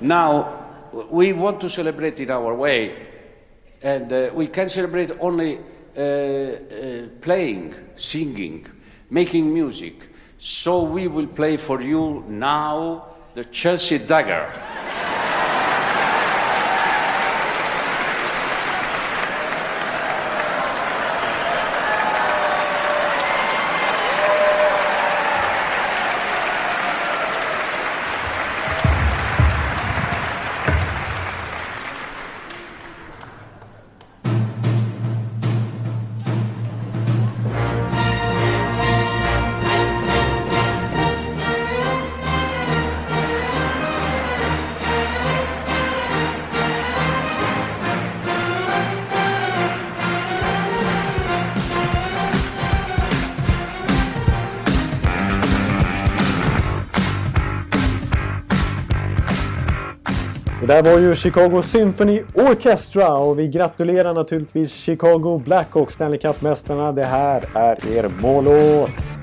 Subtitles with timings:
[0.00, 0.66] Now,
[1.10, 2.94] we want to celebrate in our way,
[3.82, 8.66] and uh, we can celebrate only uh, uh, playing, singing,
[9.10, 9.94] making music.
[10.38, 14.75] So we will play for you now the Chelsea Dagger.
[60.76, 66.92] Där var ju Chicago Symphony Orchestra och vi gratulerar naturligtvis Chicago Blackhawks Stanley Cup-mästarna.
[66.92, 69.15] Det här är er mållåt.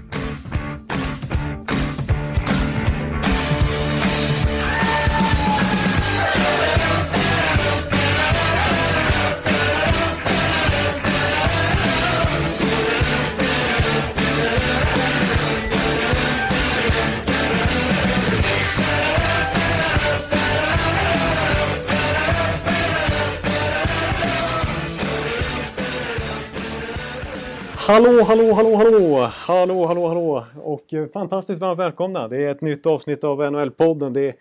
[27.94, 29.30] Hallå, hallå, hallå, hallå!
[29.32, 30.46] Hallå, hallå, hallå!
[30.64, 32.28] Och eh, fantastiskt varmt välkomna!
[32.28, 34.14] Det är ett nytt avsnitt av NHL-podden.
[34.14, 34.34] Det är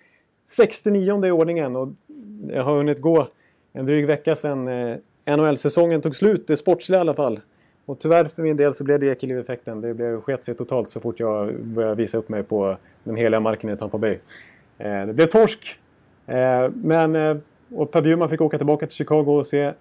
[0.48, 3.26] 69 i ordningen och det har hunnit gå
[3.72, 4.96] en dryg vecka sedan eh,
[5.36, 7.40] NHL-säsongen tog slut, det sportsliga i alla fall.
[7.86, 9.80] Och tyvärr för min del så blev det Ekeliv-effekten.
[9.80, 13.40] Det blev sket sig totalt så fort jag började visa upp mig på den heliga
[13.40, 14.18] marken i Tampa Bay.
[14.78, 15.78] Eh, det blev torsk.
[16.74, 17.40] Men
[17.74, 19.72] och Per Bjurman fick åka tillbaka till Chicago och se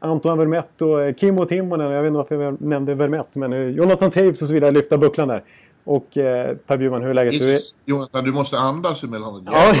[0.00, 3.68] Antoine Vermette och eh, Kimmo Timonen, jag vet inte varför jag nämnde Vermette, men eh,
[3.68, 5.44] Jonathan Taves och så vidare lyfta bucklan där.
[5.84, 7.42] Och eh, Per Bjurman, hur är läget?
[7.42, 7.58] Du är...
[7.84, 9.42] Jonathan, du måste andas emellanåt.
[9.46, 9.74] Ja,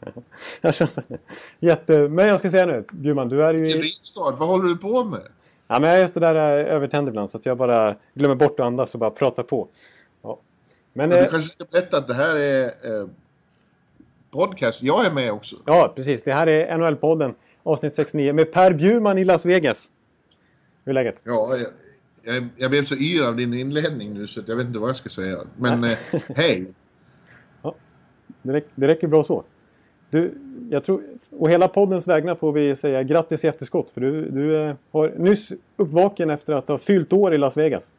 [0.60, 1.02] jag känner så.
[1.60, 2.08] Jätte...
[2.08, 3.70] Men jag ska säga nu, Bjurman, du är ju...
[3.70, 3.74] I...
[3.74, 4.34] rivstart.
[4.38, 5.22] Vad håller du på med?
[5.68, 8.34] Ja, men jag är just det där eh, övertänd ibland så att jag bara glömmer
[8.34, 9.68] bort att andas och bara pratar på.
[10.22, 10.38] Ja.
[10.92, 13.08] Men, Men eh, du kanske ska berätta att det här är eh,
[14.30, 14.82] podcast.
[14.82, 15.56] Jag är med också.
[15.64, 16.22] ja, precis.
[16.22, 17.34] Det här är NHL-podden,
[17.66, 19.90] avsnitt 69, med Per Bjurman i Las Vegas.
[20.84, 21.20] Hur är läget?
[21.24, 21.68] Ja, jag,
[22.34, 24.96] jag, jag blev så yr av din inledning nu så jag vet inte vad jag
[24.96, 25.38] ska säga.
[25.56, 26.66] Men eh, hej.
[28.42, 29.44] Det, räck, det räcker bra så.
[30.10, 30.34] Du,
[30.70, 33.90] jag tror, och hela poddens vägnar får vi säga grattis i efterskott.
[33.90, 37.90] För du, du eh, har nyss uppvaken efter att ha fyllt år i Las Vegas.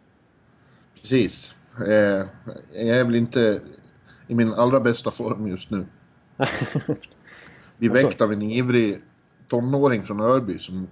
[1.02, 1.56] Precis.
[1.88, 2.26] Eh,
[2.86, 3.62] jag är väl inte
[4.28, 5.86] i min allra bästa form just nu.
[7.78, 9.02] Vi väckt av en ivrig
[9.50, 10.88] tonåring från Örby som,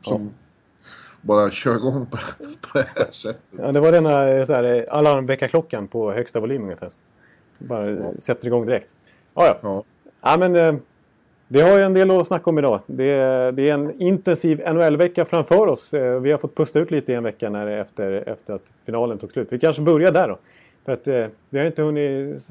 [0.00, 0.30] som
[1.20, 2.16] bara kör igång på,
[2.60, 3.42] på det här sättet.
[3.58, 6.90] Ja, det var denna eh, så här, eh, alarmväckarklockan på högsta volym ungefär.
[7.58, 8.94] Bara eh, sätter igång direkt.
[9.34, 9.58] Ja, ja.
[9.62, 9.84] Ja.
[10.20, 10.80] ja men,
[11.48, 12.80] vi har ju en del att snacka om idag.
[12.86, 15.94] Det, är- det är en intensiv NHL-vecka framför oss.
[15.94, 19.32] Vi har fått pusta ut lite i en vecka när, efter, efter att finalen tog
[19.32, 19.48] slut.
[19.50, 20.38] Vi kanske börjar där då.
[20.84, 22.42] För att eh, vi har inte hunnit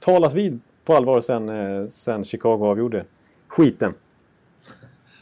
[0.00, 3.04] talas vid på allvar sen, eh, sen Chicago avgjorde
[3.48, 3.94] skiten.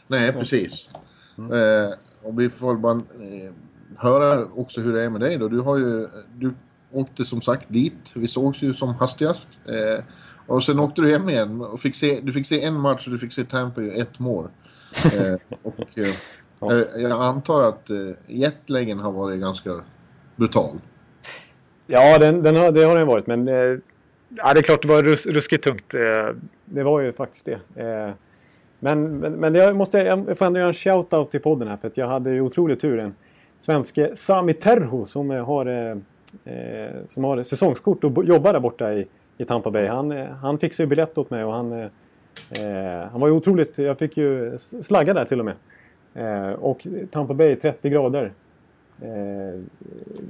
[0.07, 0.89] Nej, precis.
[1.37, 3.53] Eh, och vi får bara eh,
[3.97, 5.47] höra också hur det är med dig då.
[5.47, 6.53] Du har ju, du
[6.91, 8.11] åkte som sagt dit.
[8.13, 9.49] Vi sågs ju som hastigast.
[9.65, 10.03] Eh,
[10.47, 13.11] och sen åkte du hem igen och fick se, du fick se en match och
[13.13, 14.47] du fick se Tampa i ett mål.
[15.19, 15.99] Eh, och
[16.71, 17.97] eh, jag antar att eh,
[18.27, 19.71] jetlagen har varit ganska
[20.35, 20.77] brutal.
[21.87, 23.27] Ja, den, den har, det har den varit.
[23.27, 23.47] Men
[24.29, 25.89] ja, det är klart det var rus, ruskigt tungt.
[26.65, 27.59] Det var ju faktiskt det.
[28.83, 31.77] Men men, men jag, måste, jag får ändå göra en shout-out till podden här.
[31.77, 32.99] För att jag hade ju otrolig tur.
[32.99, 33.13] En
[33.59, 35.97] svenske Sami Terho som har, eh,
[36.53, 39.07] eh som har säsongskort och jobbar där borta i,
[39.37, 39.87] i Tampa Bay.
[39.87, 41.85] Han, eh, han fixade ju biljett åt mig och han, eh,
[42.63, 43.77] eh, han var ju otroligt...
[43.77, 45.55] Jag fick ju slagga där till och med.
[46.13, 48.31] Eh, och Tampa Bay 30 grader.
[49.01, 49.61] Eh,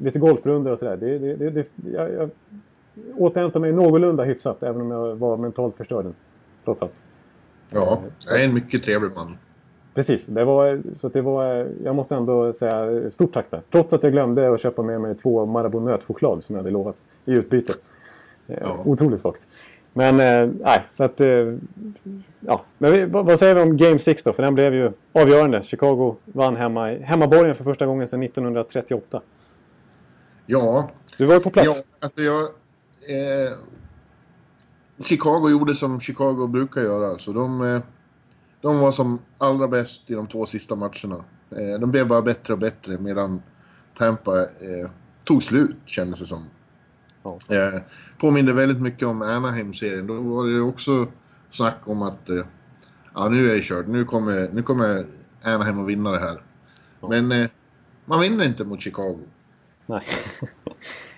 [0.02, 0.98] lite golfrundor och sådär.
[0.98, 2.30] Det, det, det, det, jag, jag
[3.18, 6.06] återhämtade mig någorlunda hyfsat även om jag var mentalt förstörd.
[6.66, 6.94] Trots allt.
[7.74, 9.38] Ja, jag är en mycket trevlig man.
[9.94, 13.62] Precis, det var, så det var, jag måste ändå säga stort tack där.
[13.72, 16.96] Trots att jag glömde att köpa med mig två Marabou nötchoklad som jag hade lovat
[17.26, 17.74] i utbyte.
[18.48, 18.80] Eh, Ja.
[18.86, 19.48] Otroligt svagt.
[19.94, 21.22] Men eh, nej, så att...
[21.22, 21.28] Eh,
[22.40, 24.34] ja, men vi, vad, säger vi om Game 6 då?
[24.34, 25.62] För den blev ju avgörande.
[25.64, 29.22] Chicago vann hemma, hemmaborgen för första gången sedan 1938.
[30.46, 31.68] Ja, Du var ju på plats.
[31.78, 32.42] Ja, alltså jag...
[32.42, 33.54] Eh,
[35.00, 37.18] Chicago gjorde som Chicago brukar göra.
[37.18, 37.82] Så de, eh,
[38.62, 41.24] de var som allra bäst i de två sista matcherna.
[41.50, 43.42] Eh, de blev bara bättre och bättre medan
[43.98, 44.90] Tampa eh,
[45.24, 46.46] tog slut, kändes det som.
[47.24, 47.40] Ja.
[47.50, 47.82] Eh,
[48.18, 50.08] påminner väldigt mycket om Anaheim-serien.
[50.08, 51.08] Då var det också
[51.52, 52.46] snack om att eh,
[53.14, 53.88] ja, nu är det kört.
[53.88, 55.06] Nu kommer, nu kommer
[55.44, 56.42] Anaheim att vinna det här.
[57.10, 57.50] Men eh,
[58.06, 59.20] man vinner inte mot Chicago.
[59.86, 60.04] Nej.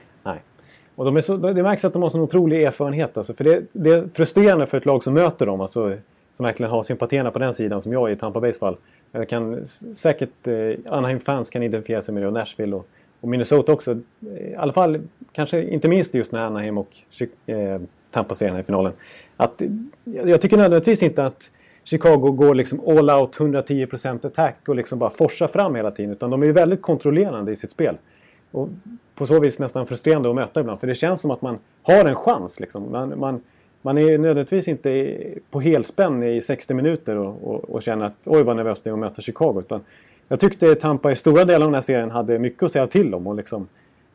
[0.95, 3.18] Och de är så, det märks att de har sån otrolig erfarenhet.
[3.18, 5.62] Alltså, för det, det är frustrerande för ett lag som möter dem.
[5.62, 5.97] Alltså,
[6.33, 8.77] som verkligen har sympatierna på den sidan som jag är i Tampa Bays fall.
[9.12, 9.65] Jag kan
[9.95, 12.88] säkert, eh, Anaheim-fans kan identifiera sig med det och Nashville och,
[13.21, 13.97] och Minnesota också.
[14.21, 15.01] I alla fall,
[15.31, 16.89] kanske inte minst just när Anaheim och
[17.45, 17.81] eh,
[18.12, 18.94] Tampa-serien här finalen.
[19.38, 19.62] Att,
[20.03, 21.51] jag tycker nödvändigtvis inte att
[21.83, 26.12] Chicago går liksom all out 110% attack och liksom bara forsar fram hela tiden.
[26.12, 27.98] Utan de är ju väldigt kontrollerande i sitt spel.
[28.51, 28.69] Och
[29.15, 30.79] på så vis nästan frustrerande att möta ibland.
[30.79, 32.59] För det känns som att man har en chans.
[32.59, 32.91] Liksom.
[32.91, 33.41] Man, man,
[33.81, 35.17] man är nödvändigtvis inte
[35.51, 38.94] på helspänn i 60 minuter och, och, och känner att oj vad nervöst det är
[38.94, 39.59] att möta Chicago.
[39.59, 39.81] Utan
[40.27, 43.13] jag tyckte Tampa i stora delar av den här serien hade mycket att säga till
[43.13, 43.67] om och liksom,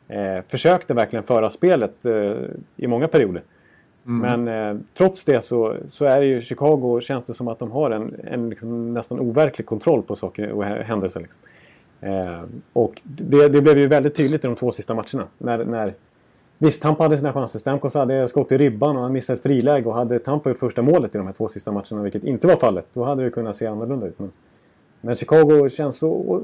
[0.07, 2.33] eh, försökte verkligen föra spelet eh,
[2.77, 3.41] i många perioder.
[4.05, 4.43] Mm.
[4.43, 7.71] Men eh, trots det så, så är det ju Chicago, känns det som att de
[7.71, 11.19] har en, en liksom nästan overklig kontroll på saker och händelser.
[11.19, 11.41] Liksom.
[12.01, 12.43] Eh,
[12.73, 15.27] och det, det, blev ju väldigt tydligt i de två sista matcherna.
[15.37, 15.93] När, när,
[16.57, 17.59] visst, Tampa hade sina chanser.
[17.59, 19.89] Stamkos hade skott i ribban och han missade ett friläge.
[19.89, 22.55] Och hade Tampa gjort första målet i de här två sista matcherna, vilket inte var
[22.55, 24.19] fallet, då hade det kunnat se annorlunda ut.
[24.19, 24.31] Men,
[25.01, 26.11] men Chicago känns så...
[26.11, 26.41] Och,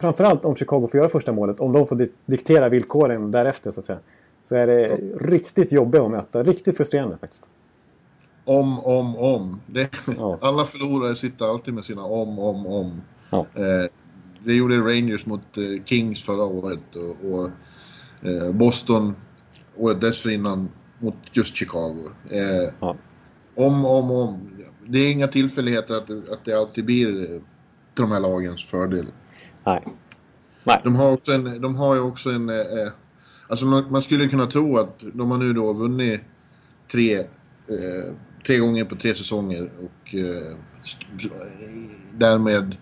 [0.00, 3.86] framförallt om Chicago får göra första målet, om de får diktera villkoren därefter så att
[3.86, 3.98] säga.
[4.44, 6.42] Så är det riktigt jobbigt att möta.
[6.42, 7.48] Riktigt frustrerande faktiskt.
[8.44, 9.60] Om, om, om.
[9.66, 10.38] Det, ja.
[10.42, 13.00] Alla förlorare sitter alltid med sina om, om, om.
[13.30, 13.46] Ja.
[13.54, 13.90] Eh,
[14.44, 17.50] det gjorde Rangers mot eh, Kings förra året och, och
[18.28, 19.14] eh, Boston
[19.76, 20.68] året dessförinnan
[20.98, 22.10] mot just Chicago.
[22.30, 22.96] Eh, ja.
[23.54, 24.50] Om, om, om.
[24.86, 27.26] Det är inga tillfälligheter att, att det alltid blir
[27.94, 29.06] till de här lagens fördel.
[29.64, 29.82] Nej.
[30.64, 30.80] Nej.
[30.84, 32.48] De har, också en, de har ju också en...
[32.48, 32.92] Eh, eh,
[33.48, 36.20] alltså man, man, skulle kunna tro att de har nu då vunnit
[36.92, 38.14] tre, eh,
[38.46, 40.56] tre gånger på tre säsonger och eh,
[42.12, 42.76] därmed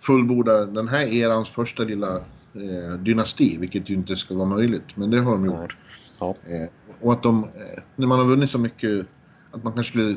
[0.00, 2.16] fullbordar den här erans första lilla
[2.54, 4.96] eh, dynasti, vilket ju inte ska vara möjligt.
[4.96, 5.76] Men det har de gjort.
[6.18, 6.34] Ja.
[6.46, 6.68] Eh,
[7.00, 9.06] och att de, eh, när man har vunnit så mycket,
[9.50, 10.16] att man kanske skulle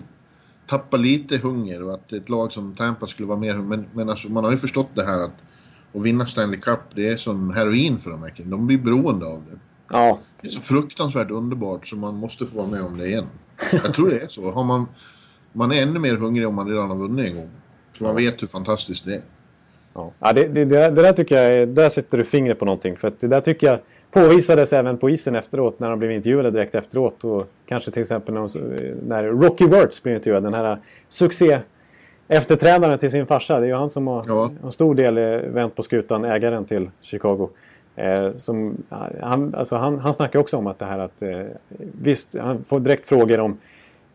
[0.68, 3.56] tappa lite hunger och att ett lag som Tampa skulle vara mer...
[3.56, 5.34] Men, men alltså, man har ju förstått det här att
[5.96, 8.52] att vinna Stanley Cup, det är som heroin för dem verkligen.
[8.52, 9.60] De blir beroende av det.
[9.90, 10.20] Ja.
[10.42, 13.28] Det är så fruktansvärt underbart så man måste få vara med om det igen.
[13.72, 14.52] Jag tror det är så.
[14.52, 14.88] Har man,
[15.54, 17.50] man är ännu mer hungrig om man redan har vunnit en gång.
[17.92, 19.22] För man vet hur fantastiskt det är.
[19.94, 22.96] Ja, det, det, det, där tycker jag, där sätter du fingret på någonting.
[22.96, 23.80] För det där tycker jag
[24.12, 27.24] påvisades även på isen efteråt när de blev intervjuade direkt efteråt.
[27.24, 28.50] Och kanske till exempel när,
[29.08, 30.44] när Rocky Wirtz blev intervjuad.
[30.44, 31.60] Den här succé
[32.28, 33.60] efterträdaren till sin farsa.
[33.60, 34.52] Det är ju han som har ja.
[34.64, 35.16] en stor del
[35.50, 37.50] vänt på skutan, ägaren till Chicago.
[37.96, 38.78] Eh, som,
[39.22, 41.42] han, alltså han, han snackar också om att det här att eh,
[42.02, 43.58] visst, han får direkt frågor om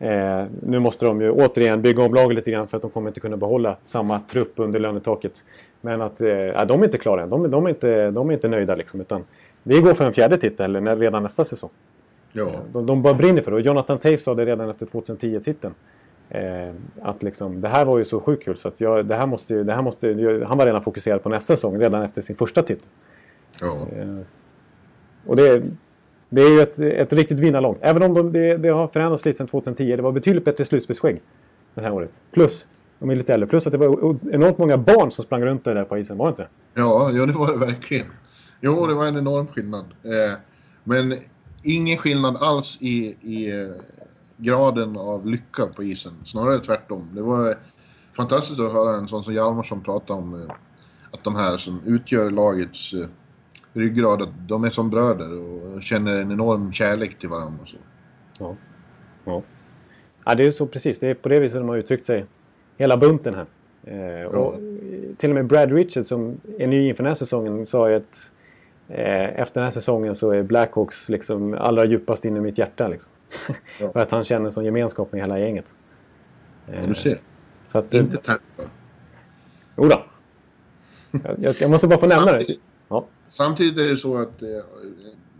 [0.01, 3.09] Eh, nu måste de ju återigen bygga om laget lite grann för att de kommer
[3.09, 5.45] inte kunna behålla samma trupp under lönetaket.
[5.81, 7.29] Men att eh, de är inte klara än.
[7.29, 9.01] De, de, är inte, de är inte nöjda liksom.
[9.01, 9.23] Utan
[9.63, 11.69] vi går för en fjärde titel när, redan nästa säsong.
[12.31, 12.53] Ja.
[12.53, 13.57] Eh, de, de bara brinner för det.
[13.57, 15.73] Och Jonathan Taves sa det redan efter 2010-titeln.
[16.29, 19.27] Eh, att liksom, det här var ju så sjukt kul så att jag, det här
[19.27, 20.07] måste, det här måste,
[20.47, 22.85] han var redan fokuserad på nästa säsong redan efter sin första titel.
[23.61, 23.87] Ja.
[23.97, 24.19] Eh,
[25.25, 25.63] och det,
[26.29, 27.75] det är ju ett, ett riktigt vinnarlag.
[27.81, 29.95] Även om de, det, det har förändrats lite sedan 2010.
[29.95, 31.21] Det var betydligt bättre slutspelsskägg
[31.73, 32.09] det här året.
[32.31, 32.67] Plus,
[32.99, 33.47] de är lite äldre.
[33.47, 36.29] Plus att det var enormt många barn som sprang runt där på isen, var det
[36.29, 38.05] inte Ja, ja det var det verkligen.
[38.61, 39.85] Jo, det var en enorm skillnad.
[40.03, 40.37] Eh,
[40.83, 41.15] men
[41.63, 43.67] ingen skillnad alls i, i eh,
[44.37, 46.13] graden av lycka på isen.
[46.23, 47.07] Snarare tvärtom.
[47.13, 47.55] Det var
[48.13, 50.55] fantastiskt att höra en sån som Hjalmarsson prata om eh,
[51.11, 52.93] att de här som utgör lagets
[53.73, 57.61] ryggrad, att de är som bröder och känner en enorm kärlek till varandra.
[57.61, 57.77] Och så.
[58.39, 58.55] Ja.
[59.25, 59.43] Ja.
[60.25, 60.99] ja, det är så precis.
[60.99, 62.25] Det är på det viset de har uttryckt sig.
[62.79, 63.45] Hela bunten här.
[63.83, 64.55] Eh, och
[65.17, 68.31] Till och med Brad Richards som är ny inför den här säsongen sa ju att
[68.87, 72.87] eh, efter den här säsongen så är Blackhawks liksom allra djupast in i mitt hjärta.
[72.87, 73.11] Liksom.
[73.79, 73.89] Ja.
[73.93, 75.75] För att han känner sån gemenskap med hela gänget.
[76.67, 77.17] Eh, ja, du ser.
[77.67, 78.63] Så att, Inte Tampa.
[79.77, 80.03] Jodå.
[81.37, 82.45] Jag, jag måste bara få nämna det.
[82.89, 83.05] Ja.
[83.29, 84.47] Samtidigt är det så att, eh,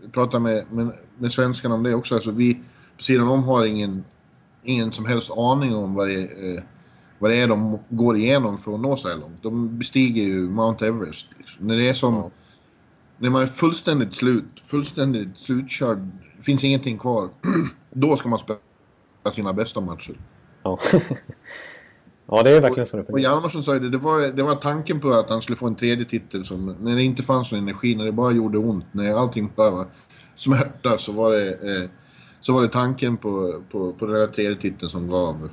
[0.02, 2.60] jag pratar med, med, med svenskarna om det också, alltså vi
[2.96, 4.04] på sidan om har ingen,
[4.62, 6.62] ingen som helst aning om vad det, eh,
[7.20, 9.42] vad det är de går igenom för att nå så här långt.
[9.42, 11.26] De bestiger ju Mount Everest.
[11.38, 11.66] Liksom.
[11.66, 12.14] När det är som...
[12.14, 12.30] Ja.
[13.18, 16.08] När man är fullständigt slut, fullständigt slutkörd,
[16.42, 17.28] finns ingenting kvar.
[17.90, 18.58] då ska man spela
[19.32, 20.14] sina bästa matcher.
[20.62, 20.78] Ja.
[22.26, 24.54] ja, det är verkligen så det Och Hjalmarsson sa ju det, det var, det var
[24.54, 27.62] tanken på att han skulle få en tredje titel som, när det inte fanns någon
[27.62, 29.86] energi, när det bara gjorde ont, när allting bara var
[30.34, 31.90] smärta så var det, eh,
[32.40, 35.50] så var det tanken på, på, på den där tredje titeln som gav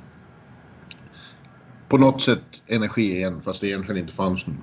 [1.88, 4.62] på något sätt energi igen, fast det egentligen inte fanns någon.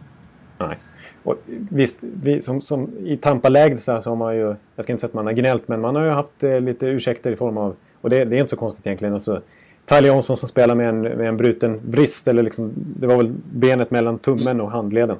[0.58, 0.78] Nej.
[1.24, 1.36] Och
[1.70, 5.08] visst, vi, som, som i Tampa-läget så, så har man ju, jag ska inte säga
[5.08, 7.76] att man har gnällt, men man har ju haft eh, lite ursäkter i form av,
[8.02, 9.42] och det, det är inte så konstigt egentligen, alltså,
[9.86, 13.34] Tyler Johnson som spelar med en, med en bruten vrist, eller liksom, det var väl
[13.54, 15.18] benet mellan tummen och handleden.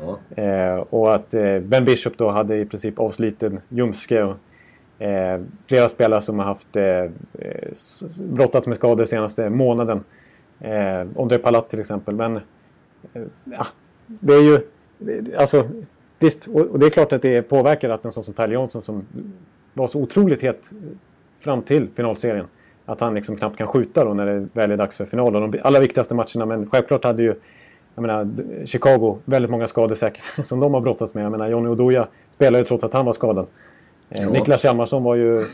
[0.00, 0.42] Ja.
[0.42, 4.22] Eh, och att eh, Ben Bishop då hade i princip avsliten ljumske.
[4.22, 4.36] Och,
[5.02, 7.10] eh, flera spelare som har haft eh, eh
[8.20, 10.04] brottats med skador senaste månaden.
[10.60, 12.14] Eh, Ondrej Palat till exempel.
[12.14, 13.66] Men eh, ja,
[14.06, 14.60] det är ju...
[15.36, 15.68] Alltså,
[16.18, 19.06] visst, och, det är klart att det påverkar att en sån som Tyler Johnson som
[19.74, 20.70] var så otroligt het
[21.38, 22.46] fram till finalserien.
[22.86, 25.36] Att han liksom knappt kan skjuta då när det väl är dags för final.
[25.36, 26.46] Och de allra viktigaste matcherna.
[26.46, 27.34] Men självklart hade ju
[27.94, 28.28] jag menar,
[28.66, 31.24] Chicago, väldigt många skador säkert som de har brottats med.
[31.24, 33.46] Jag menar, Johnny Oduya spelade trots att han var skadad.
[34.10, 34.30] Eh.
[34.30, 35.44] Niklas Hjalmarsson var ju...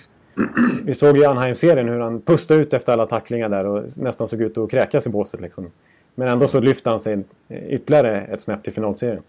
[0.84, 4.42] Vi såg i Anheim-serien hur han pustade ut efter alla tacklingar där och nästan såg
[4.42, 5.40] ut att kräkas i båset.
[5.40, 5.70] Liksom.
[6.14, 9.22] Men ändå så lyfte han sig ytterligare ett snäpp till finalserien.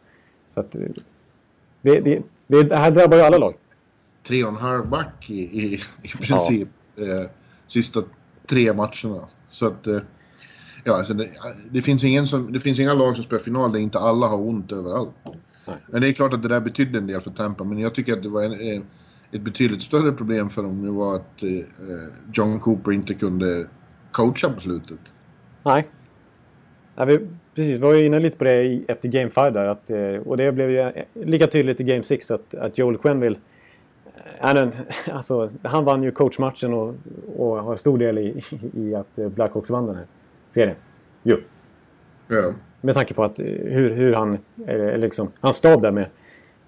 [0.50, 0.72] Så att,
[1.82, 3.54] det, det, det, det här drabbar ju alla lag.
[4.28, 6.70] Tre och en halv back i, i, i princip.
[6.96, 7.22] Ja.
[7.22, 7.30] Eh,
[7.68, 8.04] sista
[8.48, 9.28] tre matcherna.
[9.50, 9.88] Så att...
[9.88, 10.00] Eh,
[10.88, 11.30] Ja, alltså det,
[11.72, 14.38] det, finns ingen som, det finns inga lag som spelar final där inte alla har
[14.38, 15.10] ont överallt.
[15.24, 15.76] Nej.
[15.88, 18.14] Men det är klart att det där betydde en del för Tampa, men jag tycker
[18.14, 18.82] att det var en, eh,
[19.32, 21.50] ett betydligt större problem för dem nu var att eh,
[22.34, 23.68] John Cooper inte kunde
[24.12, 25.00] coacha på slutet.
[25.64, 25.88] Nej.
[26.96, 27.20] Ja, vi,
[27.56, 29.66] precis, vi var ju inne lite på det i, efter Game 5 där.
[29.66, 33.38] Att, eh, och det blev ju lika tydligt i Game 6 att, att Joel Quenville
[34.40, 34.72] han,
[35.12, 36.96] alltså, han vann ju coachmatchen och,
[37.38, 38.44] och har stor del i,
[38.74, 40.06] i att Blackhawks vann den här
[40.50, 40.76] serien.
[41.24, 41.38] Jo.
[42.28, 42.54] Ja.
[42.82, 46.06] Med tanke på att eh, hur, hur han, eller liksom, han stab där med,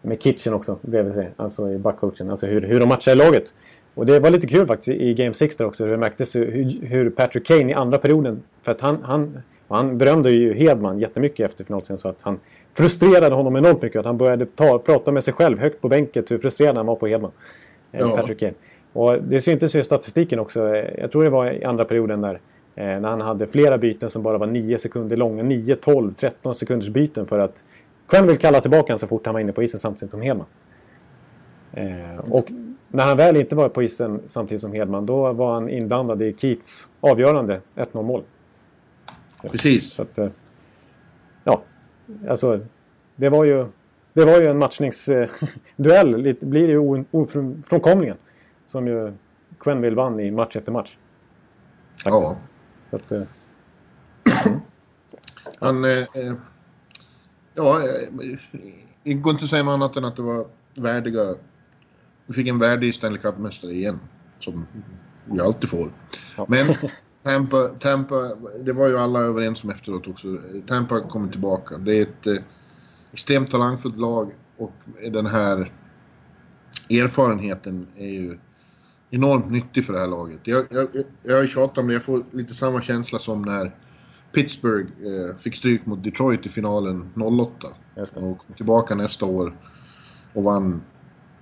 [0.01, 3.53] med Kitchen också bredvid sig, alltså i backcoachen, alltså hur, hur de matchar laget.
[3.93, 6.85] Och det var lite kul faktiskt i Game 6 där också, hur det märktes hur,
[6.85, 11.45] hur Patrick Kane i andra perioden, för att han, han, han berömde ju Hedman jättemycket
[11.45, 12.39] efter finalserien så att han
[12.73, 13.99] frustrerade honom enormt mycket.
[13.99, 16.95] Att han började ta, prata med sig själv högt på bänket hur frustrerad han var
[16.95, 17.31] på Hedman.
[17.91, 18.15] Eh, ja.
[18.15, 18.53] Patrick Kane.
[18.93, 20.75] Och det syntes ju i statistiken också.
[20.75, 22.39] Jag tror det var i andra perioden där
[22.79, 25.43] Eh, när han hade flera byten som bara var 9 sekunder långa.
[25.43, 27.63] 9, 12, 13 sekunders byten för att
[28.09, 30.45] Quenneville kalla tillbaka honom så fort han var inne på isen samtidigt som Hedman.
[31.73, 32.51] Eh, och
[32.87, 36.35] när han väl inte var på isen samtidigt som Hedman då var han inblandad i
[36.37, 38.23] Keats avgörande 1-0 mål.
[39.51, 39.93] Precis.
[39.93, 40.29] Så att, eh,
[41.43, 41.61] ja,
[42.29, 42.59] alltså
[43.15, 43.67] det var ju,
[44.13, 48.17] det var ju en matchningsduell, eh, blir det ju ofrånkomligen.
[48.65, 49.13] Som ju
[49.59, 50.97] Quenneville vann i match efter match.
[52.03, 52.05] Faktiskt.
[52.05, 52.37] Ja.
[52.91, 53.21] Att, eh,
[55.59, 55.85] Han...
[55.85, 56.33] Eh, eh
[57.59, 58.37] ja, eh,
[59.03, 61.35] det går inte att säga något annat än att det var värdiga...
[62.25, 63.99] Vi fick en värdig Stanley Cup-mästare igen.
[64.39, 64.65] Som
[65.25, 65.91] vi alltid får.
[66.37, 66.45] Ja.
[66.49, 66.65] Men
[67.23, 70.27] Tampa, Tampa, det var ju alla överens om efteråt också.
[70.67, 71.77] Tampa kommer tillbaka.
[71.77, 72.35] Det är ett eh,
[73.11, 74.73] extremt talangfullt lag och
[75.11, 75.71] den här
[76.89, 78.37] erfarenheten är ju
[79.09, 80.39] enormt nyttig för det här laget.
[80.43, 80.87] Jag, jag,
[81.23, 83.75] jag tjatat om det, jag får lite samma känsla som när
[84.31, 87.67] Pittsburgh eh, fick stryk mot Detroit i finalen 08.
[87.97, 88.21] Just det.
[88.21, 89.53] Och kom tillbaka nästa år
[90.33, 90.81] och vann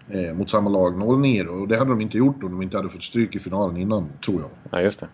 [0.10, 2.89] eh, mot samma lag 09 Och det hade de inte gjort om de inte hade
[2.89, 4.50] fått stryk i finalen innan, tror jag.
[4.72, 5.08] Ja, just det.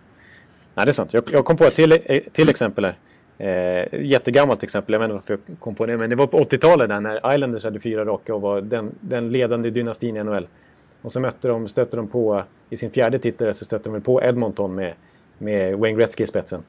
[0.76, 1.14] Nej, det är sant.
[1.14, 2.98] Jag, jag kom på ett till, eh, till exempel här.
[3.38, 5.98] Eh, jättegammalt exempel, jag vet inte varför jag kom på det.
[5.98, 9.30] Men det var på 80-talet där när Islanders hade fyra raka och var den, den
[9.30, 10.48] ledande dynastin i NHL.
[11.02, 14.24] Och så mötte de, stötte de på, i sin fjärde titel så stötte de på
[14.24, 14.94] Edmonton med,
[15.38, 16.64] med Wayne Gretzky i spetsen.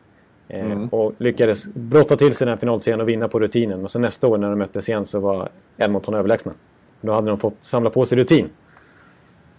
[0.49, 0.89] Eh, mm.
[0.89, 3.85] och lyckades brotta till sig den finalserien och vinna på rutinen.
[3.85, 6.53] Och så nästa år när de möttes igen så var Edmonton överlägsna.
[7.01, 8.49] Då hade de fått samla på sig rutin.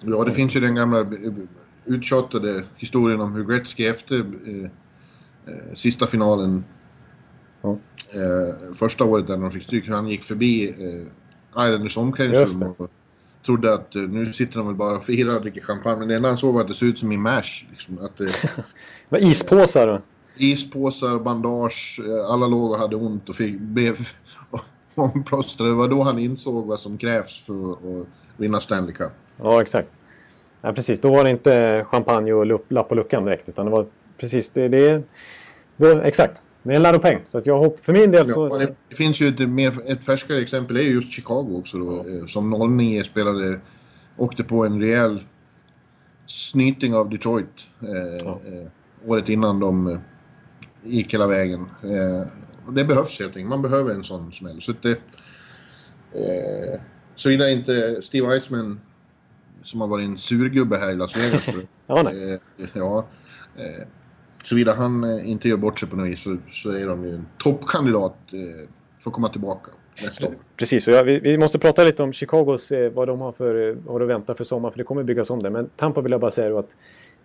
[0.02, 1.06] Ja, det finns ju den gamla
[1.86, 4.64] uttjatade historien om hur Gretzky efter eh,
[5.54, 6.64] eh, sista finalen
[7.62, 7.78] ja.
[8.14, 12.92] eh, första året där de fick stryk, han gick förbi eh, Islanders omklädningsrum och
[13.46, 16.00] trodde att uh, nu sitter de väl bara och firar och dricker champagne.
[16.00, 17.66] Men det enda han såg var att det såg ut som i MASH.
[17.70, 18.28] Liksom, att, uh,
[19.10, 20.02] Vad ispåsar då?
[20.38, 23.94] Ispåsar, bandage, uh, alla låg och hade ont och fick be
[24.96, 25.72] omplåstrade.
[25.72, 29.12] Det var då han insåg vad som krävs för att vinna Stanley Cup.
[29.38, 29.90] Ja, exakt.
[30.62, 31.02] Ja, precis.
[31.02, 33.50] Då var det inte champagne och lapp på luckan direkt.
[33.50, 33.86] Utan det var
[34.18, 34.68] precis det.
[34.68, 35.04] det,
[35.78, 36.42] det exakt.
[36.64, 37.20] Det är en läropeng.
[37.26, 38.50] Så att jag hopp, för min del så...
[38.60, 42.06] Ja, det finns ju ett, mer, ett färskare exempel, det är just Chicago också då.
[42.08, 42.20] Ja.
[42.20, 43.60] Eh, som 09 spelade,
[44.18, 45.24] åkte på en rejäl
[46.26, 47.88] snyting av Detroit eh,
[48.26, 48.40] Ja.
[48.46, 48.68] eh,
[49.10, 49.98] året innan de eh,
[50.86, 51.66] gick hela vägen.
[51.84, 52.28] Eh,
[52.68, 53.50] och det behövs helt enkelt.
[53.50, 54.62] Man behöver en sån smäll.
[54.62, 54.92] Så det,
[56.14, 56.80] eh,
[57.16, 58.80] Såvida inte Steve Eisman,
[59.64, 61.48] som har varit en surgubbe här i Las Vegas
[61.88, 62.34] Ja, nej.
[62.34, 63.08] eh, ja,
[63.56, 63.88] eh,
[64.44, 67.14] såvida han eh, inte gör bort sig på något vis så, så är de ju
[67.16, 69.72] en toppkandidat eh, för att komma tillbaka.
[70.58, 73.70] Precis, och ja, vi, vi måste prata lite om Chicagos, eh, vad de har, för,
[73.70, 75.50] eh, har att vänta för sommar, för det kommer byggas om det.
[75.50, 76.76] Men Tampa vill jag bara säga att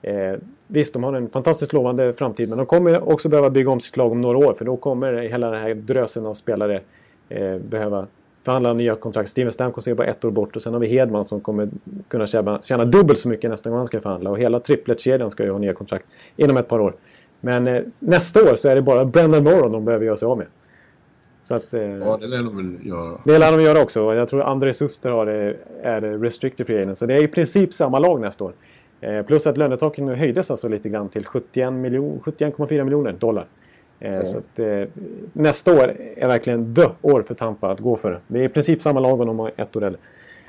[0.03, 0.35] eh,
[0.67, 3.97] visst, de har en fantastiskt lovande framtid, men de kommer också behöva bygga om sitt
[3.97, 6.81] lag om några år, för då kommer hela den här drösen av spelare
[7.29, 8.07] eh, behöva
[8.43, 9.31] förhandla nya kontrakt.
[9.31, 11.69] Steven Stamkos är bara ett år bort och sen har vi Hedman som kommer
[12.09, 14.31] kunna tjäna, tjäna dubbelt så mycket nästa gång han ska förhandla.
[14.31, 16.95] Och hela tripletkedjan ska ju ha nya kontrakt inom ett par år.
[17.41, 20.39] Men eh, nästa år så är det bara Brendan Moron de behöver göra sig av
[20.39, 20.47] med.
[21.43, 23.21] Så att, eh, Ja, det lär de väl göra.
[23.25, 24.15] det lär de göra också.
[24.15, 26.99] Jag tror André Suster har det, är det restricted free agent.
[26.99, 28.53] Så det är i princip samma lag nästa år.
[29.01, 33.47] Eh, plus att lönetaket nu höjdes alltså lite grann till 71 miljon, 71,4 miljoner dollar.
[34.01, 34.83] Eh, Så att, eh,
[35.33, 38.21] nästa år är verkligen the år för Tampa att gå för.
[38.27, 40.01] Det är i princip samma lag om de har ett år äldre.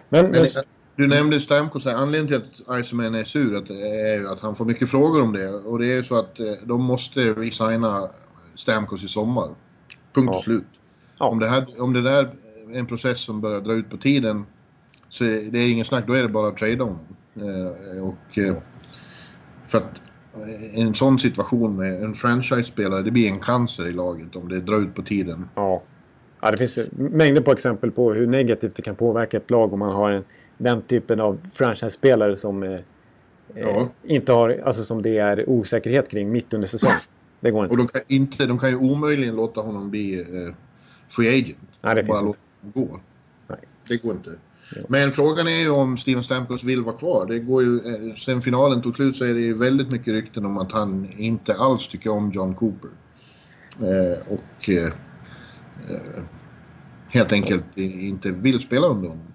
[0.10, 0.48] Men, Men, men,
[0.96, 1.88] du nämnde Stamkos.
[1.88, 5.34] Anledningen till att Iceman är sur att, är ju att han får mycket frågor om
[5.34, 5.50] det.
[5.50, 8.10] Och det är ju så att de måste resigna
[8.56, 9.50] Stamkos i sommar.
[10.14, 10.42] Punkt och Ja.
[10.42, 10.64] slut.
[11.20, 11.26] Ja.
[11.28, 12.30] Om, det här, om det där
[12.74, 14.46] är en process som börjar dra ut på tiden
[15.10, 17.00] så det är ingen snack, då är det bara att trada honom.
[17.42, 18.56] Eh, och, eh,
[19.68, 20.02] för att
[20.36, 24.60] eh, en sån situation med en franchise-spelare, det blir en cancer i laget om det
[24.60, 25.50] drar ut på tiden.
[25.56, 25.82] ja.
[26.42, 29.80] ja, det finns mängder på exempel på hur negativt det kan påverka ett lag om
[29.80, 30.24] man har en,
[30.58, 32.80] den typen av franchise-spelare som eh,
[33.56, 33.90] Ja.
[34.04, 36.92] inte har, alltså som det är osäkerhet kring mitt under säsong.
[37.40, 37.72] Det går inte.
[37.72, 40.54] Och de kan, inte, de kan ju omöjligen låta honom bli eh,
[41.10, 41.58] free agent.
[41.82, 43.00] Nej, det bara finns låta honom gå.
[43.88, 44.32] Det går inte.
[44.90, 47.26] Men frågan är ju om Steven Stamkos vill vara kvar.
[47.26, 50.46] Det går ju, eh, sen finalen tog slut så är det ju väldigt mycket rykten
[50.46, 52.90] om att han inte alls tycker om John Cooper.
[53.80, 54.86] Eh, och eh,
[55.90, 56.24] eh,
[57.08, 59.26] helt enkelt inte vill spela under honom.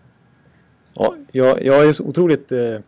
[0.95, 2.79] Ja, jag, jag är så otroligt eh,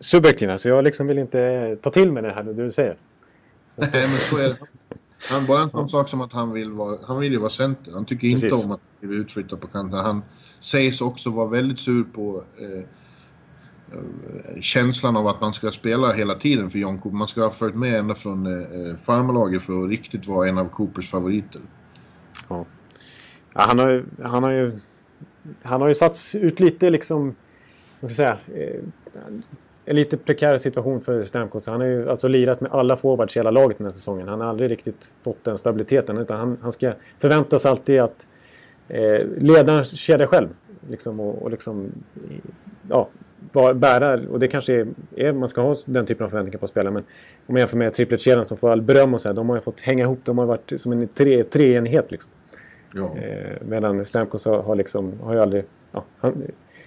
[0.00, 2.96] subjektiv här, så jag liksom vill inte ta till mig det här nu du säger.
[3.76, 4.56] Nej, men så är det.
[5.30, 7.92] Han, bara en sån sak som att han vill, vara, han vill ju vara center.
[7.92, 8.64] Han tycker inte Precis.
[8.64, 9.98] om att bli utflyttad på kanten.
[9.98, 10.22] Han
[10.60, 12.84] sägs också vara väldigt sur på eh,
[14.60, 17.18] känslan av att man ska spela hela tiden för John Cooper.
[17.18, 20.68] Man ska ha följt med ända från eh, farmarlaget för att riktigt vara en av
[20.68, 21.60] Coopers favoriter.
[22.48, 22.64] Ja.
[23.54, 24.80] Ja, han, har, ju- han, har ju,
[25.62, 27.34] han har ju satts ut lite liksom,
[28.00, 28.80] vad ska jag säga, eh,
[29.84, 31.66] en lite prekär situation för Stamkos.
[31.66, 34.28] Han har ju alltså lirat med alla forwards i hela laget den här säsongen.
[34.28, 36.18] Han har aldrig riktigt fått den stabiliteten.
[36.18, 38.26] Utan han, han ska förväntas alltid att
[38.88, 40.48] eh, leda en kedja själv.
[40.90, 41.92] Liksom, och, och liksom,
[42.90, 43.08] ja,
[43.74, 44.20] bära.
[44.30, 46.92] Och det kanske är, är, man ska ha den typen av förväntningar på spelare.
[46.92, 47.02] Men
[47.46, 49.62] om man jämför med tripletkedjan som får all beröm och så här, De har ju
[49.62, 50.20] fått hänga ihop.
[50.24, 52.30] De har varit som en tre, treenhet liksom.
[52.94, 53.16] Ja.
[53.18, 55.64] Eh, medan Stamkos har, har, liksom, har ju aldrig...
[55.92, 56.42] Ja, han,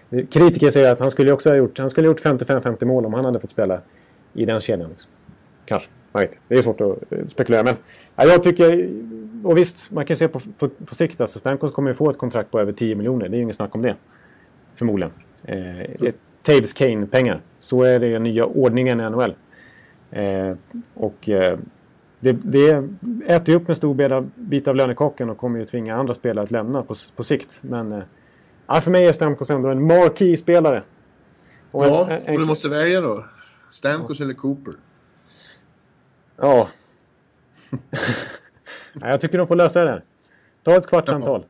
[0.10, 3.14] kritiker säger att han skulle också ha gjort, han skulle ha gjort 55-50 mål om
[3.14, 3.82] han hade fått spela
[4.34, 4.90] i den kedjan.
[4.90, 5.12] Liksom.
[5.66, 5.90] Kanske.
[6.12, 6.38] Man vet.
[6.48, 7.64] Det är svårt att eh, spekulera.
[7.64, 7.76] Men
[8.16, 8.90] ja, jag tycker...
[9.44, 11.22] Och visst, man kan se på, på, på sikt.
[11.22, 13.30] Alltså, Stamkos kommer ju få ett kontrakt på över 10 miljoner.
[13.30, 13.96] Det är ju inget snack om det.
[14.76, 15.12] Förmodligen.
[15.44, 17.42] Eh, Taves Kane-pengar.
[17.60, 19.36] Så är det ju nya ordningen i NHL.
[20.12, 20.56] Eh,
[20.94, 21.58] och eh,
[22.20, 22.84] det, det
[23.26, 26.52] äter ju upp en stor bit av, lönekakan och kommer ju tvinga andra spelare att
[26.52, 27.60] lämna på, på sikt.
[27.62, 28.04] Men eh,
[28.68, 30.84] ja, för mig är Stamkos ändå en marquee-spelare.
[31.72, 33.26] Och en- Ja, en- en- och du måste välja då.
[33.72, 34.74] Stamkos eller Cooper?
[36.38, 36.68] Ja.
[39.02, 39.10] ja.
[39.10, 40.02] Jag tycker de får lösa det.
[40.64, 41.46] Ta ett kvartssamtal.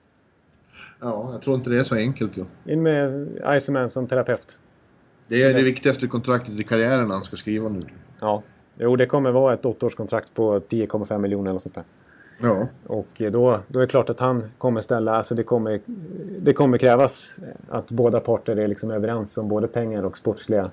[1.01, 2.37] Ja, jag tror inte det är så enkelt.
[2.37, 2.45] Ja.
[2.65, 4.59] In med Iceman som terapeut.
[5.27, 7.81] Det är det viktigaste kontraktet i karriären han ska skriva nu.
[8.19, 8.43] Ja.
[8.77, 11.83] Jo, det kommer vara ett åttaårskontrakt på 10,5 miljoner eller sånt där.
[12.41, 15.81] Ja, Och då, då är det klart att han kommer ställa, alltså det kommer,
[16.39, 20.71] det kommer krävas att båda parter är liksom överens om både pengar och sportsliga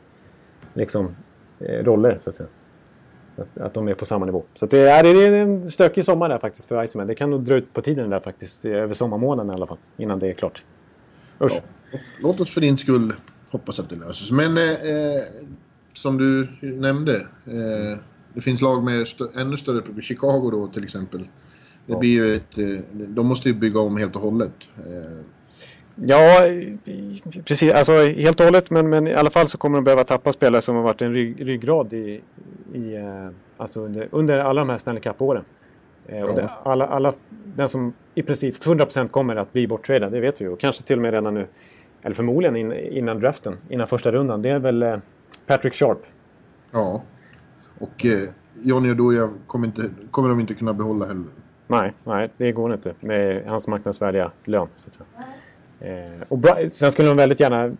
[0.75, 1.17] liksom,
[1.59, 2.49] eh, roller så att säga.
[3.39, 4.43] Att, att de är på samma nivå.
[4.55, 7.07] Så det, är, det är en stökig sommar där faktiskt för Iceman.
[7.07, 9.79] Det kan nog dra ut på tiden där faktiskt, eh, över sommarmånaden i alla fall,
[9.97, 10.65] innan det är klart.
[11.41, 11.53] Usch.
[11.93, 11.99] Ja.
[12.23, 13.13] Låt oss för din skull
[13.51, 14.31] hoppas att det löses.
[14.31, 15.23] Men eh, eh,
[15.93, 17.17] som du nämnde.
[17.47, 17.99] Eh,
[18.35, 20.03] det finns lag med stö- ännu större problem.
[20.03, 21.29] Chicago då till exempel.
[21.87, 22.59] Det blir ett...
[22.59, 24.69] Eh, de måste ju bygga om helt och hållet.
[24.77, 25.19] Eh,
[26.05, 26.41] Ja,
[27.45, 27.73] precis.
[27.73, 28.71] Alltså helt och hållet.
[28.71, 31.13] Men, men i alla fall så kommer de behöva tappa spelare som har varit en
[31.15, 32.21] rygg, ryggrad i,
[32.75, 35.45] i, eh, alltså under, under alla de här Stanley Cup-åren.
[36.07, 37.13] Eh, och det, alla, alla,
[37.45, 40.51] den som i princip 100% kommer att bli borttradad, det vet vi ju.
[40.51, 41.47] Och kanske till och med redan nu,
[42.03, 44.43] eller förmodligen in, innan draften, innan första rundan.
[44.43, 44.97] Det är väl eh,
[45.47, 45.99] Patrick Sharp
[46.71, 47.03] Ja.
[47.79, 48.29] Och eh,
[48.63, 51.25] Johnny Oduya kommer, inte, kommer de inte kunna behålla heller.
[51.67, 54.69] Nej, nej, det går inte med hans marknadsvärdiga lön.
[54.77, 55.07] Så att säga.
[55.81, 57.77] Eh, och sen skulle de väldigt gärna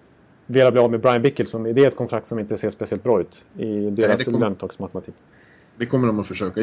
[0.47, 1.63] vilja bli av med Brian Bickelson.
[1.63, 5.15] Det är ett kontrakt som inte ser speciellt bra ut i deras lönetaksmatematik.
[5.79, 6.61] Det kommer de att försöka.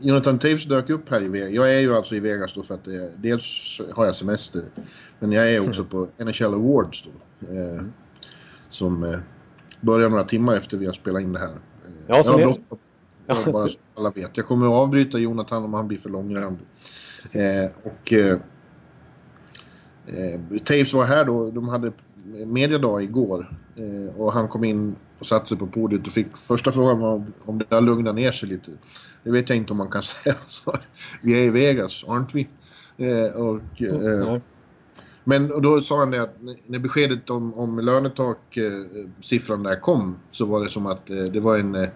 [0.00, 1.50] Jonathan Taves dök upp här i Vegas.
[1.50, 4.62] Jag är ju alltså i Vegas då för att det, dels har jag semester.
[5.18, 7.54] Men jag är också på NHL Awards då.
[7.54, 7.82] Eh,
[8.70, 9.18] som eh,
[9.80, 11.48] börjar några timmar efter vi har spelat in det här.
[11.48, 11.52] Eh,
[12.06, 12.78] Ja, jag har är- bråttom.
[13.52, 14.30] Bara så alla vet.
[14.36, 16.66] Jag kommer att avbryta Jonathan om han blir för långrandig.
[17.34, 18.12] Eh, och...
[18.12, 18.38] Eh,
[20.06, 21.50] eh, Taves var här då.
[21.50, 21.92] De hade
[22.46, 23.50] mediadag igår.
[23.76, 26.36] Eh, och han kom in och satte sig på podiet och fick...
[26.36, 28.70] Första frågan var om det där lugnade ner sig lite.
[29.24, 30.34] Det vet jag inte om man kan säga.
[30.46, 30.74] Så,
[31.22, 32.48] vi är i Vegas, aren't vi?
[32.96, 34.40] Eh, och, eh, Nej.
[35.24, 36.34] men och då sa han det att
[36.66, 41.58] när- beskedet om, om lönetak-siffran där kom så var det som att eh, det var
[41.58, 41.88] en eh,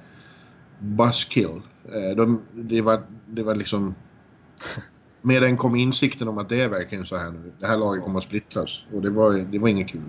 [0.79, 1.63] buzzkill.
[1.85, 3.95] Eh, de, det, var, det var liksom...
[5.23, 7.53] Med den kom insikten om att det är verkligen så här nu.
[7.59, 8.85] Det här laget kommer att splittras.
[8.95, 10.01] Och det var, det var inget kul.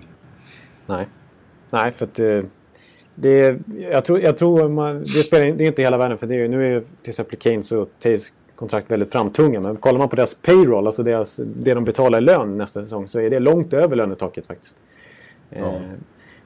[0.86, 1.06] Nej.
[1.72, 2.40] Nej, för att eh,
[3.14, 3.58] det,
[3.90, 6.18] jag tror, jag tror man, det, spelar, det är inte hela världen.
[6.18, 9.60] För det är, nu är ju till exempel Keynes och Taves kontrakt väldigt framtunga.
[9.60, 13.08] Men kollar man på deras payroll, alltså deras, det de betalar i lön nästa säsong,
[13.08, 14.76] så är det långt över lönetaket faktiskt.
[15.50, 15.58] Ja.
[15.58, 15.82] Eh,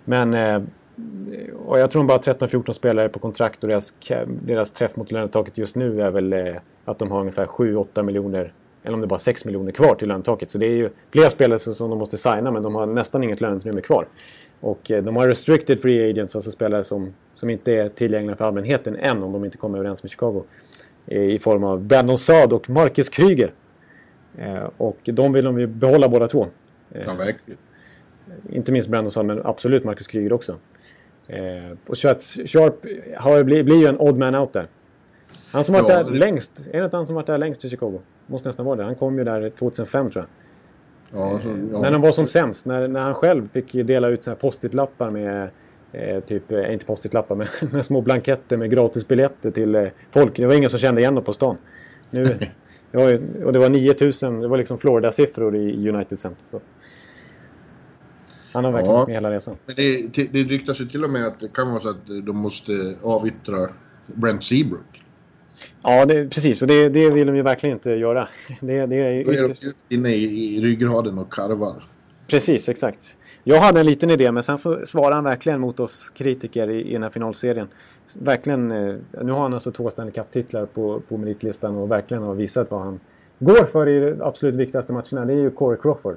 [0.05, 0.63] men eh,
[1.67, 3.95] och jag tror de bara har 13-14 spelare på kontrakt och deras,
[4.27, 6.55] deras träff mot lönetaket just nu är väl eh,
[6.85, 8.53] att de har ungefär 7-8 miljoner
[8.85, 10.51] eller om det är bara 6 miljoner kvar till lönetaket.
[10.51, 13.41] Så det är ju flera spelare som de måste signa men de har nästan inget
[13.41, 14.07] löneutrymme kvar.
[14.61, 18.45] Och eh, de har restricted free agents, alltså spelare som, som inte är tillgängliga för
[18.45, 20.45] allmänheten än om de inte kommer överens med Chicago.
[21.07, 23.53] Eh, I form av Brandon Saad och Marcus Kryger.
[24.39, 26.47] Eh, och de vill de ju behålla båda två.
[26.89, 27.59] Ja, verkligen.
[28.51, 30.57] Inte minst Brandon Saad, men absolut Marcus Kryger också.
[31.29, 32.75] Eh, och så att Sharp
[33.17, 34.67] har, blir, blir ju en odd man out där.
[35.53, 37.65] Han som varit Ja, där det- längst, är det inte han som varit där längst
[37.65, 38.01] i Chicago?
[38.27, 38.85] Måste nästan vara det.
[38.85, 41.21] Han kom ju där 2005 tror jag.
[41.21, 41.81] Ja, så, ja.
[41.81, 45.11] När han var som sämst, när, när han själv fick dela ut såna här post-it-lappar
[45.11, 45.49] med
[45.93, 50.37] eh, typ, eh, inte post-it-lappar, men med små blanketter med gratisbiljetter till eh, folk.
[50.37, 51.57] Det var ingen som kände igen dem på stan.
[52.11, 52.25] Nu,
[52.91, 56.45] det var ju, och det var 9000, det var liksom Florida-siffror i United Center.
[56.51, 56.61] Så.
[58.55, 58.99] Han har verkligen Ja.
[58.99, 59.57] varit med hela resan.
[59.67, 62.37] Men det, det ryktas ju till och med att det kan vara så att de
[62.37, 63.69] måste avyttra
[64.07, 65.03] Brent Seabrook.
[65.83, 66.63] Ja, det, precis.
[66.63, 68.29] Och det, det vill de ju verkligen inte göra.
[68.61, 69.63] Det, det är Då är ytterst...
[69.89, 71.85] de inne i, i ryggraden och karvar.
[72.27, 73.17] Precis, exakt.
[73.45, 76.89] Jag hade en liten idé, men sen så svarade han verkligen mot oss kritiker i,
[76.91, 77.69] i den här finalserien.
[78.19, 82.35] Verkligen, eh, nu har han alltså två Stanley Cup-titlar på, på meritlistan och verkligen har
[82.35, 83.01] visat vad han
[83.39, 85.25] går för i de absolut viktigaste matcherna.
[85.25, 86.17] Det är ju Corey Crawford.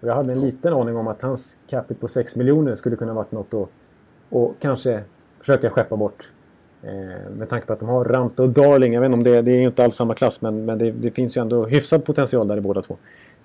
[0.00, 3.14] Och jag hade en liten aning om att hans capita på 6 miljoner skulle kunna
[3.14, 3.68] varit något att
[4.28, 5.02] och kanske
[5.40, 6.32] försöka skeppa bort.
[6.82, 8.92] Eh, med tanke på att de har Ranta och Darling.
[8.92, 11.10] Jag vet inte om det, det är inte alls samma klass men, men det, det
[11.10, 12.96] finns ju ändå hyfsad potential där i båda två.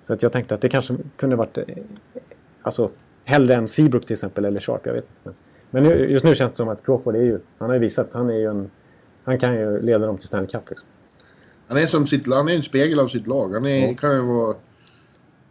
[0.04, 1.64] Så att jag tänkte att det kanske kunde varit eh,
[2.62, 2.90] alltså,
[3.24, 4.86] hellre än Seabrook till exempel eller Sharp.
[4.86, 5.20] Jag vet inte.
[5.24, 5.34] Men,
[5.70, 8.08] men nu, just nu känns det som att Crawford är ju, han har ju visat,
[8.12, 8.70] han är ju en,
[9.24, 10.70] han kan ju leda dem till Stanley Cup.
[10.70, 10.88] Liksom.
[11.68, 13.52] Han är som sitt, han är en spegel av sitt lag.
[13.54, 13.94] Han är, Ja.
[13.94, 14.54] kan ju vara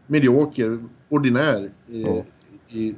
[0.07, 2.23] medioker, ordinär i, Ja.
[2.69, 2.95] i,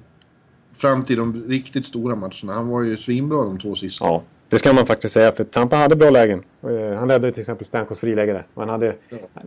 [0.74, 2.54] fram till de riktigt stora matcherna.
[2.54, 4.06] Han var ju svinbra de två sista.
[4.06, 5.32] Ja, det ska man faktiskt säga.
[5.32, 6.44] För Tampa hade bra lägen.
[6.64, 8.48] Eh, Han ledde till exempel Stamkos friläge där.
[8.56, 8.96] Han, hade,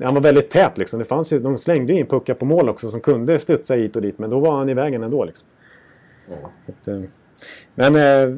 [0.02, 0.98] han var väldigt tät liksom.
[0.98, 4.02] Det fanns ju, de slängde in puckar på mål också som kunde studsa hit och
[4.02, 4.18] dit.
[4.18, 5.24] Men då var han i vägen ändå.
[5.24, 5.46] Liksom.
[6.28, 6.50] Ja.
[6.66, 7.00] Så att, eh,
[7.74, 8.36] men eh,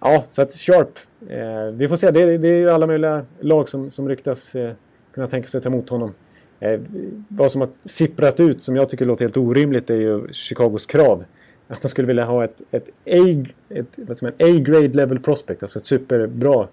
[0.00, 0.98] ja, så att Sharp.
[1.28, 2.10] Eh, vi får se.
[2.10, 4.72] Det, är- det är ju alla möjliga lag som, som ryktas eh,
[5.14, 6.14] kunna tänka sig ta emot honom.
[6.62, 6.80] Eh,
[7.28, 11.24] vad som har sipprat ut som jag tycker låter helt orimligt är ju Chicagos krav.
[11.68, 15.78] Att de skulle vilja ha ett, ett A- ett, säger man, A-grade level prospect, alltså
[15.78, 16.68] ett superbra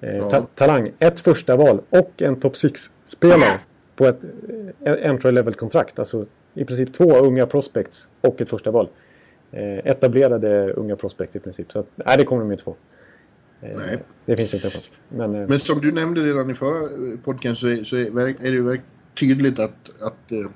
[0.00, 0.30] eh, Ja.
[0.30, 0.90] ta, talang.
[0.98, 3.58] Ett första val och en top 6-spelare
[3.96, 4.24] på ett
[4.84, 5.98] eh, entry level kontrakt.
[5.98, 8.88] Alltså i princip två unga prospects och ett första val.
[9.52, 11.72] Eh, etablerade unga prospects i princip.
[11.72, 12.76] Så att, nej, det kommer de inte få.
[13.62, 13.98] Eh, Nej.
[14.26, 14.98] Det finns inte en chans.
[15.08, 16.88] Men, eh, Men som du nämnde redan i förra
[17.24, 18.80] podcasten så är, så är, är det ju verk-
[19.20, 20.50] tydligt att, att eh,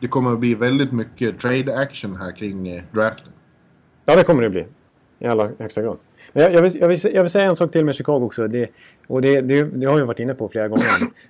[0.00, 3.32] det kommer att bli väldigt mycket trade action här kring eh, draften.
[4.04, 4.66] Ja, det kommer det bli.
[5.18, 5.98] I allra högsta grad.
[6.32, 8.48] Men jag, jag, vill, jag, vill, jag vill säga en sak till med Chicago också.
[8.48, 8.70] Det,
[9.06, 10.84] och det, det, det har jag varit inne på flera gånger.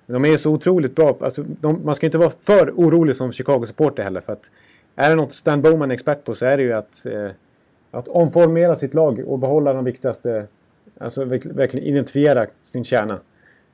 [0.06, 1.18] Men de är så otroligt bra.
[1.20, 4.20] Alltså, de, man ska inte vara för orolig som Chicago-supporter heller.
[4.20, 4.50] För att
[4.96, 7.30] är det något Stan Bowman är expert på så är det ju att, eh,
[7.90, 10.46] att omformera sitt lag och behålla de viktigaste.
[10.98, 13.20] Alltså verkligen identifiera sin kärna.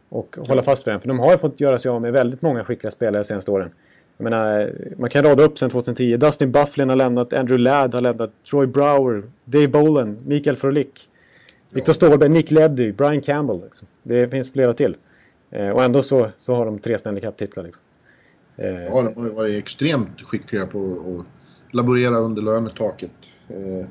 [0.09, 1.01] Och hålla fast vid den.
[1.01, 3.51] För de har ju fått göra sig av med väldigt många skickliga spelare de senaste
[3.51, 3.71] åren.
[4.17, 6.17] Jag menar, man kan rada upp sen 2010.
[6.17, 11.09] Dustin Bufflin har lämnat, Andrew Ladd har lämnat, Troy Brower, Dave Bolan, Mikael Frolik.
[11.71, 13.61] Victor Ståhlberg, Nick Leddy, Brian Campbell.
[13.63, 13.89] Liksom.
[14.03, 14.97] Det finns flera till.
[15.51, 17.65] Eh, och ändå så, så har de tre Stanley Cup-titlar.
[17.65, 17.83] Liksom.
[18.57, 23.11] Eh, ja, de har varit extremt skickliga på att laborera under lönetaket.
[23.49, 23.87] Eh,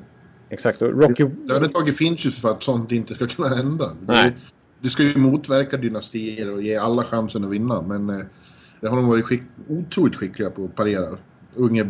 [0.48, 0.82] Exakt.
[0.82, 1.26] Och Rocky...
[1.44, 3.90] Lönetaket finns ju för att sånt inte ska kunna hända.
[4.06, 4.32] Nej.
[4.80, 7.82] Det, ska ju motverka dynastier och ge alla chansen att vinna.
[7.82, 8.26] Men eh,
[8.80, 11.18] det har de varit skick, otroligt skickliga på att parera.
[11.54, 11.82] Unge...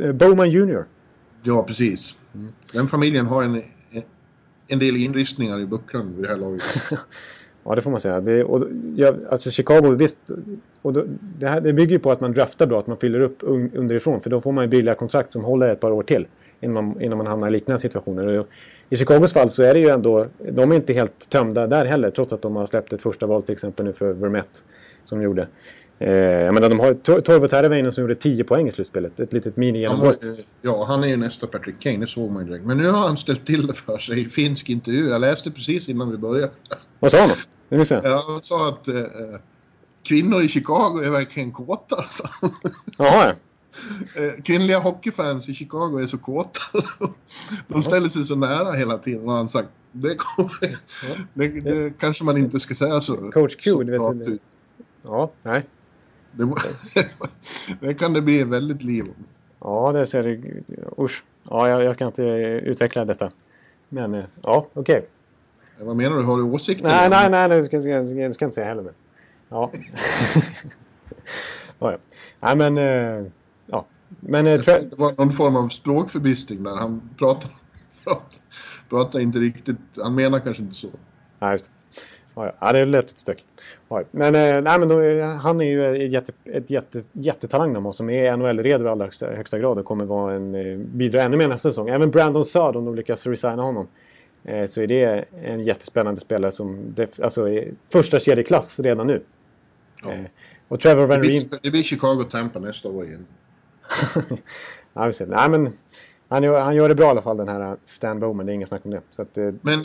[0.00, 0.84] Eh, Bowman Jr.
[1.42, 2.16] Ja, precis.
[2.34, 2.52] Mm.
[2.72, 3.62] Den familjen har en,
[4.68, 6.62] en del inristningar i bucklan vid det här laget.
[7.64, 8.20] ja, det får man säga.
[8.20, 8.64] Det, och,
[8.96, 10.18] ja, alltså Chicago, visst.
[10.82, 11.04] Och då,
[11.38, 13.38] det, här, det bygger ju på att man draftar bra, att man fyller upp
[13.74, 14.20] underifrån.
[14.20, 16.26] För då får man ju billiga kontrakt som håller ett par år till.
[16.60, 18.44] Innan man, innan man hamnar i liknande situationer.
[18.90, 22.10] I Chicagos fall så är det ju ändå, de är inte helt tömda där heller.
[22.10, 24.58] Trots att de har släppt ett första val till exempel nu för Vermette.
[25.04, 25.48] Som gjorde.
[25.98, 29.20] Eh, jag menar, de har Torvo Terveinen som gjorde 10 poäng i slutspelet.
[29.20, 30.20] Ett litet mini-genombrott.
[30.62, 32.66] Ja, han är ju nästa Patrick Kane, det såg man ju direkt.
[32.66, 35.08] Men nu har han ställt till det för sig i finsk intervju.
[35.08, 36.52] Jag läste precis innan vi började.
[36.98, 37.34] Vad sa han då?
[38.04, 38.94] Ja, han sa att eh,
[40.02, 42.04] kvinnor i Chicago är verkligen kåta.
[42.98, 43.32] Jaha, ja.
[44.14, 46.60] Eh, kvinnliga hockeyfans i Chicago är så kåta.
[47.68, 49.28] De ställer sig så nära hela tiden.
[49.28, 49.68] har han sagt.
[49.92, 50.78] Det, kommer,
[51.34, 53.30] det, det kanske man inte ska säga så.
[53.30, 54.40] Coach Q, du vet.
[55.02, 55.66] Ja, nej.
[56.32, 56.54] Det,
[57.86, 59.24] det, kan det bli väldigt liv om.
[59.60, 60.40] Ja, det ser det.
[60.98, 61.24] Usch.
[61.50, 62.22] Ja, jag, jag, ska inte
[62.64, 63.30] utveckla detta.
[63.88, 64.80] Men ja, okej.
[64.80, 65.02] Okay.
[65.86, 66.22] Vad menar du?
[66.22, 66.84] Har du åsikter?
[66.84, 67.48] Nej, nej, nej.
[67.48, 68.82] Det ska, ska, ska, ska inte säga heller.
[68.82, 68.94] Men.
[69.48, 69.70] Ja.
[71.78, 71.98] ja, ja.
[72.40, 72.78] Nej, men...
[72.78, 73.26] Uh,
[73.66, 73.86] ja.
[74.20, 74.46] Men...
[74.46, 76.76] Uh, det var någon form av språkförbistring där.
[76.76, 77.50] Han pratar,
[78.04, 78.38] pratar,
[78.88, 79.76] pratar inte riktigt...
[79.96, 80.88] Han menar kanske inte så.
[81.38, 81.70] Nej, just det.
[82.36, 82.72] Ja, ja.
[82.72, 83.46] det lät lite stökigt.
[83.88, 88.10] Ja, men, eh, nej, men då, han är ju ett, jätte, ett jätte, jättetalang som
[88.10, 91.48] är NHL-redo i allra högsta, högsta grad och kommer vara en, eh, bidra ännu mer
[91.48, 91.88] nästa säsong.
[91.88, 93.88] Även Brandon Saad, om de lyckas resigna honom,
[94.44, 99.22] eh, så är det en jättespännande spelare som alltså, är första kedjeklass redan nu.
[100.02, 100.12] Ja.
[100.12, 100.24] Eh,
[100.68, 101.48] och Trevor Van Reen...
[101.62, 103.26] Det blir Chicago-Tampa nästa år igen.
[104.92, 105.72] ja, nej, men
[106.28, 108.54] han gör, han gör det bra i alla fall den här Stan Bowman, det är
[108.54, 109.02] inget snack om det.
[109.10, 109.50] Så att, eh...
[109.62, 109.84] Men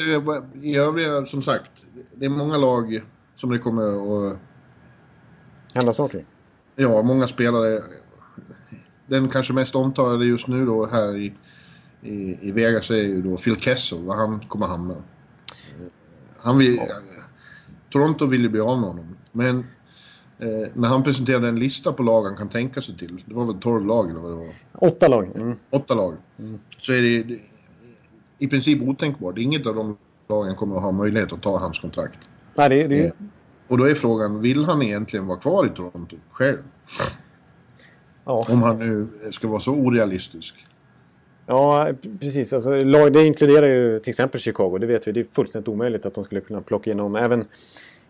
[0.61, 1.71] i övriga, som sagt,
[2.15, 3.01] det är många lag
[3.35, 4.37] som det kommer att...
[5.73, 6.25] Hända saker?
[6.75, 7.79] Ja, många spelare.
[9.07, 11.33] Den kanske mest omtalade just nu då här i,
[12.01, 14.95] i, i Vegas är ju då Phil Kessel, var han kommer hamna.
[16.37, 16.75] Han vill...
[16.75, 16.95] Ja.
[17.89, 19.17] Toronto vill ju bli av med honom.
[19.31, 19.65] Men
[20.41, 23.23] eh, när han presenterade en lista på lag han kan tänka sig till.
[23.25, 24.53] Det var väl 12 lag eller vad det var?
[24.73, 25.29] Åtta lag.
[25.35, 25.57] Mm.
[25.69, 26.15] Åtta lag.
[26.39, 26.59] Mm.
[26.77, 27.39] Så är det, det
[28.39, 29.37] i princip otänkbart.
[29.37, 29.97] Inget av de
[30.29, 32.19] lagen kommer att ha möjlighet att ta hans kontrakt.
[32.55, 33.05] Nej, det, det...
[33.05, 33.11] Eh,
[33.67, 36.57] och då är frågan, vill han egentligen vara kvar i Toronto själv?
[38.25, 38.45] Ja.
[38.49, 40.55] Om han nu ska vara så orealistisk.
[41.45, 42.53] Ja, precis.
[42.53, 44.77] Alltså, lag, det inkluderar ju till exempel Chicago.
[44.77, 45.11] Det vet vi.
[45.11, 47.15] Det är fullständigt omöjligt att de skulle kunna plocka in honom.
[47.15, 47.45] Även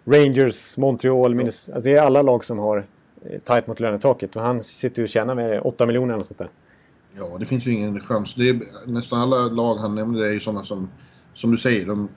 [0.05, 1.35] Rangers, Montreal.
[1.35, 1.75] Minnesota.
[1.75, 2.85] Alltså, det är alla lag som har
[3.25, 4.35] eh, tajt mot lönetaket.
[4.35, 6.49] Och han sitter ju och tjänar med 8 miljoner eller sånt där.
[7.17, 8.35] Ja, det finns ju ingen chans.
[8.35, 10.89] Det är, nästan alla lag han nämnde är ju sådana som,
[11.33, 12.09] som du säger, de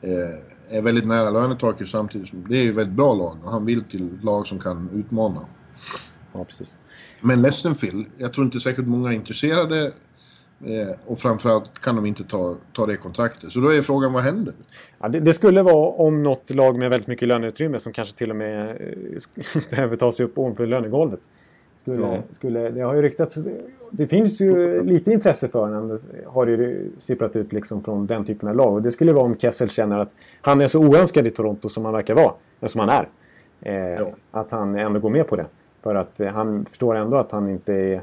[0.00, 3.66] eh, är väldigt nära lönetaket samtidigt som det är ju väldigt bra lag och han
[3.66, 5.40] vill till lag som kan utmana.
[6.32, 6.74] Ja, precis.
[7.20, 9.92] Men ledsen Phil, jag tror inte säkert många är intresserade
[10.66, 13.52] Eh, och framförallt kan de inte ta, ta det kontraktet.
[13.52, 14.54] Så då är frågan, vad händer?
[14.98, 18.30] Ja, det, det, skulle vara om något lag med väldigt mycket löneutrymme som kanske till
[18.30, 21.20] och med eh, behöver ta sig upp ovanför lönegolvet.
[21.80, 22.22] Skulle, ja.
[22.32, 23.38] skulle, det har ju ryktats...
[23.90, 28.48] Det finns ju lite intresse för honom, har ju sipprat ut liksom från den typen
[28.48, 28.74] av lag.
[28.74, 31.84] Och det skulle vara om Kessel känner att han är så oönskad i Toronto som
[31.84, 33.08] han verkar vara, eller som han är.
[33.60, 34.06] Eh, ja.
[34.30, 35.46] Att han ändå går med på det.
[35.82, 38.02] För att eh, han förstår ändå att han inte är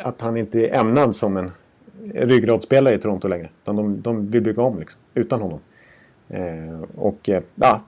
[0.00, 1.52] att han inte är ämnad som en
[2.14, 3.48] ryggradsspelare i Toronto längre.
[3.62, 5.60] Utan de, de vill bygga om liksom, utan honom.
[6.28, 7.80] Eh, och eh, ja,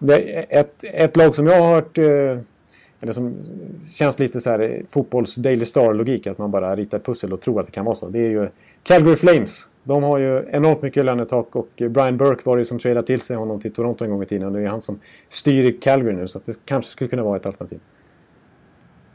[0.49, 2.39] ett, ett lag som jag har hört eh,
[3.01, 3.35] eller som
[3.91, 6.27] känns lite så här eh, fotbolls Daily Star-logik.
[6.27, 8.09] Att man bara ritar ett pussel och tror att det kan vara så.
[8.09, 8.49] Det är ju
[8.83, 9.71] Calgary Flames.
[9.85, 13.37] De har ju enormt mycket lönetak och Brian Burke var det som tradade till sig
[13.37, 14.47] honom till Toronto en gång i tiden.
[14.47, 16.29] Och det är han som styr i Calgary nu.
[16.29, 17.81] Så det kanske skulle kunna vara ett alternativ.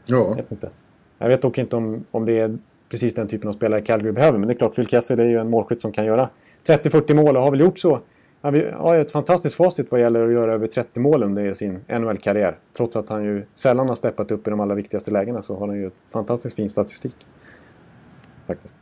[0.06, 0.26] Ja.
[0.28, 0.70] Jag vet, inte.
[1.18, 2.58] Jag vet dock inte om, om det är
[2.92, 4.38] precis den typen av spelare Calgary behöver.
[4.38, 6.28] Men det är klart, Phil Kessel är ju en målskytt som kan göra
[6.66, 8.00] 30-40 mål och har väl gjort så.
[8.40, 12.56] Han har ett fantastiskt facit vad gäller att göra över 30 mål under sin NHL-karriär.
[12.76, 15.66] Trots att han ju sällan har steppat upp i de allra viktigaste lägena så har
[15.66, 17.26] han ju fantastiskt fin statistik.
[18.46, 18.74] Faktiskt.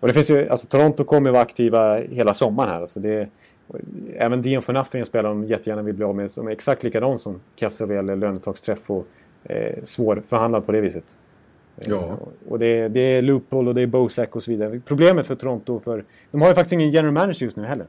[0.00, 2.80] Och det finns ju, alltså Toronto kommer vara aktiva hela sommaren här.
[2.80, 3.28] Alltså det,
[4.16, 6.82] även Dion for Nothing en spelare de jättegärna vill bli av med som är exakt
[6.82, 9.06] likadan som Kessel vad gäller lönetaksträff och
[9.44, 11.16] eh, svårförhandlad på det viset.
[11.76, 12.18] Ja.
[12.48, 14.80] Och det, det är Loophole och det är Bosack och så vidare.
[14.84, 17.86] Problemet för Toronto, för de har ju faktiskt ingen general manager just nu heller.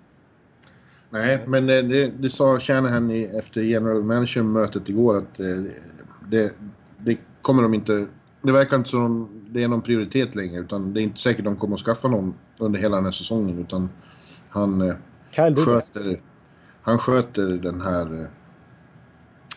[1.09, 5.45] Nej, men eh, det, det sa Shanahan i, efter general manager-mötet igår att eh,
[6.29, 6.53] det,
[6.97, 8.07] det kommer de inte...
[8.41, 11.55] Det verkar inte som det är någon prioritet längre utan det är inte säkert de
[11.55, 13.89] kommer att skaffa någon under hela den här säsongen utan
[14.49, 14.95] han eh,
[15.35, 15.65] Douglas.
[15.65, 16.21] sköter,
[16.81, 18.27] han sköter den här eh,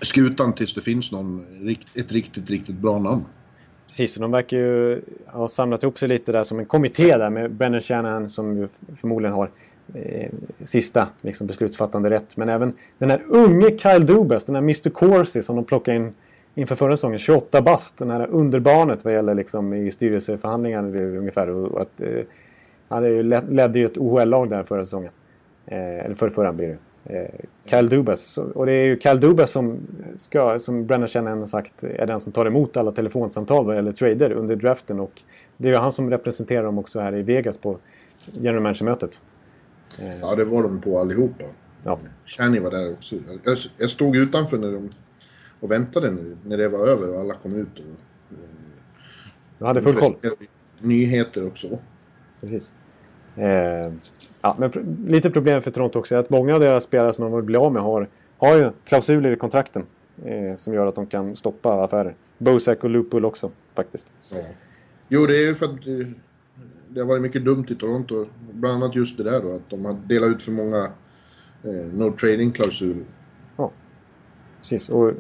[0.01, 1.47] skutan tills det finns någon,
[1.95, 3.25] ett riktigt, riktigt bra namn.
[3.89, 7.51] Precis, de verkar ju ha samlat ihop sig lite där som en kommitté där med
[7.51, 9.51] Brennan Shanahan som ju förmodligen har
[9.95, 10.31] eh,
[10.63, 12.37] sista liksom, beslutsfattande rätt.
[12.37, 16.15] Men även den här unge Kyle Dubas, den här Mr Corsi som de plockade in
[16.55, 21.51] inför förra säsongen, 28 bast, den här underbarnet vad gäller liksom, i styrelseförhandlingar ungefär.
[21.51, 22.25] Och att, eh,
[22.89, 25.13] han ledde ju ett OHL-lag där förra säsongen.
[25.67, 26.77] Eh, eller förra, förra blir det.
[27.09, 27.25] Eh,
[27.65, 28.39] Kyle Dubas.
[28.39, 29.79] Och det är ju Kyle Dubas som,
[30.17, 33.93] ska, som Brennan Shanahan har sagt är den som tar emot alla telefonsamtal vad gäller
[33.93, 35.01] trader under draften.
[35.01, 35.23] Och
[35.57, 37.79] det är ju han som representerar dem också här i Vegas på
[38.33, 39.21] general manager-mötet.
[39.99, 41.45] Eh, Ja, det var de på allihopa.
[41.85, 41.99] ja.
[42.27, 43.17] Shani var där också.
[43.45, 44.91] Jag, jag stod utanför när de,
[45.61, 47.79] och väntade när, när det var över och alla kom ut.
[47.79, 47.85] Och,
[49.59, 50.15] Du hade full koll.
[50.81, 51.79] Nyheter också.
[52.41, 52.73] Precis.
[53.37, 53.93] Eh,
[54.41, 57.35] ja, men lite problem för Toronto också är att många av deras spelare som de
[57.37, 59.87] vill bli av med har, har ju klausuler i kontrakten.
[60.25, 62.15] Eh, som gör att de kan stoppa affärer.
[62.39, 64.07] Bosack och Lupul också faktiskt.
[64.31, 64.39] Ja.
[65.09, 65.85] Jo, det är ju för att
[66.89, 68.27] det har varit mycket dumt i Toronto.
[68.53, 70.85] Bland annat just det där då, att de har delat ut för många
[71.65, 73.05] eh, no trading-klausuler.
[74.59, 75.13] Precis, och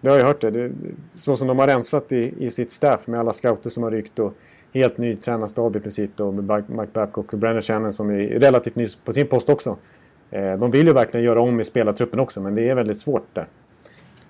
[0.00, 0.50] vi har ju hört det.
[0.50, 0.72] det
[1.14, 4.18] så som de har rensat i, i sitt staff med alla scouter som har rykt
[4.18, 4.34] och
[4.72, 8.76] helt ny tränarstab i princip då med Mike Babcock och Brandon Shannon som är relativt
[8.76, 9.76] ny på sin post också.
[10.30, 13.26] Eh, de vill ju verkligen göra om i spelartruppen också men det är väldigt svårt
[13.32, 13.46] där.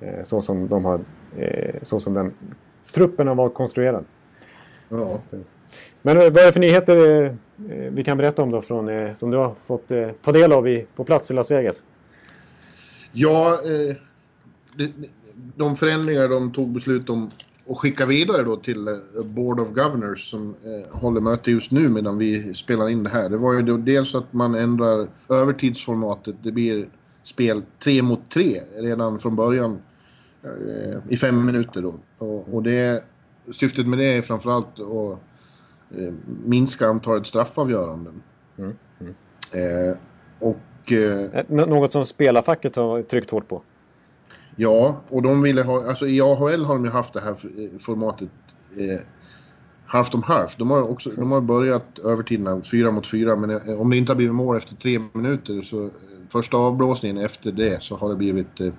[0.01, 1.01] Eh, så som de har,
[1.37, 2.35] eh, så som den
[2.93, 4.05] truppen har varit konstruerad.
[4.89, 5.21] Ja.
[6.03, 7.37] Men vad är det för nyheter
[7.91, 9.89] vi kan berätta om då från, som du har fått
[10.23, 11.83] ta del av i, på plats i Las Vegas?
[13.13, 13.59] Ja,
[15.35, 17.31] de förändringar de tog beslut om
[17.71, 21.89] att skicka vidare då till eh, Board of Governors som eh, håller möte just nu
[21.89, 23.29] medan vi spelar in det här.
[23.29, 26.35] Det var ju då dels att man ändrar övertidsformatet.
[26.43, 26.89] Det blir
[27.23, 29.79] spel tre mot tre redan från början
[30.45, 31.95] eh, i fem minuter då.
[32.19, 33.05] Och, och det,
[33.53, 35.19] syftet med det är framförallt att
[35.99, 36.13] eh,
[36.45, 38.23] minska antalet straffavgöranden.
[39.53, 39.97] Eh,
[40.39, 43.63] och eh, Eh, nå- Något som spelarfacket har tryckt hårt på.
[44.61, 45.89] Ja, och de ville ha...
[45.89, 48.29] Alltså i AHL har de ju haft det här eh, formatet
[48.77, 49.01] eh,
[49.87, 50.59] halvt om halvt.
[50.59, 54.13] De har, också, de har börjat övertiderna fyra mot fyra, men eh, om det inte
[54.13, 55.91] har blivit mål efter tre minuter så eh,
[56.29, 58.73] första avblåsningen efter det så har det blivit eh,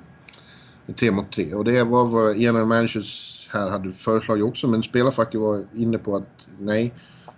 [0.96, 1.54] tre mot tre.
[1.54, 6.15] Och det var vad general managers här hade föreslagit också, men spelarfacket var inne på
[6.15, 6.94] att nej,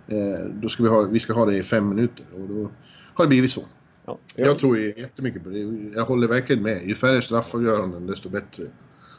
[0.06, 2.26] eh, då ska vi, ha, vi ska ha det i fem minuter.
[2.34, 2.70] Och då
[3.14, 3.62] har det blivit så.
[4.36, 4.46] Ja.
[4.46, 5.58] Jag tror ju jättemycket på det.
[5.94, 6.86] Jag håller verkligen med.
[6.88, 8.64] Ju färre straffavgöranden desto bättre.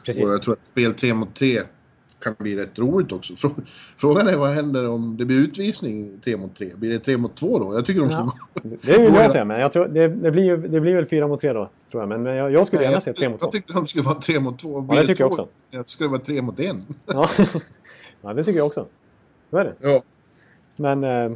[0.06, 0.24] Precis.
[0.24, 1.62] Och jag tror att spel 3 mot 3
[2.20, 3.34] kan bli rätt roligt också.
[3.34, 3.62] Frå-
[3.96, 6.70] Frågan är vad händer om det blir utvisning 3 mot 3?
[6.76, 7.74] Blir det 3 mot 2 då?
[7.74, 8.32] Jag tycker de ska Ja.
[8.62, 8.68] gå...
[8.82, 11.28] Det vill jag säga, men jag tror, det, det, blir ju, det blir väl fyra
[11.28, 11.70] mot tre då.
[11.90, 12.08] Tror jag.
[12.20, 13.46] Men, jag, jag skulle gärna jag, se tre mot två.
[13.46, 14.86] jag tyckte de skulle vara 3 mot 2.
[14.88, 15.48] Ja, det tycker jag också.
[15.70, 16.76] Jag skulle vara 3 mot 1.
[17.06, 17.28] Ja.
[18.22, 18.86] ja, det tycker jag också.
[19.50, 19.74] Så är det.
[19.80, 20.02] Ja.
[20.76, 21.32] Men eh,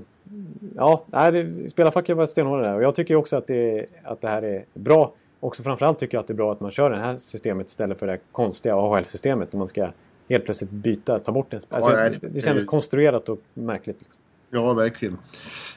[0.77, 2.75] ja, nej, spelarfacket var stenhårda där.
[2.75, 5.13] Och jag tycker också att det, att det här är bra.
[5.41, 7.99] Också framförallt tycker jag att det är bra att man kör det här systemet istället
[7.99, 9.51] för det här konstiga AHL-systemet.
[9.51, 9.91] Där man ska
[10.29, 11.85] helt plötsligt byta, ta bort en spelare.
[11.85, 13.97] Alltså, nej, det, det- känns konstruerat och märkligt.
[14.01, 14.21] Liksom.
[14.51, 15.19] Ja, verkligen.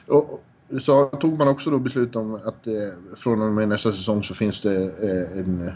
[0.06, 2.74] Och och så tog man också då beslut om att eh,
[3.16, 5.72] från och med nästa säsong så finns det eh, en eh,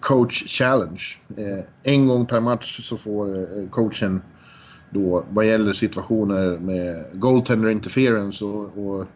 [0.00, 1.02] coach challenge.
[1.36, 4.22] Eh, en gång per match så får eh, coachen
[4.90, 9.06] då vad gäller situationer med goaltender interference och, och,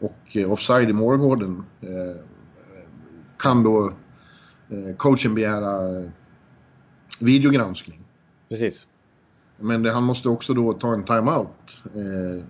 [0.00, 2.22] och eh, offside i målgården eh,
[3.38, 3.92] kan då
[4.68, 6.10] eh, coachen begära eh,
[7.20, 8.04] videogranskning.
[8.48, 8.86] Precis.
[9.58, 11.48] Men det, han måste också då ta en timeout
[11.84, 12.44] eh,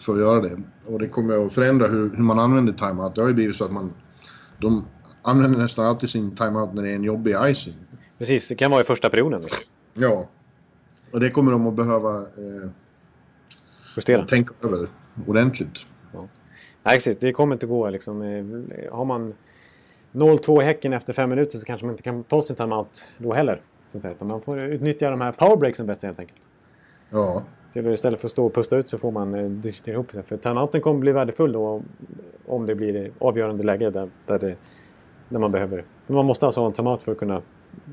[0.00, 0.62] för att göra det.
[0.86, 3.14] Och det kommer att förändra hur, hur man använder timeout.
[3.14, 3.92] Det har ju blivit så att man...
[4.58, 4.84] De
[5.22, 7.74] använder nästan alltid sin timeout när det är en jobbig icing.
[8.18, 9.42] Precis, det kan vara i första perioden.
[9.94, 10.28] Ja.
[11.12, 12.70] Och det kommer de att behöva eh,
[13.96, 14.24] Justera.
[14.24, 14.88] tänka över
[15.26, 15.86] ordentligt.
[16.82, 17.20] Nej, exakt.
[17.20, 17.90] Det kommer inte gå.
[17.90, 18.22] Liksom.
[18.22, 19.34] Eh, Har man
[20.12, 23.32] 0-2 i Häcken efter fem minuter så kanske man inte kan ta sin timeout då
[23.32, 23.60] heller.
[23.86, 24.14] Så att säga.
[24.14, 26.48] Utan Man får utnyttja de här powerbreaksen bättre helt enkelt.
[27.10, 27.42] Ja.
[27.72, 30.22] Till istället för att stå och pusta ut så får man eh, diskutera ihop sig.
[30.22, 31.82] För timeouten kommer bli värdefull då
[32.46, 34.56] om- det blir avgörande läge där, där, det,
[35.28, 35.84] där man behöver det.
[36.06, 37.42] Men man måste alltså ha en timeout för att kunna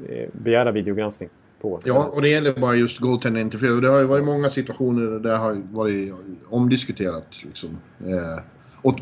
[0.10, 1.30] eh, begära videogranskning.
[1.62, 1.82] På.
[1.86, 3.82] Ja, och det gäller bara just goaltending interference.
[3.82, 6.14] Det har ju varit många situationer där det har varit
[6.50, 7.44] omdiskuterat.
[7.44, 7.78] Liksom.
[8.00, 8.44] Eh,
[8.82, 8.98] åt,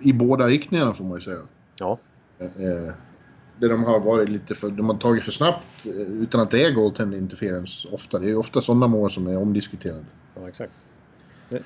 [0.00, 1.40] I båda riktningarna får man ju säga.
[1.78, 1.98] Ja.
[2.38, 2.94] Eh,
[3.58, 4.70] där de har varit lite för...
[4.70, 8.18] De har tagit för snabbt eh, utan att det är goaltending interference ofta.
[8.18, 10.04] Det är ju ofta sådana mål som är omdiskuterade.
[10.34, 10.72] Ja, exakt.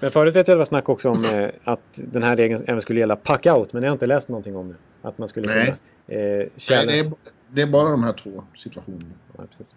[0.01, 2.83] Men förut vet jag det var snack också om eh, att den här regeln även
[2.83, 4.75] skulle gälla puck-out, men jag har inte läst någonting om det.
[5.03, 5.65] Att man skulle Nej.
[5.65, 6.21] kunna...
[6.21, 7.13] Eh, Nej, det, är,
[7.49, 9.15] det är bara de här två situationerna.
[9.37, 9.75] Ja, precis.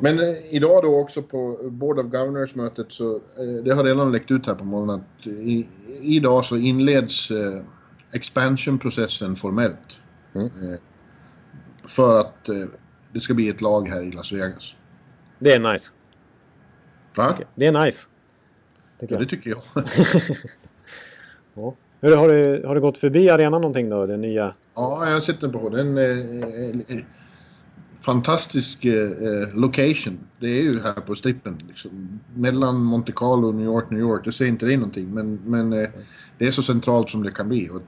[0.00, 4.30] Men eh, idag då också på Board of Governors-mötet så eh, det har redan läckt
[4.30, 5.68] ut här på morgonen att i,
[6.00, 7.62] idag så inleds eh,
[8.12, 9.98] expansion-processen formellt.
[10.34, 10.46] Mm.
[10.46, 10.78] Eh,
[11.84, 12.64] för att eh,
[13.12, 14.74] det ska bli ett lag här i Las Vegas.
[15.38, 15.92] Det är nice.
[17.14, 17.38] Va?
[17.54, 18.08] Det är nice.
[19.00, 19.60] Tycker Ja, det tycker jag.
[21.58, 21.74] Ja.
[22.00, 24.06] Hur, har, du, har du gått förbi arenan någonting då?
[24.06, 24.54] Den nya?
[24.74, 25.94] ja, jag har sett den på den.
[28.06, 30.18] Fantastisk eh, eh, location.
[30.38, 31.58] Det är ju här på strippen.
[31.68, 32.20] Liksom.
[32.34, 34.24] Mellan Monte Carlo och New York, New York.
[34.24, 35.14] Det säger inte det någonting.
[35.14, 35.88] Men, men eh,
[36.38, 37.68] det är så centralt som det kan bli.
[37.70, 37.82] Och,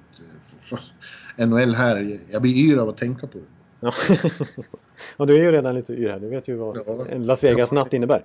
[1.36, 3.44] eh, NHL här, jag blir yr av att tänka på det.
[3.80, 3.92] Ja.
[5.16, 6.20] ja, du är ju redan lite yr här.
[6.20, 7.06] Du vet ju vad Ja.
[7.08, 8.24] en Las Vegas-natt innebär.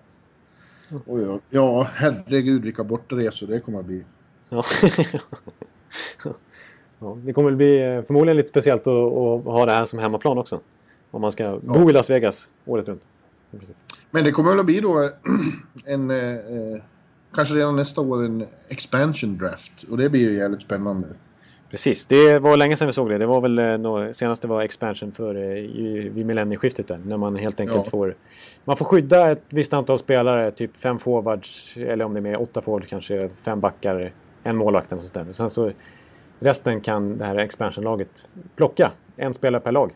[0.90, 4.04] Ja, ja, herregud vilka bortaresor det kommer att bli.
[4.50, 4.64] Ja.
[7.00, 10.00] ja, det kommer väl bli eh, förmodligen lite speciellt att, att ha det här som
[10.00, 10.60] hemmaplan också.
[11.14, 13.02] Om man ska bo i Las Vegas året runt.
[14.12, 15.10] Men det kommer väl att bli då
[15.86, 16.82] en, eh, eh,
[17.36, 19.72] kanske redan nästa år, en expansion draft.
[19.90, 21.08] Och det blir ju jävligt spännande.
[21.70, 23.18] Precis, det var länge sedan vi såg det.
[23.18, 26.98] Det var väl eh, nå- senast det var expansion för, eh, i, vid millennieskiftet där.
[27.06, 27.90] När man helt enkelt Ja.
[27.92, 28.16] får...
[28.66, 32.42] Man får skydda ett visst antal spelare, typ fem forwards, eller om det är mer,
[32.42, 34.12] åtta forwards kanske, fem backar,
[34.44, 35.34] en målvakt eller sånt där.
[35.34, 35.72] Sen så
[36.40, 38.92] resten kan det här expansionlaget plocka.
[39.18, 39.92] En spelare per lag.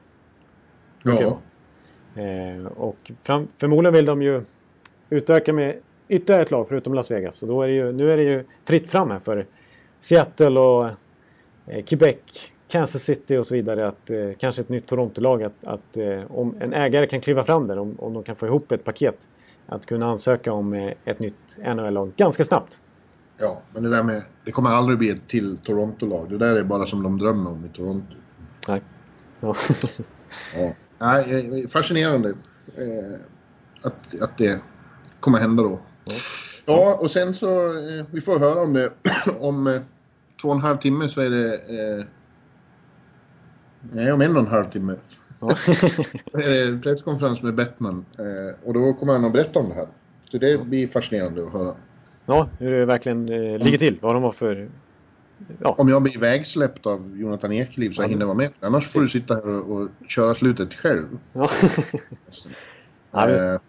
[1.15, 1.39] Ja.
[2.21, 4.41] Eh, och fram, förmodligen vill de ju
[5.09, 5.75] utöka med
[6.07, 7.35] ytterligare ett lag förutom Las Vegas.
[7.35, 9.45] Så då är det ju, nu är det ju fritt fram här för
[9.99, 10.85] Seattle och
[11.65, 12.17] eh, Quebec,
[12.67, 13.87] Kansas City och så vidare.
[13.87, 15.43] Att, eh, kanske ett nytt Toronto-lag.
[15.43, 18.45] Att, att eh, om en ägare kan kliva fram där, om, om de kan få
[18.45, 19.29] ihop ett paket.
[19.67, 22.81] Att kunna ansöka om eh, ett nytt NHL-lag ganska snabbt.
[23.37, 24.23] ja, men det där med...
[24.45, 26.29] Det kommer aldrig bli ett till Toronto-lag.
[26.29, 28.15] Det där är bara som de drömmer om i Toronto.
[28.67, 28.81] Nej.
[29.39, 29.55] Ja.
[30.55, 30.73] Ja.
[30.99, 32.29] Nej, fascinerande
[32.77, 33.19] eh,
[33.81, 34.59] att, att det
[35.19, 35.79] kommer hända då.
[36.65, 38.91] Ja, och sen så, eh, vi får höra om det.
[39.39, 39.81] om eh,
[40.41, 41.53] två och en halv timme så är det...
[41.53, 42.05] Eh,
[43.81, 44.95] nej, om en och en halv timme.
[45.39, 45.47] Ja.
[46.31, 48.05] Då är det presskonferens med Bettman.
[48.17, 49.87] Eh, och då kommer han att berätta om det här.
[50.31, 51.75] Så det blir fascinerande att höra.
[52.25, 53.97] ja, hur det verkligen eh, ligger till.
[54.01, 54.69] Vad de har för...
[55.61, 58.51] Ja, Om jag blir vägsläppt av Jonathan Ekeliv så jag hinner vara med.
[58.59, 61.05] Annars får du sitta här och, och köra slutet själv.
[61.33, 61.49] ja.
[63.11, 63.29] Ja.
[63.29, 63.59] Eh,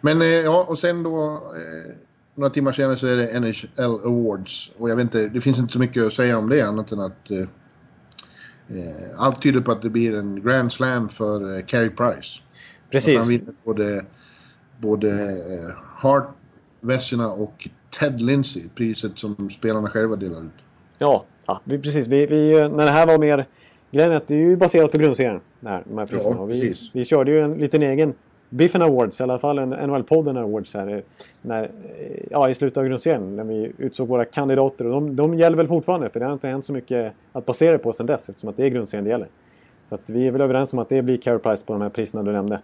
[0.00, 1.34] Men eh, ja, och sen då...
[1.56, 1.94] Eh,
[2.34, 4.70] några timmar senare så är det NHL Awards.
[4.78, 7.00] Och jag vet inte, det finns inte så mycket att säga om det annat än
[7.00, 7.30] att...
[7.30, 7.46] Eh,
[9.16, 12.06] allt tyder på att det blir en Grand Slam för eh, Carey Price.
[12.06, 13.30] Att han Precis.
[13.30, 14.04] vinner både,
[14.78, 16.28] både Hart,
[16.80, 18.62] Vessina och Ted Lindsay.
[18.74, 20.52] Priset som spelarna själva delar ut.
[21.00, 22.06] Ja, ja vi, precis.
[22.06, 23.46] Vi, vi, när det här var mer...
[23.90, 25.40] Grejen är att det är ju baserat på grundserien.
[25.66, 26.36] Här, de här priserna.
[26.38, 28.14] Ja, vi, vi körde ju en liten egen
[28.50, 31.02] Biffen Awards, i alla fall en NHL-podden Awards här.
[31.42, 31.70] När,
[32.30, 33.36] ja, I slutet av grundserien.
[33.36, 34.86] När vi utsåg våra kandidater.
[34.86, 36.10] Och de, de gäller väl fortfarande.
[36.10, 38.28] För det har inte hänt så mycket att basera på sedan dess.
[38.28, 39.28] Eftersom att det är grundserien det gäller.
[39.84, 41.88] Så att vi är väl överens om att det blir Carey Price på de här
[41.88, 42.60] priserna du nämnde.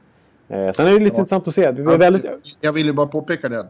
[0.49, 1.21] Eh, sen är det lite Ja.
[1.21, 1.71] intressant att se.
[1.71, 2.27] Vi är väldigt...
[2.61, 3.65] Jag vill ju bara påpeka det eh,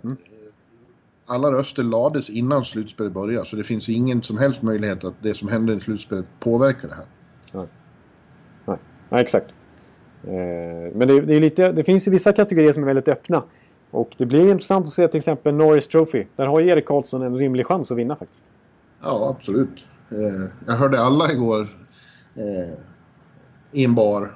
[1.27, 3.47] alla röster lades innan slutspelet började.
[3.47, 6.95] Så det finns ingen som helst möjlighet att det som hände i slutspelet påverkar det
[6.95, 7.07] här.
[8.67, 8.79] Nej,
[9.11, 9.55] ja, exakt.
[10.25, 10.33] Eh,
[10.95, 13.43] men det, det, är lite, det finns ju vissa kategorier som är väldigt öppna.
[13.91, 16.25] Och det blir intressant att se till exempel Norris Trophy.
[16.37, 18.47] Där har ju Erik Karlsson en rimlig chans att vinna faktiskt.
[19.03, 19.85] Ja, absolut.
[20.11, 21.69] Eh, jag hörde alla igår
[22.35, 22.79] eh,
[23.73, 24.35] i en bar.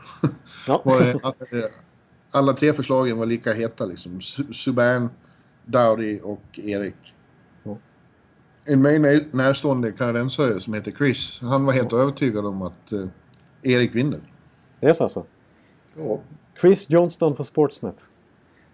[0.67, 0.83] Ja.
[2.33, 4.19] Alla tre förslagen var lika heta liksom.
[4.21, 5.11] Su- Subban,
[5.71, 6.95] Dowdy och Erik.
[7.63, 7.77] Ja.
[8.65, 13.05] En mig när- närstående kanadensare som heter Chris, han var helt övertygad om att eh,
[13.63, 14.21] Erik vinner.
[14.81, 15.25] Det är så alltså.
[15.99, 16.19] Ja.
[16.61, 18.07] Chris Johnston på Sportsnet.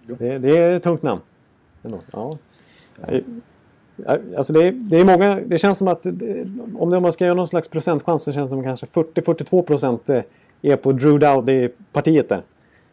[0.07, 0.15] Ja.
[0.19, 1.21] Det, det är ett tungt namn.
[2.13, 2.39] Ja.
[3.09, 3.21] Eh,
[4.37, 6.47] Alltså det, det är många, det känns som att det,
[6.79, 10.23] om man ska göra någon slags procentchans så känns det som kanske 40-42 procent eh,
[10.63, 12.43] är på Drew Dowdy-partiet där.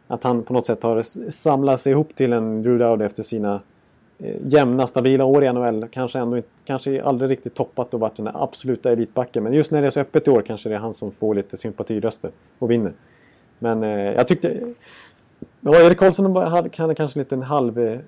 [0.08, 3.24] Att han på något sätt har s- samlat sig ihop till en Drew Dowdy efter
[3.24, 3.62] sina eh,
[4.46, 5.88] jämna, stabila år i NHL.
[5.92, 9.44] Kanske ändå inte, kanske aldrig riktigt toppat och varit den där absoluta elitbacken.
[9.44, 11.36] Men just när det är så öppet i år kanske det är han som får
[11.36, 12.94] lite sympatiröster och vinner.
[13.60, 14.60] Men eh, jag tyckte...
[15.62, 18.00] Ja, Erik Karlsson hade, kanske lite en halv eh,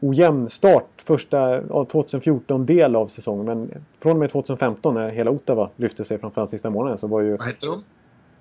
[0.00, 3.46] ojämn start första av 2014 del av säsongen.
[3.46, 3.70] Men
[4.02, 7.36] från och med 2015 när hela Ottawa lyfte sig framförallt sista månaden så var ju...
[7.36, 7.82] Vad heter de?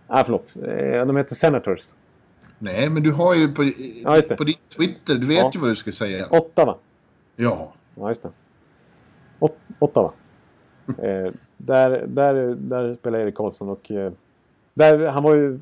[0.08, 0.56] Ah, förlåt.
[0.68, 1.82] Eh, de heter Senators.
[2.60, 3.72] Nej, men du har ju på,
[4.04, 5.52] Ja, på din Twitter, du vet Ja.
[5.54, 6.28] ju vad du ska säga.
[6.32, 6.76] Ottawa.
[7.42, 7.74] Ja.
[7.96, 8.30] Ja, just det.
[9.40, 10.12] Ot- Ottawa.
[10.98, 13.92] eh, där, där, där spelar Erik Karlsson och...
[13.92, 14.12] Eh,
[14.74, 15.60] där, han var ju...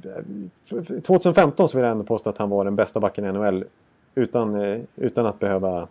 [0.64, 3.32] f- f- 2015 så vill jag ändå påstå att han var den bästa backen i
[3.32, 3.66] NHL.
[4.16, 5.88] Utan, eh, utan att behöva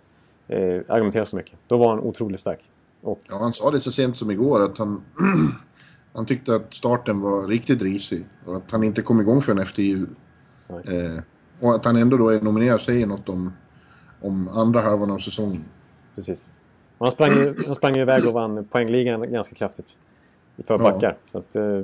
[0.48, 1.58] eh, argumentera så mycket.
[1.66, 2.60] Då var han otroligt stark.
[3.02, 5.02] Och ja, han sa det så sent som igår att han,
[6.12, 9.82] han tyckte att starten var riktigt risig och att han inte kom igång förrän efter
[9.82, 10.08] jul.
[10.68, 11.22] Eh,
[11.60, 13.52] och att han ändå då är nominerad säger något om,
[14.20, 15.64] om andra halvan av säsongen.
[16.16, 16.50] Precis.
[16.98, 17.30] Han sprang,
[17.66, 19.98] han sprang iväg och vann poängligan ganska kraftigt.
[20.66, 20.78] För Ja.
[20.78, 21.16] backar.
[21.32, 21.80] Så att, eh,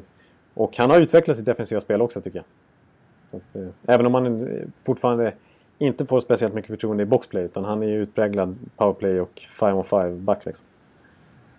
[0.54, 3.40] och han har utvecklat sitt defensiva spel också tycker jag.
[3.40, 4.48] Att, eh, även om han
[4.84, 5.34] fortfarande
[5.78, 7.44] inte får speciellt mycket förtroende i boxplay.
[7.44, 10.66] Utan han är ju utpräglad powerplay och 5-on-5 back liksom.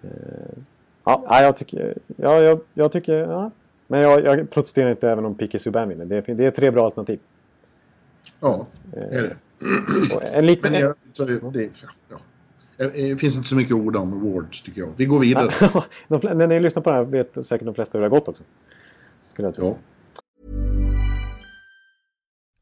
[0.03, 0.09] Eh,
[1.03, 1.97] ja, jag tycker...
[2.15, 3.13] Ja, jag, jag tycker...
[3.13, 3.51] Ja.
[3.87, 6.05] Men jag, jag protesterar inte även om Piqué Subban vinner.
[6.05, 7.19] Det, det är tre bra alternativ.
[8.39, 9.35] Ja, är det.
[10.15, 10.71] Och en liten...
[10.71, 11.69] Men jag, så, det,
[12.09, 12.17] ja.
[12.77, 14.93] Eh, Det finns inte så mycket ord om awards tycker jag.
[14.97, 15.47] Vi går vidare.
[16.07, 18.19] de, fl- när ni lyssnar på det här vet säkert de flesta hur det har
[18.19, 18.43] gått också.
[19.31, 19.67] Skulle jag tro.
[19.67, 19.77] Ja.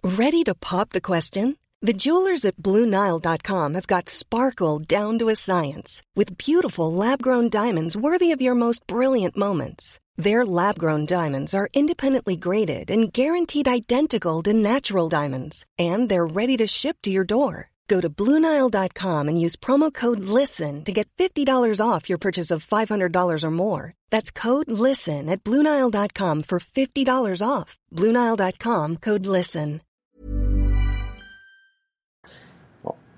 [0.03, 1.55] Ready to pop the question?
[1.81, 7.49] The jewelers at BlueNile.com have got sparkle down to a science with beautiful lab grown
[7.49, 9.99] diamonds worthy of your most brilliant moments.
[10.15, 16.27] Their lab grown diamonds are independently graded and guaranteed identical to natural diamonds, and they're
[16.27, 17.70] ready to ship to your door.
[17.91, 22.65] Go to BlueNile.com and use promo code LISTEN to get $50 off your purchase of
[22.65, 23.93] $500 or more.
[24.11, 27.77] That's code LISTEN at BlueNile.com for $50 off.
[27.95, 29.81] BlueNile.com code LISTEN.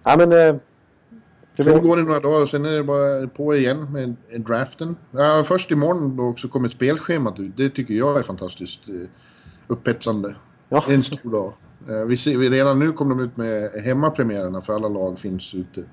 [0.04, 0.34] Ja, men...
[0.34, 0.56] Eh,
[1.54, 1.80] ska Sen vi...
[1.80, 4.98] går det några dagar och sen är det bara på igen med draften.
[5.12, 7.58] Ja, först imorgon då också kommer spelschemat ut.
[7.58, 9.10] Det tycker jag är fantastiskt eh,
[9.68, 10.36] upphetsande.
[10.70, 10.84] Ja.
[10.90, 11.54] En stor dag.
[11.90, 15.56] Eh, Vi ser, vi redan nu kommer de ut med hemmapremiärerna för alla lag finns
[15.56, 15.84] ute.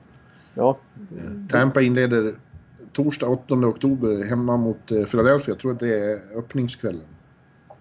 [0.55, 0.79] Ja,
[1.51, 2.35] Tampa inleder
[2.93, 5.53] torsdag 8 oktober hemma mot eh, Philadelphia.
[5.55, 7.07] Jag tror att det är öppningskvällen.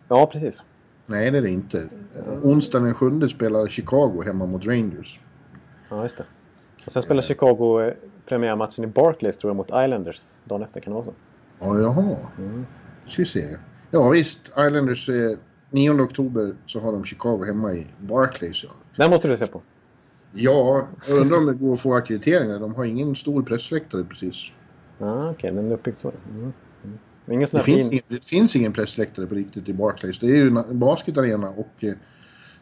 [0.08, 0.64] ja, precis.
[1.06, 1.80] Nej, det är det inte.
[2.16, 5.20] Eh, Onsdagen den 7 spelar Chicago hemma mot Rangers.
[5.90, 6.24] Ja, just det.
[6.86, 7.94] Och sen spelar Chicago eh,
[8.26, 10.80] premiärmatchen i Barclays tror jag mot Islanders dagen efter.
[10.80, 11.14] Kan det vara så?
[11.60, 12.18] Ja, jaha.
[13.06, 13.58] Ska vi se.
[13.92, 15.38] Ja visst, Islanders eh,
[15.70, 18.64] 9 oktober så har de Chicago hemma i Barclays.
[18.64, 19.62] Ja, Den måste du se på.
[20.34, 22.60] ja jag undrar om det går att få akkrediteringar.
[22.60, 24.52] De har ingen stor pressläktare precis.
[24.98, 26.12] Ja, Okej, den är uppbyggd så.
[26.30, 26.54] Mm.
[26.84, 26.98] Mm.
[27.32, 27.94] Ingen Det här finns, fin...
[27.94, 30.20] ingen, det finns ingen pressläktare på riktigt i Barclays.
[30.20, 31.94] Det är ju en basketarena och eh,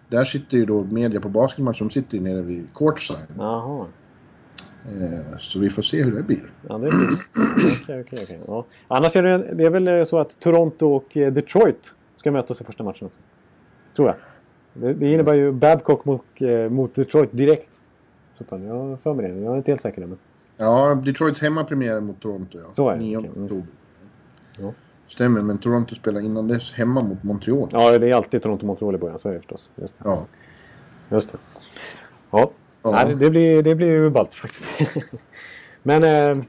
[0.10, 3.18] där sitter ju då media på basketmatch som sitter nere vid courtside.
[3.38, 3.86] Jaha.
[4.86, 6.54] Eh, så vi får se hur det blir.
[6.70, 6.92] Ja, det är.
[7.84, 8.40] Okej, okej, okej.
[8.48, 8.66] Ja.
[8.88, 11.94] Annars är det, det är väl eh, så att Toronto och eh, Detroit
[12.28, 13.20] ska mötas i första matchen också.
[13.96, 14.16] Tror jag.
[14.74, 17.70] Det, det innebär ju Babcock mot, eh, mot Detroit direkt.
[18.34, 19.40] Så fan, jag har för mig det.
[19.40, 20.18] Jag är inte helt säker men...
[20.58, 22.74] Ja, Detroits hemmapremiär mot Toronto ja.
[22.74, 23.30] Så är det, 9 okej.
[23.30, 23.44] Mm.
[23.44, 23.68] oktober.
[24.60, 24.74] Ja.
[25.08, 27.70] Stämmer, men Toronto spelar innan dess hemma mot Montreal.
[27.72, 29.20] Ja, det är alltid Toronto-Montreal i början.
[29.20, 29.70] Så är det förstås.
[29.76, 30.02] Just det.
[30.06, 30.26] Ja.
[31.10, 31.38] Just det.
[32.32, 32.52] Ja,
[32.82, 32.92] Ja.
[32.92, 34.66] Nej, det blir, det blir ju ballt faktiskt.
[35.84, 36.44] Men, eh,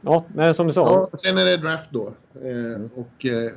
[0.00, 0.24] ja,
[0.54, 1.08] som du sa.
[1.12, 2.12] Ja, sen är det draft då.
[2.34, 3.52] Eh, och eh,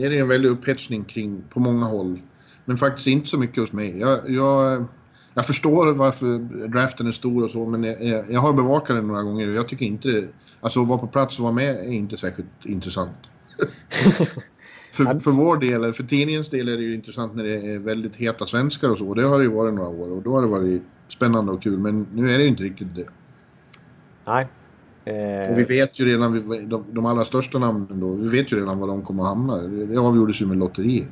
[0.00, 2.20] det är en väldig upphetsning kring på många håll.
[2.64, 3.98] Men faktiskt inte så mycket hos mig.
[3.98, 4.84] Jag, jag,
[5.34, 6.38] jag förstår varför
[6.68, 9.68] draften är stor och så, men jag, jag, har bevakat den några gånger och jag
[9.68, 10.28] tycker inte det...
[10.60, 13.16] Alltså att vara på plats och vara med är inte särskilt intressant.
[14.92, 17.78] för, för vår del, eller för tidningens del är det ju intressant när det är
[17.78, 19.14] väldigt heta svenskar och så.
[19.14, 21.78] Det har det ju varit några år och då har det varit spännande och kul.
[21.78, 23.06] Men nu är det ju inte riktigt det.
[24.26, 24.48] Nej.
[25.04, 28.60] Eh, Och vi vet ju redan, de, de allra största namnen då, vi vet ju
[28.60, 29.56] redan var de kommer att hamna.
[29.56, 31.08] Det, avgjordes ju med lotteriet.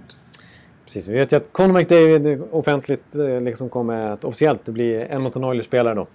[0.84, 5.45] Precis, vi vet ju att Conor McDavid offentligt eh, liksom kommer att officiellt bli Edmonton
[5.45, 6.07] Oilers-spelare då.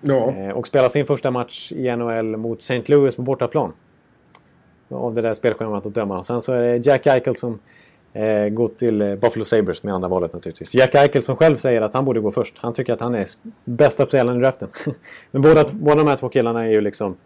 [0.00, 0.34] Ja.
[0.36, 2.82] Eh, och spela sin första match i NHL mot St.
[2.86, 3.72] Louis på bortaplan.
[4.88, 6.18] Så av det där spelschemat att döma.
[6.18, 7.58] Och sen så är det Jack Eichel som
[8.12, 10.74] eh, gå till eh, Buffalo Sabres med andra valet naturligtvis.
[10.74, 12.54] Jack Eichel som själv säger att han borde gå först.
[12.58, 13.26] Han tycker att han är
[13.64, 14.68] bästa spelaren i draften.
[15.30, 17.16] Men båda, båda de här två killarna är ju liksom...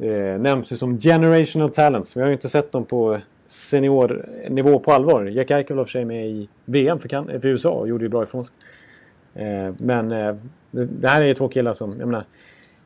[0.00, 2.16] Eh, nämns ju som generational talents.
[2.16, 5.24] Vi har ju inte sett dem på seniornivå på allvar.
[5.24, 8.04] Jack Eichel var för sig med i VM för, kan- eh, för USA och gjorde
[8.04, 8.54] ju bra ifrån sig.
[9.34, 10.34] Eh, men eh,
[10.70, 12.24] det, här är ju två killar som, jag menar,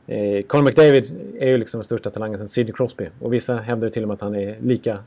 [0.07, 3.09] eh, Conor McDavid är ju liksom den största talangen sen Sidney Crosby.
[3.21, 4.99] Och vissa hävdar ju till och med att han är lika,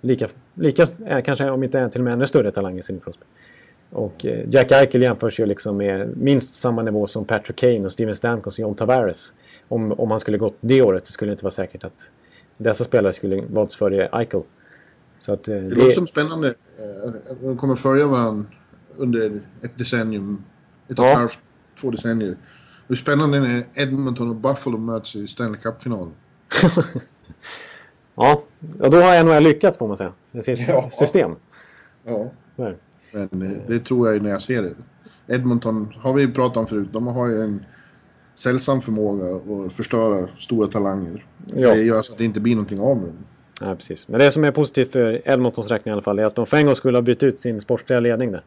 [0.00, 3.24] lika, lika eh, kanske om inte till och med ännu större talang än Sidney Crosby.
[3.90, 7.92] Och eh, Jack Eichel jämförs ju liksom med minst samma nivå som Patrick Kane och
[7.92, 9.32] Steven Stamkos och John Tavares.
[9.68, 12.10] Om, om han skulle gått det året så skulle det inte vara säkert att
[12.56, 14.42] dessa spelare skulle valts före Eichel.
[15.20, 16.54] Så att, eh, Det låter som spännande.
[17.40, 18.44] De kommer följa varandra
[18.96, 20.44] under ett decennium.
[20.88, 21.14] Ett och Ja.
[21.14, 21.38] halvt,
[21.80, 22.36] två decennier.
[22.88, 26.12] Det är spännande när Edmonton och Buffalo möts i Stanley Cup-finalen.
[28.18, 28.42] Ja,
[28.80, 30.12] och då har NHL lyckats får man säga.
[30.30, 30.90] Med sitt Ja.
[30.90, 31.34] system.
[32.04, 32.30] Ja.
[32.56, 33.28] Så är det.
[33.30, 34.74] Men eh, det tror jag ju när jag ser det.
[35.34, 36.88] Edmonton har vi pratat om förut.
[36.92, 37.64] De har ju en
[38.34, 39.24] sällsam förmåga
[39.66, 41.24] att förstöra stora talanger.
[41.54, 41.74] Ja.
[41.74, 43.16] Det gör så att det inte blir någonting av med dem.
[43.60, 44.08] Ja, precis.
[44.08, 46.56] Men det som är positivt för Edmontons räkning i alla fall är att de för
[46.56, 48.42] en gång skulle ha bytt ut sin sportsliga ledning där.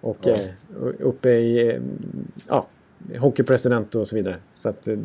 [0.00, 0.30] Och Ja.
[0.30, 1.80] eh, uppe i eh,
[2.48, 2.66] ja,
[3.18, 4.36] hockeypresident och så vidare.
[4.54, 4.96] Så att det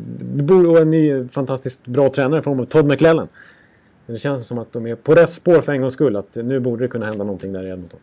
[0.42, 3.28] borde en ny fantastiskt bra tränare honom, Todd McLellan.
[4.08, 6.16] Men Det känns som att de är på rätt spår för en gångs skull.
[6.16, 8.00] Att nu borde det kunna hända någonting där i Edmonton.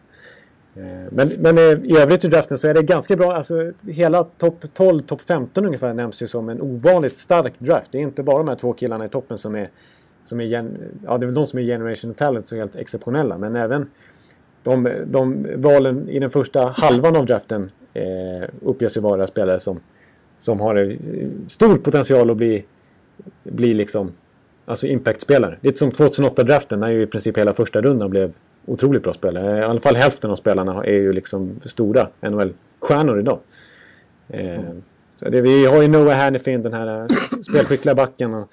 [0.75, 3.33] Eh, men, men eh, i övrigt i draften så är det ganska bra.
[3.35, 7.91] Alltså, hela topp 12, topp 15 ungefär nämns ju som en ovanligt stark draft.
[7.91, 9.69] Det är inte bara de här två killarna i toppen som är,
[10.23, 13.37] som är, gen, ja, det är väl de som är generation talent är helt exceptionella.
[13.37, 13.89] Men även
[14.63, 19.79] de, de valen i den första halvan av draften eh, uppges ju vara spelare som,
[20.37, 20.97] som har eh,
[21.47, 22.65] stor potential att bli,
[23.43, 24.11] bli liksom,
[24.65, 25.57] alltså impact-spelare.
[25.61, 28.33] Lite som 2008-draften när ju i princip hela första rundan blev
[28.65, 29.59] otroligt bra spelare.
[29.59, 33.39] I alla fall hälften av spelarna är ju liksom stora NHL-stjärnor idag.
[34.29, 34.59] Eh,
[35.15, 37.07] så det, vi har ju Noah Hannifin, den här eh,
[37.49, 38.33] spelskickliga backen.
[38.33, 38.49] Och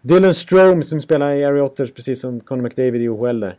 [0.00, 3.56] Dylan Strome som spelar i Area Otters precis som Conor McDavid i OHL där.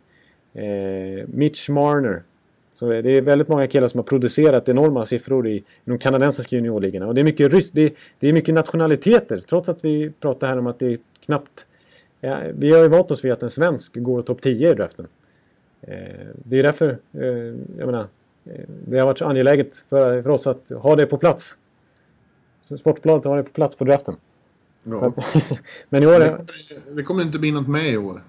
[0.54, 2.24] Eh, Mitch Marner.
[2.74, 7.08] Så det är väldigt många killar som har producerat enorma siffror i de kanadensiska juniorligorna.
[7.08, 9.42] Och det är mycket rys- det, det är mycket nationaliteter.
[9.50, 11.66] Trots att vi pratar här om att det är knappt...
[12.22, 15.08] Ja, vi har ju vant oss vid att en svensk går topp 10 i draften.
[15.82, 17.26] Eh, det är därför, eh,
[17.78, 18.08] jag menar,
[18.46, 21.58] eh, det har varit så angeläget för, för oss att ha det på plats.
[22.80, 24.16] Sportbladet har det på plats på draften.
[24.84, 25.14] Ja.
[25.90, 26.20] Men i år...
[26.20, 26.46] Det
[26.96, 28.24] det kommer inte bli något med i år.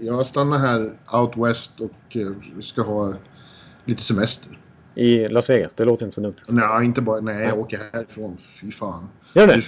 [0.00, 2.16] Jag stannar här out west och
[2.60, 3.14] ska ha
[3.84, 4.58] lite semester.
[4.94, 5.74] I Las Vegas.
[5.74, 6.34] Det låter inte så dumt.
[6.48, 7.20] Nej, inte bara...
[7.20, 8.36] Nej, jag åker härifrån.
[8.60, 9.08] Fy fan.
[9.34, 9.46] Gör?
[9.46, 9.62] Det,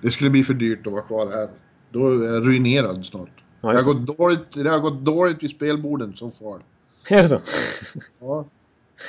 [0.00, 1.48] det skulle bli för dyrt att vara kvar här.
[1.90, 3.30] Då är jag ruinerad snart.
[3.60, 6.60] Ja, det, har gått dåligt, det har gått dåligt vid spelborden så far.
[7.10, 7.40] Är det så?
[8.20, 8.44] Ja.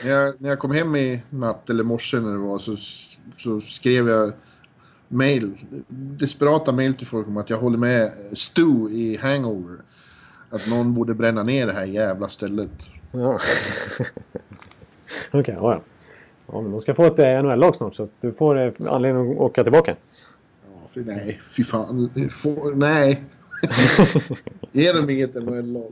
[0.03, 2.75] När, jag, när jag kom hem i natt, eller morse när det var, så,
[3.37, 4.33] så skrev jag
[5.07, 5.51] mail,
[5.89, 9.77] desperata mail till folk om att jag håller med Stu i Hangover.
[10.49, 12.71] Att någon borde bränna ner det här jävla stället.
[13.11, 13.39] Ja.
[15.31, 15.81] Okej, ja, ja.
[16.51, 19.37] Ja, men de ska få ett eh, NHL-lag snart så du får eh, anledning att
[19.37, 19.95] åka tillbaka.
[21.05, 22.09] Nej, fy fan.
[22.31, 23.23] Få, nej.
[24.71, 25.91] Ge dem inget NHL-lag.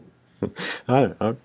[0.86, 1.36] Ja, ja.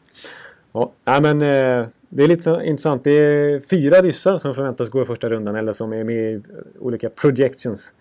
[1.04, 1.20] ja.
[1.20, 3.04] men eh, det är lite intressant.
[3.04, 6.42] Det är fyra ryssar som förväntas gå i första rundan eller som är med i
[6.78, 7.92] olika projections.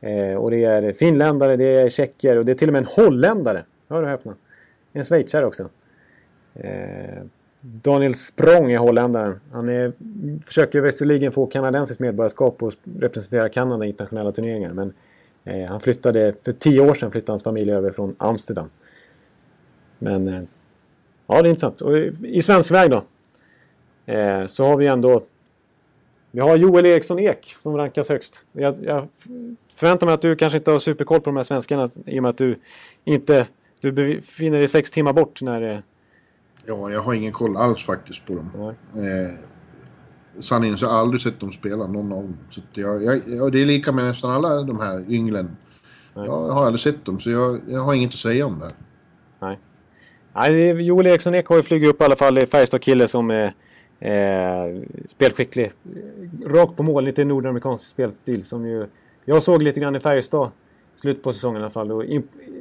[0.00, 2.88] Eh, och det är finländare, det är tjecker och det är till och med en
[3.04, 3.62] holländare.
[3.88, 4.34] Hör och häpna.
[4.92, 5.68] En schweizare också.
[6.54, 7.22] Eh,
[7.68, 9.40] Daniel Språng är holländaren.
[9.52, 9.92] Han är,
[10.46, 14.72] försöker visserligen få kanadensiskt medborgarskap och representera Kanada i internationella turneringar.
[14.72, 14.92] Men
[15.44, 18.70] eh, han flyttade, för tio år sedan flyttade hans familj över från Amsterdam.
[19.98, 20.42] Men eh,
[21.26, 21.80] ja, det är intressant.
[21.80, 23.02] Och i- i svensk väg då.
[24.12, 25.22] Eh, så har vi ändå
[26.30, 28.44] vi har Joel Eriksson Ek som rankas högst.
[28.52, 29.08] Jag, jag
[29.74, 32.28] förväntar mig att du kanske inte har superkoll på de här svenskarna i och med
[32.30, 32.58] att du
[33.04, 33.46] inte
[33.80, 35.78] du befinner dig sex timmar bort när eh,
[36.66, 38.50] Ja, jag har ingen koll alls faktiskt på dem.
[38.92, 39.22] Nej.
[39.22, 39.30] Eh,
[40.40, 42.34] sanningen så har jag aldrig sett dem spela, någon av dem.
[42.48, 45.56] Så jag, jag, jag, det är lika med nästan alla de här ynglen.
[46.14, 48.72] Jag har aldrig sett dem, så jag, jag har inget att säga om det.
[49.40, 49.58] Nej.
[50.32, 52.46] Nej, Joel Eriksson Ek har ju flugit upp i alla fall.
[52.46, 53.52] Färjestad-kille som är
[54.00, 55.72] eh, spelskicklig.
[56.46, 58.86] Rakt på mål, lite nordamerikansk spelstil som ju...
[59.24, 60.50] Jag såg lite grann i Färjestad,
[60.96, 61.92] slut på säsongen i alla fall.
[61.92, 62.04] Och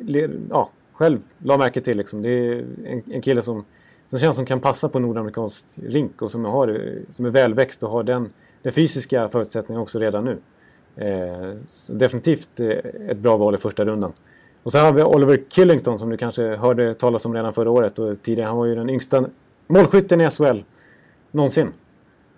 [0.01, 2.21] le, ja, själv la märke till liksom.
[2.21, 3.65] Det är en, en kille som,
[4.09, 7.89] som känns som kan passa på nordamerikansk rink och som, har, som är välväxt och
[7.89, 8.29] har den,
[8.61, 10.37] den fysiska förutsättningen också redan nu.
[10.97, 11.55] Eh,
[11.89, 12.67] definitivt eh,
[13.09, 14.13] ett bra val i första rundan.
[14.63, 17.99] Och sen har vi Oliver Killington som du kanske hörde talas om redan förra året
[17.99, 18.47] och tidigare.
[18.47, 19.25] Han var ju den yngsta
[19.67, 20.59] målskytten i SHL
[21.31, 21.67] någonsin.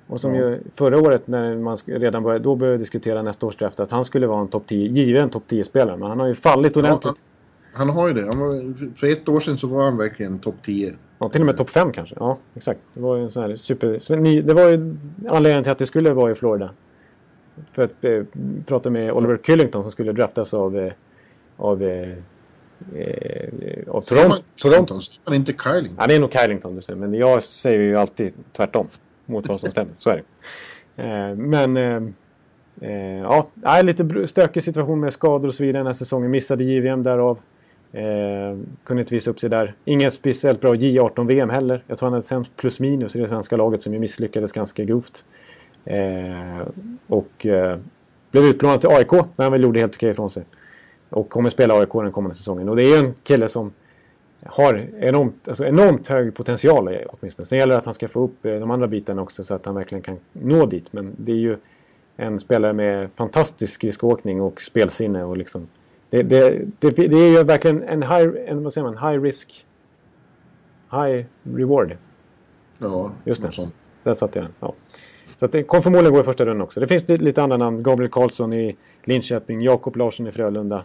[0.08, 0.42] Och som Ja.
[0.42, 4.06] ju förra året när man redan började, då började diskutera nästa års draft att han
[4.06, 5.98] skulle vara en topp 10, given topp 10-spelare.
[5.98, 7.06] Men han har ju fallit Ja, ordentligt.
[7.06, 7.16] han,
[7.74, 8.26] han har ju det.
[8.26, 10.94] Var, för ett år sedan så var han verkligen topp 10.
[11.20, 12.16] Ja, till och med topp 5 kanske.
[12.20, 12.80] Ja, exakt.
[12.94, 14.42] Det var ju en sån här super...
[14.42, 14.96] Det var ju
[15.30, 16.70] anledningen till att det skulle vara i Florida.
[17.74, 18.24] För att eh,
[18.66, 20.78] prata med Oliver Killington som skulle draftas av...
[20.78, 20.94] Eh,
[21.58, 22.12] av eh,
[22.96, 23.48] eh,
[23.88, 24.30] av Toronto.
[24.30, 25.00] man Toronto.
[25.26, 25.98] Man inte Kylington?
[26.00, 28.88] Ja, det är nog Kylington du säger, men jag säger ju alltid tvärtom.
[29.26, 29.92] mot vad som stämmer.
[29.98, 30.24] Så är det.
[31.04, 32.02] Eh, men eh,
[32.82, 33.22] eh,
[33.62, 36.32] ja, lite stökig situation med skador och så vidare den här säsongen.
[36.32, 37.40] Missade JVM därav.
[37.92, 39.74] Eh, kunde inte visa upp sig där.
[39.86, 41.84] Ingen speciellt bra J18-VM heller.
[41.88, 44.84] Jag tror han hade sämst plus minus i det svenska laget som ju misslyckades ganska
[44.84, 45.26] grovt.
[45.86, 46.68] Eh,
[47.08, 47.80] och eh,
[48.32, 50.44] blev utlånad till AIK, men han väl gjorde helt okej ifrån sig.
[51.10, 52.70] Och kommer spela AIK den kommande säsongen.
[52.70, 53.72] Och det är ju en kille som
[54.46, 57.46] har enormt, alltså enormt hög potential åtminstone.
[57.46, 59.66] Sen gäller det att han ska få upp eh, de andra bitarna också så att
[59.66, 60.94] han verkligen kan nå dit.
[60.94, 61.58] Men det är ju
[62.18, 65.24] en spelare med fantastisk skridskoåkning och spelsinne.
[65.24, 65.68] Och liksom,
[66.10, 69.66] det, det, det, det, är ju verkligen en high, en, vad säger man, high risk,
[70.92, 71.98] high reward.
[72.78, 73.52] Ja, just det.
[73.52, 73.76] Sånt.
[74.04, 74.54] Där satte jag den.
[74.60, 74.74] Ja.
[75.36, 76.80] Så att det kommer förmodligen gå i första rundan också.
[76.80, 77.84] Det finns lite andra namn.
[77.84, 80.84] Gabriel Karlsson i Linköping, Jakob Larsson i Frölunda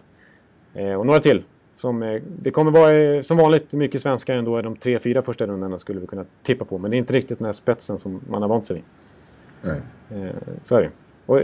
[0.73, 1.43] eh, och några till.
[1.75, 5.21] Som, eh, det kommer vara eh, som vanligt mycket svenskar ändå i de tre, fyra
[5.21, 6.77] första rundorna skulle vi kunna tippa på.
[6.77, 8.83] Men det är inte riktigt den här spetsen som man har vant sig vid.
[9.61, 9.81] Nej.
[10.09, 10.91] Eh, så är det.
[11.25, 11.39] Och,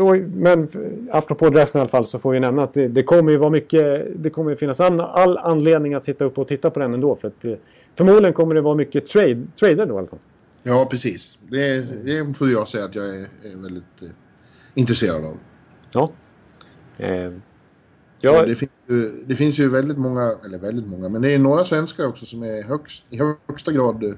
[0.00, 0.68] och, men
[1.10, 3.50] apropå draften i alla fall så får vi nämna att det, det kommer ju vara
[3.50, 6.94] mycket, det kommer ju finnas an, all anledning att sitta upp och titta på den
[6.94, 7.16] ändå.
[7.16, 7.54] För att, eh,
[7.94, 10.18] förmodligen kommer det vara mycket trade, trader då i alla fall.
[10.62, 11.38] Ja, precis.
[11.48, 14.08] Det, det får jag säga att jag är, är väldigt eh,
[14.74, 15.36] intresserad av.
[15.92, 16.10] Ja.
[16.98, 17.32] Eh,
[18.20, 18.46] ja.
[18.46, 21.64] Det, finns ju, det finns ju väldigt många, eller väldigt många, men det är några
[21.64, 24.16] svenskar också som är högst, i högsta grad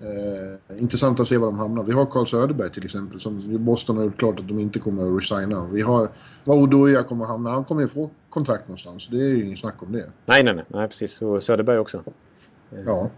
[0.00, 1.82] eh, intressant att se var de hamnar.
[1.82, 5.06] Vi har Carl Söderberg till exempel som Boston har gjort klart att de inte kommer
[5.06, 5.68] att resigna.
[5.72, 6.08] Vi har
[6.44, 7.50] var Odoja kommer att hamna.
[7.50, 9.08] Han kommer ju få kontrakt någonstans.
[9.10, 10.06] Det är ju inget snack om det.
[10.24, 10.64] Nej, nej, nej.
[10.68, 11.22] nej precis.
[11.22, 12.02] Och Söderberg också.
[12.86, 13.10] Ja.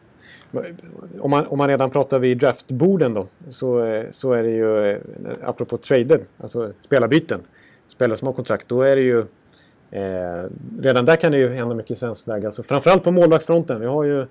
[1.20, 4.98] Om man, om man redan pratar vid draftborden då, så, så är det ju, eh,
[5.44, 7.40] apropå trader, alltså spelarbyten,
[7.88, 9.18] spelare som har kontrakt, då är det ju
[9.90, 10.48] eh,
[10.80, 12.46] redan där kan det ju hända mycket svensk väg.
[12.46, 13.80] Alltså, framförallt på målvaktsfronten.
[13.80, 14.26] Vi har ju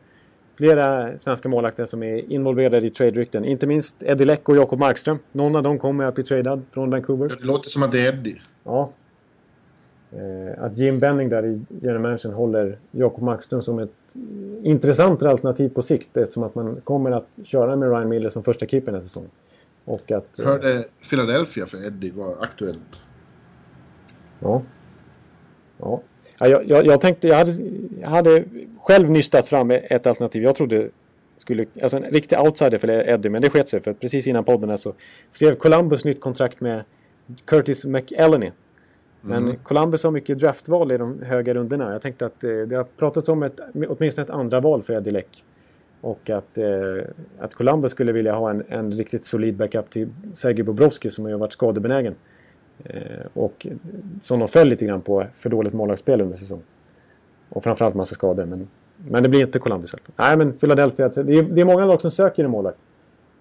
[0.58, 3.46] flera svenska målvakter som är involverade i trade-rykten.
[3.46, 5.20] Inte minst Eddie Leck och Jakob Markström.
[5.32, 7.36] Någon av dem kommer att bli tradad från Vancouver.
[7.40, 8.42] Det låter som att det är Eddie.
[8.64, 8.92] Ja,
[10.12, 14.16] Eh, att Jim Benning där i general managern håller Jakob Markström som ett
[14.64, 18.66] intressant alternativ på sikt eftersom att man kommer att köra med Ryan Miller som första
[18.66, 19.30] keeper nästa säsong.
[19.86, 23.02] Och att, eh, Hörde Philadelphia för Eddie var aktuellt.
[24.40, 24.62] Ja.
[25.78, 26.02] Ja.
[26.40, 27.52] Ja jag, jag, tänkte, jag hade,
[28.02, 28.44] jag hade
[28.80, 30.44] själv nystat fram ett alternativ.
[30.44, 30.90] Jag trodde
[31.38, 34.78] skulle, alltså en riktig outsider för Eddie, men det sket sig för precis innan podden
[34.78, 34.94] så
[35.30, 36.84] skrev Columbus nytt kontrakt med
[37.46, 38.52] Curtis McElhenney
[39.28, 39.56] men mm.
[39.64, 41.92] Columbus har mycket draftval i de höga rundorna.
[41.92, 45.12] Jag tänkte att eh, det har pratats om ett, åtminstone ett andra val för Eddie
[45.12, 45.44] Leck.
[46.02, 46.66] Och att, eh,
[47.40, 51.32] att Columbus skulle vilja ha en, en riktigt solid backup till Sergej Bobrovski som har
[51.32, 52.16] varit skadebenägen.
[52.90, 53.68] Eh, och
[54.22, 56.66] som de föll lite grann på för dåligt målvaktsspel under säsongen.
[57.50, 58.46] Och framförallt massa skador.
[58.46, 58.68] Men,
[58.98, 61.06] men det blir inte Columbus i Nej, men Philadelphia.
[61.06, 62.80] Alltså, det är, det är många lag som söker en målvakt.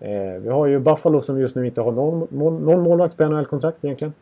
[0.00, 2.28] Eh, vi har ju Buffalo som just nu inte har någon,
[2.64, 4.12] någon målvakt på NHL-kontrakt egentligen.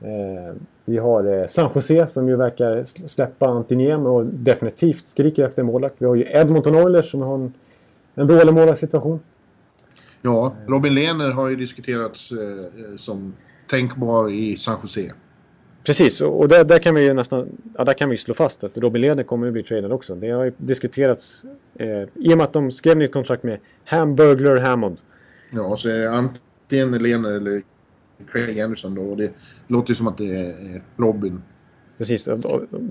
[0.00, 0.54] Eh,
[0.84, 5.94] vi har eh, San Jose som ju verkar släppa Antiniem och definitivt skriker efter målvakt.
[5.98, 7.52] Vi har ju Edmonton Oilers som har en,
[8.14, 9.20] en dålig målvaktssituation.
[10.22, 13.32] Ja, Robin Lehner har ju diskuterats eh, eh som
[13.66, 15.12] tänkbar i San Jose.
[15.84, 17.48] Precis, och där, där, kan vi ju nästan
[17.78, 20.14] ja, där kan vi slå fast att Robin Lehner kommer att bli tradad också.
[20.14, 21.44] Det har ju diskuterats
[21.78, 25.00] eh, i och med att de skrev nytt kontrakt med Hamburglar Hammond.
[25.50, 27.62] Ja, så är det antingen Lehner eller
[28.32, 29.02] Craig Anderson då.
[29.02, 29.32] Och det
[29.66, 31.42] låter ju som att det är Robin.
[31.98, 32.28] Precis.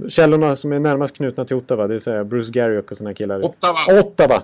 [0.10, 3.46] Källorna som är närmast knutna till Ottawa, det vill säga Bruce Garriok och sådana killar.
[3.46, 4.00] Ottawa!
[4.00, 4.44] Ottawa,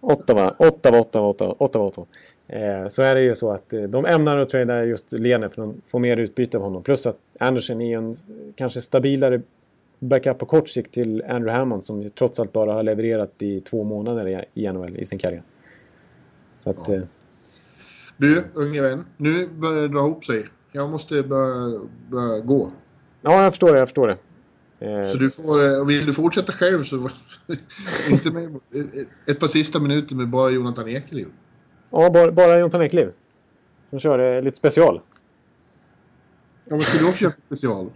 [0.00, 2.06] Ottawa, Ottawa, Ottawa, Ottawa, Ottawa.
[2.52, 5.68] Eh, så är det ju så att eh, de ämnar att trada just Lene för
[5.68, 6.82] att få mer utbyte av honom.
[6.82, 8.16] Plus att Anderson är en
[8.56, 9.40] kanske stabilare
[9.98, 13.84] backup på kort sikt till Andrew Hammond som trots allt bara har levererat i två
[13.84, 15.42] månader i NHL i sin karriär.
[16.60, 16.94] Så att, ja.
[16.94, 17.02] eh,
[18.16, 19.04] du, unge vän.
[19.16, 20.46] Nu börjar det dra ihop sig.
[20.72, 22.72] Jag måste börja, börja gå.
[23.22, 23.78] Ja, jag förstår det.
[23.78, 24.16] Jag förstår det.
[25.12, 26.96] Så du får, vill du fortsätta själv så
[28.10, 28.60] inte med
[29.26, 31.26] ett par sista minuter med bara Jonathan Ekeliv.
[31.90, 33.12] Ja, bara, bara Jonathan Ekeliv.
[33.90, 35.00] Som kör lite special.
[36.64, 37.90] Ja, men ska du också köra special?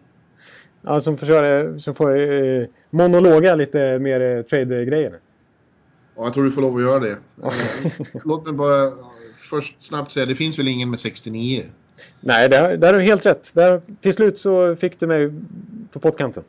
[0.83, 5.19] Ja, som får, köra, som får eh, monologa lite mer eh, trade-grejer.
[6.17, 7.17] Ja, jag tror du får lov att göra det.
[8.25, 8.93] Låt mig bara
[9.37, 11.65] först snabbt säga, det finns väl ingen med 69?
[12.21, 13.55] Nej, där, där har du helt rätt.
[13.55, 15.33] Där, till slut så fick du mig
[15.91, 16.45] på pottkanten.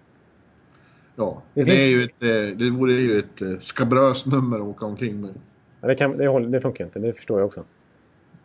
[1.16, 1.84] Ja, det, det finns...
[1.84, 5.34] är ju ett, eh, det vore ju ett eh, skabröst nummer att åka omkring med.
[5.82, 7.64] Ja, det, kan, det, det funkar inte, det förstår jag också.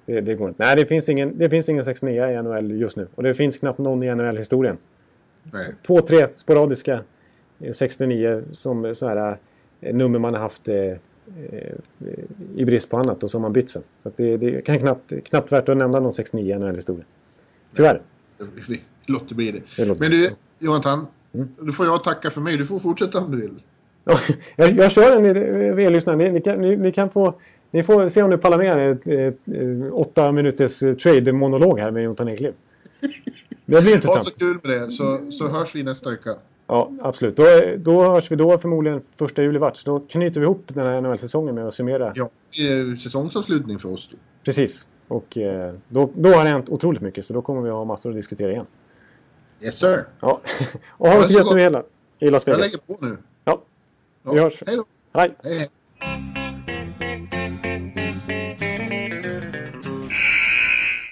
[0.06, 0.64] Det, det, går inte.
[0.64, 3.08] Nej, det finns, ingen, det finns ingen 69 i NHL just nu.
[3.14, 4.76] Och det finns knappt någon i NHL-historien.
[5.86, 7.00] Två, tre sporadiska
[7.72, 9.36] 69 som så här,
[9.80, 10.96] nummer man har haft eh,
[12.54, 13.82] i brist på annat och så har man bytt sen.
[14.02, 17.06] Så det, det kan knappt, knappt värt att nämna någon 6-9 i NHL-historien.
[17.74, 18.02] Tyvärr.
[18.68, 19.84] Vi låter bli det.
[19.84, 21.06] Det Men du, Jonathan.
[21.60, 22.56] Du får jag tacka för mig.
[22.56, 23.62] Du får fortsätta om du vill.
[24.04, 24.18] Ja,
[24.56, 25.34] jag, jag kör en
[25.74, 26.16] för er lyssnare.
[26.16, 27.34] Ni, ni, kan, ni, ni kan få...
[27.72, 31.90] Ni får se om ni pallar med ett, ett, ett, åtta minuters eh, trade-monolog här
[31.90, 32.52] med Jonathan Ekliv.
[33.00, 33.06] Det
[33.66, 34.24] blir Ha intressant.
[34.24, 36.36] så kul med det, så, så hörs vi nästa vecka.
[36.66, 37.36] Ja, absolut.
[37.36, 37.44] Då,
[37.76, 39.84] då hörs vi då förmodligen första juli vart.
[39.84, 42.12] Då knyter vi ihop den här NHL-säsongen med att summera.
[42.16, 42.30] Ja,
[43.02, 44.10] säsongsavslutning för oss.
[44.44, 44.88] Precis.
[45.08, 48.10] Och eh, då, då har det hänt otroligt mycket så då kommer vi ha massor
[48.10, 48.66] att diskutera igen.
[49.60, 50.04] Yes sir.
[50.20, 50.40] Ja.
[50.88, 51.82] Och ha det så gött nu
[52.26, 53.16] i Las Jag lägger på nu.
[54.22, 54.32] Ja.
[54.32, 54.62] Vi hörs.
[54.66, 54.84] Hej då.
[55.12, 55.34] hej!
[55.42, 55.70] Hej, hej.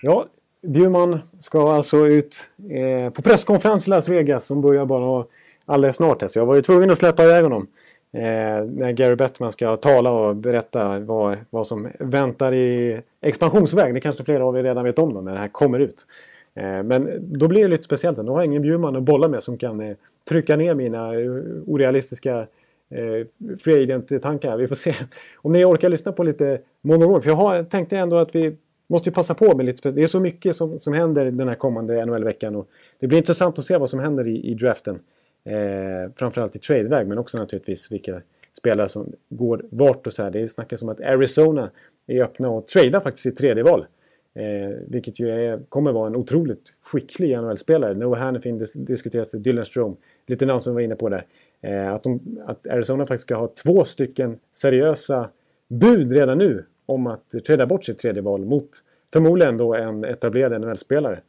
[0.03, 0.27] Ja,
[0.63, 2.37] Bjurman ska alltså ut
[2.71, 5.25] eh, på presskonferens i Las Vegas som börjar bara
[5.67, 6.21] alldeles snart.
[6.21, 6.29] här.
[6.29, 7.67] Så jag var ju tvungen att släppa iväg honom.
[8.13, 8.21] Eh,
[8.65, 13.95] när Gary Bettman ska tala och berätta vad, vad som väntar i expansionsväg.
[13.95, 16.07] Det kanske flera av er redan vet om då, när det här kommer ut.
[16.55, 18.19] Eh, men då blir det lite speciellt.
[18.19, 19.97] Nu har jag ingen Bjurman att bolla med som kan eh,
[20.29, 21.31] trycka ner mina eh,
[21.67, 22.47] orealistiska
[22.91, 24.57] eh, free agent-tankar.
[24.57, 24.95] Vi får se
[25.37, 27.23] om ni orkar lyssna på lite monolog.
[27.23, 30.07] För jag har, tänkte ändå att vi måste ju passa på med lite Det är
[30.07, 32.57] så mycket som, som händer den här kommande NHL-veckan.
[32.57, 32.69] Och
[32.99, 35.01] det blir intressant att se vad som händer i, i draften.
[35.45, 38.23] Eh, framförallt i tradeväg men också naturligtvis vilka
[38.59, 40.31] spelare som går vart och så här.
[40.31, 41.71] Det snackas om att Arizona
[42.07, 43.87] är öppna och tradar faktiskt i tredje val.
[44.35, 47.95] Eh, vilket ju är, kommer vara en otroligt skicklig NHL-spelare.
[47.95, 51.27] Noah Hannifin dis diskuteras, Dylan Strome, lite namn som vi var inne på där.
[51.63, 55.31] Eh, att, de, att Arizona faktiskt ska ha två stycken seriösa
[55.69, 58.71] bud redan nu om att trada bort sitt tredje val mot
[59.13, 61.21] förmodligen då en etablerad NHL-spelare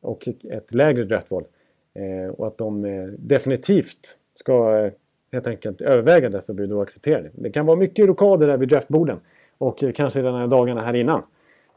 [0.00, 1.44] och ett lägre draftval.
[1.94, 4.92] Eh, och att de eh, definitivt ska eh,
[5.32, 7.30] helt enkelt överväga dessa bud och acceptera det.
[7.34, 9.20] Det kan vara mycket rokader där vid draftborden
[9.58, 11.22] och eh, kanske redan här dagarna här innan.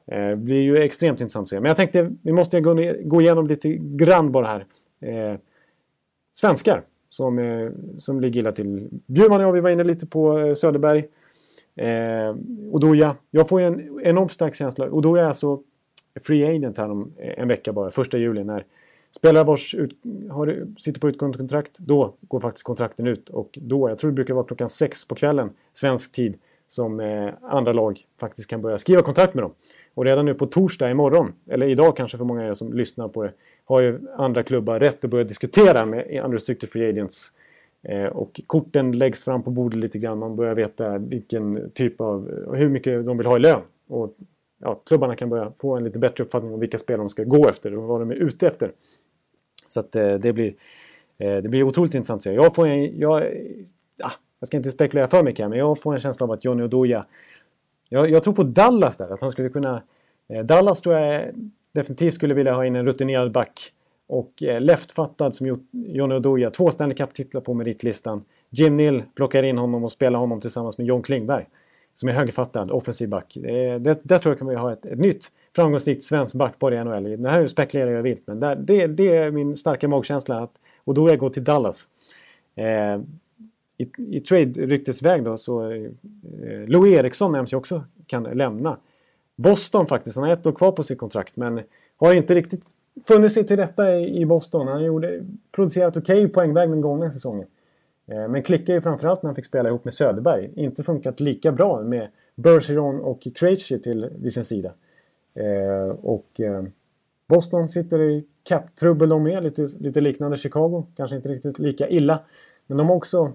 [0.08, 1.60] Eh, Det blir ju extremt intressant att se.
[1.60, 4.66] Men jag tänkte vi måste gå, ner, gå igenom lite grann bara här.
[5.02, 5.38] Eh,
[6.34, 8.88] svenskar som, eh, som ligger illa till.
[9.08, 11.08] Bjurman och jag, vi var inne lite på eh, Söderberg.
[11.76, 12.36] Eh,
[12.72, 13.16] Odoja.
[13.32, 14.90] Jag får en enormt stark känsla.
[14.90, 15.60] Odoja är alltså
[16.22, 18.44] free agent här om eh, en vecka bara, första juli.
[18.44, 18.66] När
[19.16, 19.92] spelare vars ut,
[20.30, 23.30] har, sitter på utgående kontrakt, då går faktiskt kontrakten ut.
[23.30, 26.38] Och då, jag tror det brukar vara klockan sex på kvällen, svensk tid,
[26.68, 29.54] som eh, andra lag faktiskt kan börja skriva kontrakt med dem.
[29.94, 33.08] Och redan nu på torsdag imorgon, eller idag kanske för många av er som lyssnar
[33.08, 33.32] på det,
[33.70, 37.34] har ju andra klubbar rätt att börja diskutera med unrestricted free agents.
[37.82, 40.20] Eh, och korten läggs fram på bordet lite grann.
[40.20, 43.62] Man börjar veta vilken typ av, hur mycket de vill ha i lön.
[43.88, 44.16] Och
[44.62, 47.50] ja, klubbarna kan börja få en lite bättre uppfattning om vilka spel de ska gå
[47.50, 48.72] efter och vad de är ute efter.
[49.68, 50.54] Så att eh, det blir,
[51.18, 52.34] eh, det blir otroligt intressant att se.
[52.34, 53.24] Jag får en, jag,
[53.98, 56.46] ja, jag ska inte spekulera för mycket här, men jag får en känsla av att
[56.46, 57.06] Johnny Oduya
[57.90, 59.82] jag, jag tror på Dallas där, att han skulle kunna...
[60.28, 61.30] Eh, Dallas tror jag
[61.72, 63.74] definitivt skulle vilja ha in en rutinerad back.
[64.08, 68.24] Och eh, leftfattad som Johnny Oduya, två Stanley Cup-titlar på meritlistan.
[68.50, 71.48] Jim Nill plockar in honom och spelar honom tillsammans med John Klingberg.
[71.96, 73.38] Som är högerfattad, offensiv back.
[73.42, 77.22] Det, där tror jag kan vi ha ett, ett nytt framgångsrikt svenskt backpar i NHL.
[77.24, 80.52] Det här spekulerar jag vilt, men där, det, det är min starka magkänsla att
[80.86, 81.86] Oduya går till Dallas.
[82.56, 83.00] Eh,
[83.78, 85.90] i, i trade-ryktesväg då så eh,
[86.68, 88.78] Lou Eriksson nämns ju också kan lämna.
[89.40, 91.62] Boston faktiskt, han har ett år kvar på sitt kontrakt men
[91.98, 92.62] har inte riktigt
[93.08, 94.68] funnit sig till rätta i, Boston.
[94.68, 95.22] Han gjorde
[95.52, 97.48] producerat okej okay poängväg den gångna säsongen.
[98.08, 100.52] Eh, men klickar ju framförallt när han fick spela ihop med Söderberg.
[100.56, 104.74] Inte funkat lika bra med Bergeron och Krejci till vid sin sida.
[105.40, 106.64] Eh, och eh,
[107.28, 110.86] Boston sitter i cap-trubbel de med, lite, lite liknande Chicago.
[110.96, 112.22] Kanske inte riktigt lika illa.
[112.68, 113.32] Men de har också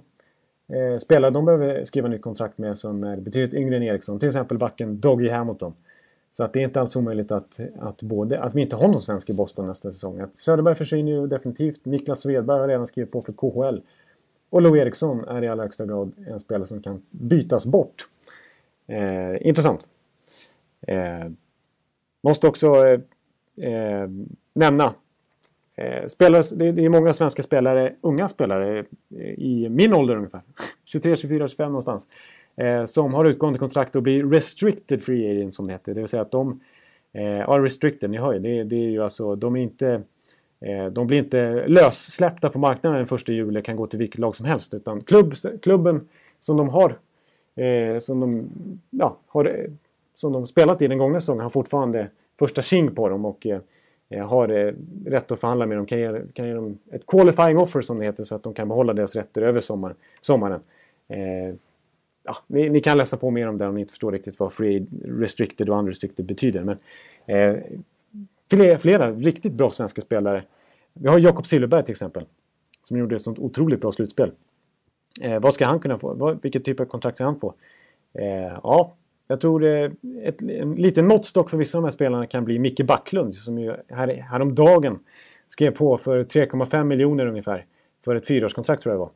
[0.68, 4.18] eh, spelare de behöver skriva nytt kontrakt med som är betydligt yngre än Eriksson.
[4.18, 5.74] Till exempel backen Doggy Hamilton.
[6.36, 9.00] Så att det är inte alls omöjligt att, att, både, att vi inte har någon
[9.00, 10.20] svensk i Boston nästa säsong.
[10.20, 11.84] Att Söderberg försvinner ju definitivt.
[11.84, 13.78] Niklas Svedberg har redan skrivit på för KHL.
[14.50, 18.06] Och Lou Eriksson är i allra högsta grad en spelare som kan bytas bort.
[18.86, 19.86] Eh, intressant.
[20.86, 21.30] Eh,
[22.22, 23.00] måste också eh,
[23.72, 24.08] eh,
[24.54, 24.94] nämna
[25.76, 30.40] Eh, spelare, det, det är många svenska spelare, unga spelare eh, i min ålder ungefär,
[30.84, 32.06] 23, 24, 25 någonstans,
[32.56, 35.94] Eh, som har utgående kontrakt och blir restricted free agent som det heter.
[35.94, 36.60] Det vill säga att de
[37.12, 40.02] eh, är restricted, ni hör ju, det, det är ju alltså, de är inte
[40.60, 44.36] eh, de blir inte lössläppta på marknaden den första juli kan gå till vilket lag
[44.36, 44.74] som helst.
[44.74, 46.08] Utan klubb, klubben
[46.40, 46.98] som de har,
[47.56, 48.50] eh, som, de,
[48.90, 49.70] ja, har eh,
[50.14, 53.24] som de spelat i den gångna säsongen har fortfarande första tjing på dem.
[53.24, 53.60] Och, eh,
[54.10, 54.72] eh, har eh,
[55.06, 58.04] rätt att förhandla med dem, kan ge, kan ge dem ett qualifying offer som det
[58.04, 60.60] heter så att de kan behålla deras rätter över sommar, sommaren.
[62.24, 64.52] Ja, ni, ni, kan läsa på mer om det om ni inte förstår riktigt vad
[64.52, 66.64] free restricted och unrestricted betyder.
[66.64, 66.78] Men,
[67.26, 67.56] eh,
[68.50, 70.44] flera, flera riktigt bra svenska spelare.
[70.92, 72.24] Vi har Jakob Silverberg till exempel.
[72.82, 74.30] Som gjorde ett sånt otroligt bra slutspel.
[75.22, 76.14] Eh, vad ska han kunna få?
[76.14, 77.54] Vad, vilket typ av kontrakt ska han få?
[78.18, 78.94] Eh, ja,
[79.26, 79.90] jag tror eh,
[80.22, 83.58] ett, en liten måttstock för vissa av de här spelarna kan bli Micke Backlund som
[83.58, 84.98] ju här, häromdagen
[85.48, 87.66] skrev på för 3,5 miljoner ungefär.
[88.04, 89.10] För ett fyraårskontrakt tror jag det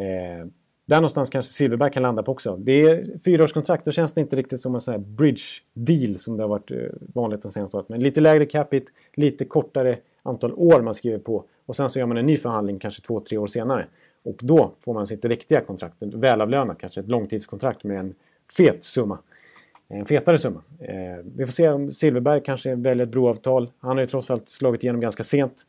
[0.00, 0.40] var.
[0.40, 0.46] Eh,
[0.86, 2.56] där någonstans kanske Silverberg kan landa på också.
[2.56, 5.42] Det är fyraårskontrakt, då känns det inte riktigt som en sån här bridge
[5.74, 6.76] deal som det har varit eh,
[7.14, 7.86] vanligt de senaste åren.
[7.88, 11.44] Men lite lägre capita, lite kortare antal år man skriver på.
[11.66, 13.86] Och sen så gör man en ny förhandling kanske två, tre år senare.
[14.24, 18.14] Och då får man sitt riktiga kontrakt, välavlönat kanske, ett långtidskontrakt med en
[18.56, 19.18] fet summa.
[19.88, 20.62] En fetare summa.
[20.78, 23.70] Eh, vi får se om Silverberg kanske väljer ett broavtal.
[23.78, 25.66] Han har ju trots allt slagit igenom ganska sent.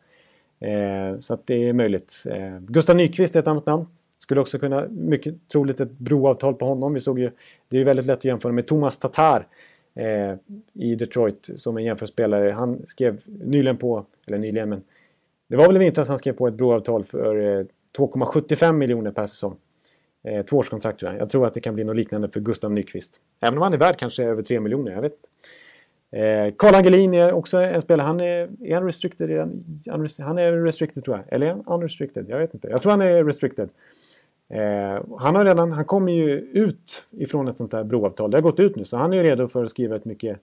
[0.60, 2.24] Eh, så att det är möjligt.
[2.30, 3.86] Eh, Gustav Nyqvist är ett annat namn.
[4.24, 6.94] Skulle också kunna, mycket troligt, ett broavtal på honom.
[6.94, 7.32] Vi såg ju,
[7.68, 9.48] det är väldigt lätt att jämföra med Thomas Tatar
[9.96, 10.36] eh,
[10.74, 12.52] i Detroit som en jämförspelare.
[12.52, 14.82] Han skrev nyligen på, eller nyligen men
[15.48, 17.66] det var väl i vintras han skrev på ett broavtal för eh,
[17.98, 19.56] 2,75 miljoner per säsong.
[20.24, 21.22] Eh, tvåårskontrakt tror jag.
[21.22, 23.20] Jag tror att det kan bli något liknande för Gustav Nyqvist.
[23.42, 25.18] Även om han är värd kanske över 3 miljoner, jag vet.
[26.12, 28.06] Eh, Carl Angelin är också en spelare.
[28.06, 29.32] Han är, är han restricted?
[29.32, 31.26] Är han, han är restricted tror jag.
[31.34, 32.26] Eller är han unrestricted?
[32.30, 32.68] Jag vet inte.
[32.68, 33.70] Jag tror han är restricted.
[34.54, 38.32] Eh, han, har redan, han kommer ju ut ifrån ett sånt där broavtal.
[38.32, 40.40] Det har gått ut nu så han är redo för att skriva ett mycket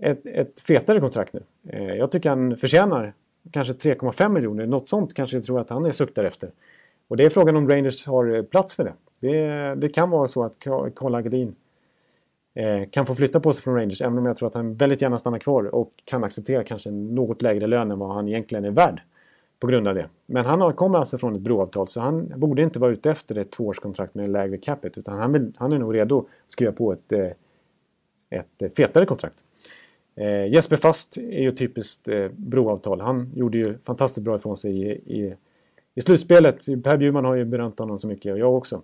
[0.00, 1.42] ett, ett fetare kontrakt nu.
[1.68, 3.12] Eh, jag tycker han förtjänar
[3.50, 4.66] kanske 3,5 miljoner.
[4.66, 6.50] Något sånt kanske jag tror att han är suktar efter.
[7.08, 8.92] Och det är frågan om Rangers har eh, plats för det.
[9.20, 10.58] Det, det kan vara så att
[10.94, 11.54] Karl Agadin
[12.54, 14.02] eh, kan få flytta på sig från Rangers.
[14.02, 17.14] Även om jag tror att han väldigt gärna stannar kvar och kan acceptera kanske en
[17.14, 19.00] något lägre lön än vad han egentligen är värd
[19.60, 20.08] på grund av det.
[20.26, 23.50] Men han kommer alltså från ett broavtal så han borde inte vara ute efter ett
[23.50, 26.92] tvåårskontrakt med en lägre capita utan han, vill, han är nog redo att skriva på
[26.92, 27.30] ett, eh,
[28.30, 29.44] ett eh, fetare kontrakt.
[30.14, 33.00] Eh, Jesper Fast är ju typiskt eh, broavtal.
[33.00, 35.34] Han gjorde ju fantastiskt bra ifrån sig i, i,
[35.94, 36.66] i slutspelet.
[36.84, 38.82] Per Bjurman har ju berömt honom så mycket och jag också.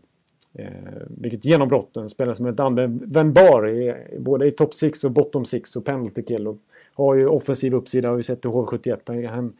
[0.55, 0.69] Eh,
[1.09, 1.97] vilket genombrott.
[1.97, 6.23] En spelare som är användbar i, både i top 6 och bottom 6 och penalty
[6.23, 6.47] kill.
[6.47, 6.59] Och
[6.95, 9.29] har ju offensiv uppsida, har vi sett i HV71.
[9.29, 9.57] Han,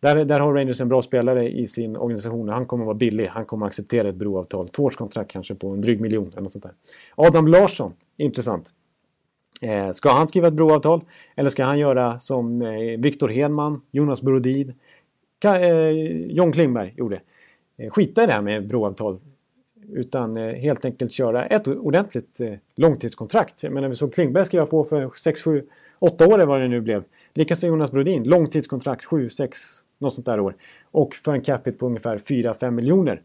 [0.00, 2.48] där, där har Rangers en bra spelare i sin organisation.
[2.48, 3.26] Han kommer vara billig.
[3.26, 4.68] Han kommer acceptera ett broavtal.
[4.68, 6.28] Tvåårskontrakt kanske på en dryg miljon.
[6.32, 6.72] Eller något sånt där.
[7.14, 8.70] Adam Larsson, intressant.
[9.62, 11.00] Eh, ska han skriva ett broavtal?
[11.36, 14.74] Eller ska han göra som eh, Viktor Hedman, Jonas Brodin,
[15.44, 15.90] eh,
[16.30, 17.20] John Klingberg gjorde?
[17.78, 19.18] Eh, skita i det här med broavtal.
[19.92, 23.62] Utan eh, helt enkelt köra ett ordentligt eh, långtidskontrakt.
[23.62, 25.66] Jag menar, vi såg Klingberg skriva på för 6, 7,
[25.98, 27.04] 8 år eller vad det nu blev.
[27.34, 29.58] Likaså Jonas Brodin, långtidskontrakt 7, 6,
[29.98, 30.54] något sånt där år.
[30.90, 33.22] Och för en capita på ungefär 4-5 miljoner.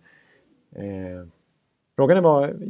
[0.76, 1.28] Eh,
[1.95, 2.61] frågan är vad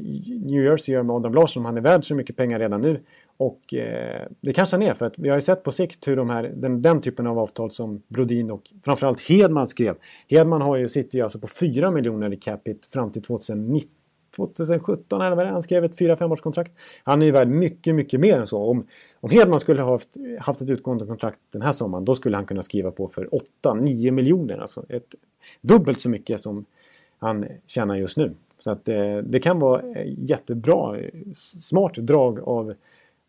[0.46, 3.00] New Jersey gör med Adam Larsson om han är värd så mycket pengar redan nu.
[3.38, 6.16] Och eh, det kanske han är för att vi har ju sett på sikt hur
[6.16, 9.96] de här, den, den typen av avtal som Brodin och framförallt Hedman skrev.
[10.30, 14.01] Hedman har ju, sitter ju alltså på 4 miljoner i capita fram till 2019
[14.36, 16.72] 2017 eller vad det är, han skrev ett 4-5 års kontrakt.
[17.04, 18.64] Han är ju värd mycket, mycket mer än så.
[18.64, 18.88] Om,
[19.20, 22.46] om Hedman skulle ha haft, haft ett utgående kontrakt den här sommaren, då skulle han
[22.46, 23.30] kunna skriva på för
[23.64, 24.58] 8-9 miljoner.
[24.58, 25.16] Alltså ett,
[25.62, 26.66] dubbelt så mycket som
[27.20, 28.34] han tjänar just nu.
[28.58, 30.98] Så att eh, det kan vara eh, jättebra,
[31.34, 32.74] smart drag av,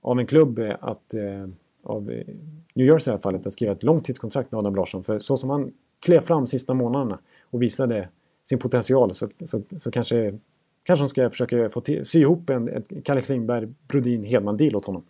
[0.02, 1.48] av en klubb eh, att, eh,
[1.82, 2.26] av eh,
[2.74, 5.04] New Jersey i alla fall, att skriva ett långtidskontrakt med Adam Larsson.
[5.04, 7.18] För så som han klev fram sista månaderna
[7.50, 8.08] och visade
[8.44, 10.38] sin potential så, så, så kanske
[10.84, 14.86] Kanske de ska försöka få till, sy ihop en en Kalle Klingberg, Brodin, Hedman-deal åt
[14.86, 15.02] honom.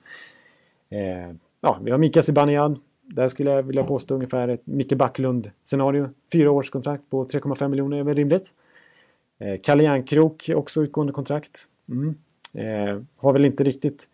[0.90, 2.78] Eh, ja, vi har Mika Zibanejad.
[3.02, 6.08] Där skulle jag vilja påstå ungefär ett Micke Backlund-scenario.
[6.32, 8.54] Fyra års kontrakt på 3,5 miljoner är väl rimligt.
[9.38, 11.64] Eh, Kalle Järnkrok, också utgående kontrakt.
[11.88, 12.14] Mm.
[12.54, 14.08] Eh, har väl inte riktigt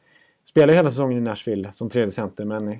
[0.44, 2.78] spelat hela säsongen i Nashville som tredje center men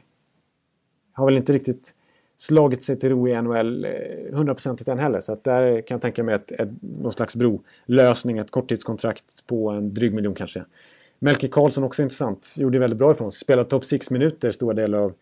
[1.12, 1.94] har väl inte riktigt
[2.38, 3.86] slagit sig till ro i NHL
[4.32, 5.20] hundraprocentigt än heller.
[5.20, 9.68] Så att där kan jag tänka mig ett, ett, någon slags brolösning, ett korttidskontrakt på
[9.68, 10.64] en dryg miljon kanske.
[11.18, 12.54] Melke Karlsson också intressant.
[12.58, 13.40] Gjorde väldigt bra ifrån sig.
[13.40, 15.12] Spelade topp 6 minuter stora delar av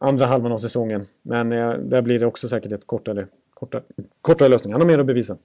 [0.00, 1.06] andra halvan av säsongen.
[1.22, 3.82] Men eh, där blir det också säkert ett kortare, kortare,
[4.20, 4.72] kortare lösning.
[4.72, 5.36] Han har mer att bevisa.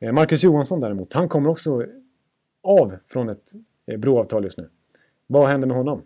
[0.00, 1.86] Eh, Marcus Johansson däremot, han kommer också
[2.62, 3.52] av från ett
[3.86, 4.68] eh, broavtal just nu.
[5.26, 6.02] Vad händer med honom?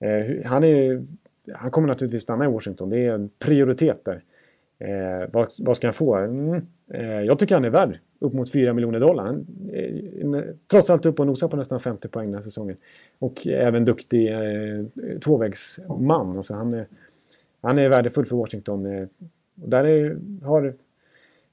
[0.00, 1.06] Eh, han är
[1.52, 2.90] han kommer naturligtvis stanna i Washington.
[2.90, 4.22] Det är en prioritet där.
[4.78, 6.14] Eh, vad, vad, ska han få?
[6.14, 9.24] Mm, eh, jag tycker han är värd upp mot 4 miljoner dollar.
[9.24, 9.46] Han
[10.34, 12.76] eh, trots allt upp och nosar på nästan 50 poäng den här säsongen.
[13.18, 16.36] Och även duktig eh, tvåvägsman.
[16.36, 16.86] Alltså han, är,
[17.60, 18.86] han är värdefull för Washington.
[18.86, 19.06] Eh,
[19.62, 20.74] och där är, har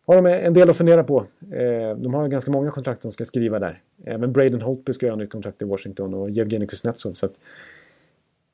[0.05, 1.25] har de en del att fundera på.
[1.51, 3.81] Eh, de har ganska många kontrakt de ska skriva där.
[4.03, 7.13] Även Braden Holtby ska göra nytt kontrakt i Washington och Jevgenij Kuznetsov.
[7.13, 7.33] Så att,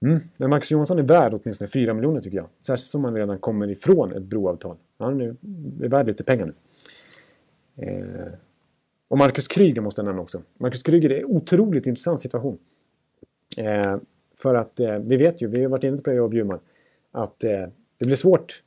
[0.02, 0.20] mm.
[0.38, 2.48] Men Marcus Johansson är värd åtminstone 4 miljoner tycker jag.
[2.62, 4.78] Särskilt som han redan kommer ifrån ett broavtal.
[4.98, 5.36] Han är,
[5.84, 6.54] är värd lite pengar nu.
[7.86, 8.34] Eh,
[9.08, 10.42] och Marcus Kryger måste jag nämna också.
[10.58, 12.58] Marcus Kryger är en otroligt intressant situation.
[13.58, 13.98] Eh,
[14.36, 16.60] för att eh, vi vet ju, vi har varit inne på det jag och Bjurman,
[17.12, 17.66] att eh,
[17.98, 18.64] det blir svårt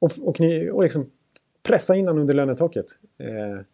[0.00, 0.40] att och,
[0.72, 1.10] och liksom
[1.62, 2.86] pressa in honom under lönetaket.
[3.18, 3.64] Eh,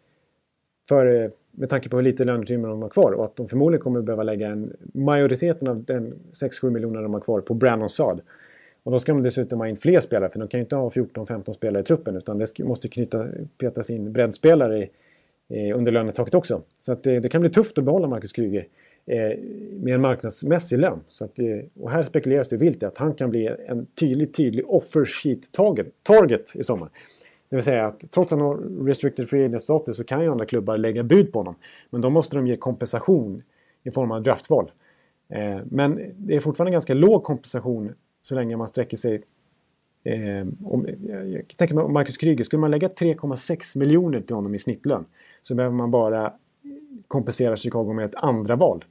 [0.89, 1.29] för, eh,
[1.59, 4.23] med tanke på hur lite löneutrymme de har kvar och att de förmodligen kommer behöva
[4.23, 8.21] lägga en majoriteten av den 6-7 miljoner de har kvar på Brandon Saad.
[8.83, 10.89] Och då ska de dessutom ha in fler spelare för de kan ju inte ha
[10.89, 13.27] 14-15 spelare i truppen utan det måste knyta,
[13.57, 14.89] petas in breddspelare i,
[15.49, 16.61] eh, under lönetaket också.
[16.79, 18.67] Så att det, det, kan bli tufft att behålla Marcus Kryger
[19.05, 19.37] eh,
[19.71, 20.99] med en marknadsmässig lön.
[21.07, 21.45] Så att, eh,
[21.79, 25.51] och här spekuleras det vilt i att han kan bli en tydlig, tydlig offer sheet
[25.51, 26.89] target, target i sommar.
[27.49, 30.31] Det vill säga att trots att han har restricted free agent status så kan ju
[30.31, 31.55] andra klubbar lägga bud på honom.
[31.89, 33.43] Men då måste de ge kompensation
[33.83, 34.71] i form av draftval.
[35.29, 39.23] Eh, men det är fortfarande ganska låg kompensation så länge man sträcker sig
[40.07, 44.59] Eh, om, jag tänker mig Marcus Kryger, skulle man lägga 3,6 miljoner till honom i
[44.59, 45.05] snittlön
[45.41, 46.33] så behöver man bara
[47.07, 48.85] kompensera Chicago med ett andra val.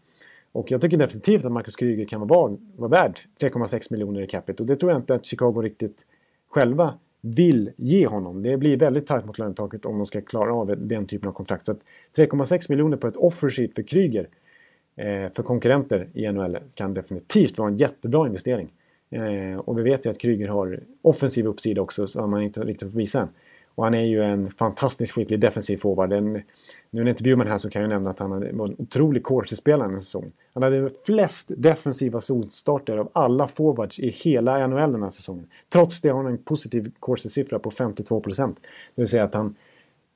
[0.52, 4.62] Och jag tycker definitivt att Marcus Kryger kan vara, vara värd 3,6 miljoner i capita
[4.62, 6.06] och det tror jag inte att Chicago riktigt
[6.48, 6.94] själva
[7.34, 8.42] vill ge honom.
[8.42, 11.66] Det blir väldigt tajt mot lönetaket om de ska klara av den typen av kontrakt.
[11.66, 11.72] Så
[12.16, 14.28] 3,6 miljoner på ett offer sheet för Kryger
[14.96, 18.72] eh, för konkurrenter i NHL kan definitivt vara en jättebra investering.
[19.10, 22.92] Eh, och vi vet ju att Kryger har offensiv uppsida också som man inte riktigt
[22.92, 23.28] får visa än.
[23.76, 26.12] Och han är ju en fantastiskt skicklig defensiv forward.
[26.12, 26.42] En, nu
[26.90, 30.00] när intervjuar Bjurman här så kan jag nämna att han var en otrolig corsi-spelare den
[30.00, 30.32] säsongen.
[30.54, 35.46] Han hade flest defensiva zonstarter av alla forwards i hela NHL den här säsongen.
[35.68, 38.60] Trots det har han en positiv corsi-siffra på 52 procent.
[38.94, 39.54] Det vill säga att han...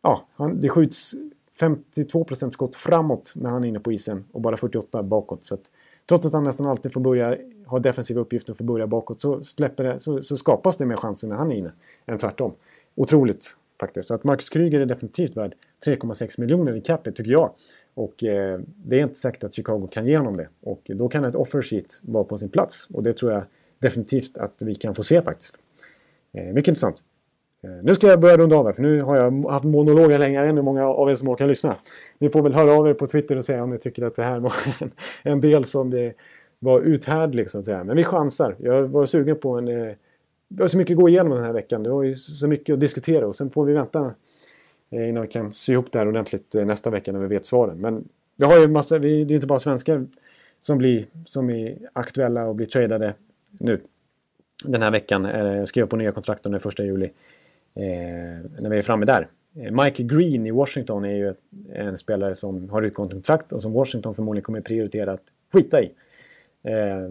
[0.03, 1.15] Ja, han, det skjuts
[1.61, 5.45] 52 procent skott framåt när han är inne på isen och bara 48 bakåt.
[5.45, 5.71] Så att,
[6.09, 7.37] trots att han nästan alltid får börja
[7.67, 10.97] ha defensiva uppgifter och får börja bakåt så, släpper det, så, så skapas det mer
[10.97, 11.73] chanser när han är inne
[12.07, 12.53] än tvärtom
[12.95, 14.09] otroligt faktiskt.
[14.09, 15.55] Så att Marcus Kryger är definitivt värd
[15.86, 17.51] 3,6 miljoner i capita tycker jag.
[17.95, 20.49] Och eh, det är inte säkert att Chicago kan ge honom det.
[20.61, 22.88] Och då kan ett offer sheet vara på sin plats.
[22.93, 23.43] Och det tror jag
[23.78, 25.59] definitivt att vi kan få se faktiskt.
[26.32, 27.03] Eh, mycket intressant.
[27.62, 30.49] Eh, nu ska jag börja runda av här, för nu har jag haft monologer längre
[30.49, 31.76] än hur många av er som orkar lyssna.
[32.18, 34.22] Ni får väl höra av er på Twitter och säga om ni tycker att det
[34.22, 34.91] här var en,
[35.22, 36.14] en del som det
[36.59, 37.84] var uthärdlig så att säga.
[37.84, 38.57] Men vi chansar.
[38.59, 39.95] Jag var sugen på en eh,
[40.55, 41.83] vi har så mycket att gå igenom den här veckan.
[41.83, 44.15] Det var ju så mycket att diskutera och sen får vi vänta
[44.91, 47.45] eh, innan vi kan sy ihop det här ordentligt eh, nästa vecka när vi vet
[47.45, 47.81] svaren.
[47.81, 50.07] Men vi har ju massa, vi, det är inte bara svenskar
[50.61, 53.15] som, blir, som är aktuella och blir tradade
[53.51, 53.81] nu.
[54.65, 55.25] Den här veckan.
[55.25, 57.11] Eh, skriver på nya kontrakt den 1 juli.
[57.75, 57.83] Eh,
[58.61, 59.29] när vi är framme där.
[59.57, 61.35] Eh, Mike Green i Washington är ju
[61.73, 65.93] en spelare som har utgående kontrakt och som Washington förmodligen kommer prioritera att skita i.
[66.63, 67.11] Eh,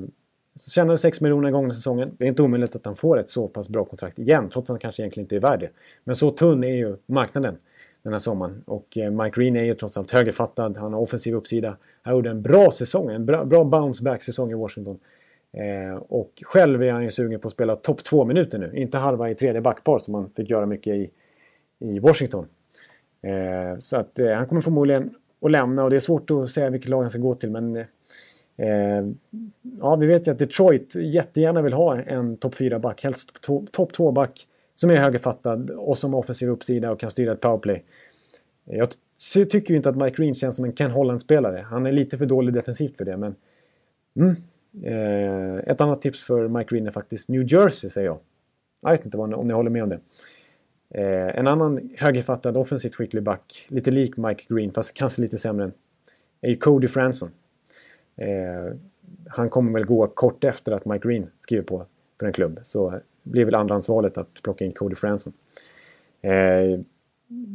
[0.60, 2.12] så tjänade 6 miljoner gånger säsongen.
[2.18, 4.74] Det är inte omöjligt att han får ett så pass bra kontrakt igen, trots att
[4.74, 5.70] han kanske egentligen inte är värd det.
[6.04, 7.58] Men så tunn är ju marknaden
[8.04, 8.64] den här sommaren.
[8.66, 11.78] Och eh, Mike Green är ju trots allt högerfattad, han har offensiv uppsida.
[12.02, 15.00] Han gjorde en bra säsong, en bra, bra bounce-back-säsong i Washington.
[15.54, 19.30] Eh, och själv är han ju sugen på att spela topp 2-minuter nu, inte halva
[19.30, 21.10] i tredje backpar som han fick göra mycket i,
[21.80, 22.46] i Washington.
[23.22, 26.70] Eh, så att eh, han kommer förmodligen att lämna och det är svårt att säga
[26.70, 27.86] vilket lag han ska gå till men Eh,
[28.60, 29.08] Eh,
[29.80, 33.42] ja, vi vet ju att Detroit jättegärna vill ha en topp 4-back, helst
[33.72, 37.84] topp 2-back som är högerfattad och som har offensiv uppsida och kan styra ett powerplay.
[38.66, 38.90] Jag
[39.50, 41.66] tycker ju inte att Mike Green känns som en Ken Holland-spelare.
[41.70, 43.36] Han är lite för dålig defensivt för det, men...
[44.16, 44.36] Mm.
[44.84, 48.18] Eh, ett annat tips för Mike Green är faktiskt New Jersey, säger jag.
[48.82, 50.00] Jag vet inte om ni håller med om det.
[50.94, 55.72] Eh, en annan högerfattad offensivt skicklig back, lite lik Mike Green, fast kanske lite sämre,
[56.42, 57.30] är ju Cody Franson.
[58.22, 58.74] Eh,
[59.28, 61.86] han kommer väl gå kort efter att Mike Green skriver på
[62.20, 62.60] för en klubb.
[62.64, 65.34] Så blir väl andrahandsvalet att plocka in Cody Franson.
[66.22, 66.80] Eh,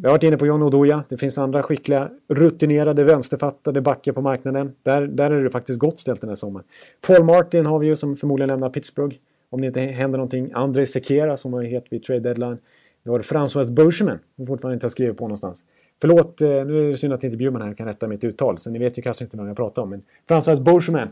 [0.03, 1.05] jag har varit inne på John Oduya.
[1.09, 4.73] Det finns andra skickliga, rutinerade, vänsterfattade backar på marknaden.
[4.83, 6.67] Där, där är det faktiskt gott ställt den här sommaren.
[7.07, 9.17] Paul Martin har vi ju som förmodligen lämnar Pittsburgh.
[9.51, 10.51] Om det inte händer någonting.
[10.55, 12.59] André Sekera som har hett vid trade deadline.
[13.03, 15.65] Vi har François Bergerman som fortfarande inte har skrivit på någonstans.
[16.01, 18.71] Förlåt, eh, nu är det synd att inte Bjurman här kan rätta mitt uttal, så
[18.71, 19.91] ni vet ju kanske inte vem jag pratar om.
[19.91, 21.09] Men François Bourgeman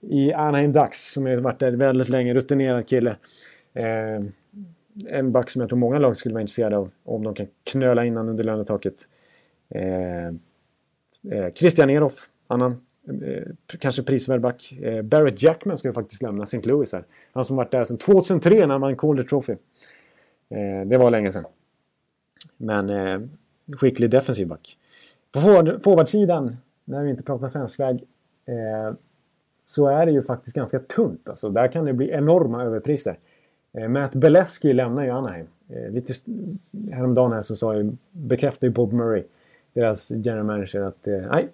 [0.00, 3.16] i Anaheim Ducks, som har varit där väldigt länge, rutinerad kille.
[3.72, 4.22] Eh,
[5.06, 8.04] en back som jag tror många lag skulle vara intresserade av, om de kan knöla
[8.04, 8.94] in under lönetaket.
[9.68, 12.72] Eh, eh, Christian Eroff, annan
[13.08, 13.42] eh,
[13.78, 14.72] kanske prisvärd back.
[14.82, 16.68] Eh, Barrett Jackman ska faktiskt lämna St.
[16.68, 17.04] Louis här.
[17.32, 19.52] Han som varit där sedan 2003 när man Calder Trophy.
[20.50, 21.44] Eh, det var länge sedan.
[22.56, 23.20] Men eh,
[23.72, 24.78] skicklig defensiv back.
[25.32, 25.40] På
[25.84, 28.04] forwardsidan, när vi inte pratar svenskväg,
[28.46, 28.94] eh,
[29.64, 31.28] så är det ju faktiskt ganska tunt.
[31.28, 33.18] Alltså, där kan det bli enorma överpriser.
[33.72, 35.46] Eh, Matt Beleski lämnar ju Anaheim.
[35.68, 36.12] Eh, lite
[36.92, 39.22] häromdagen här så sa ju, bekräftade ju Bob Murray,
[39.72, 41.48] deras general manager, att eh, nej,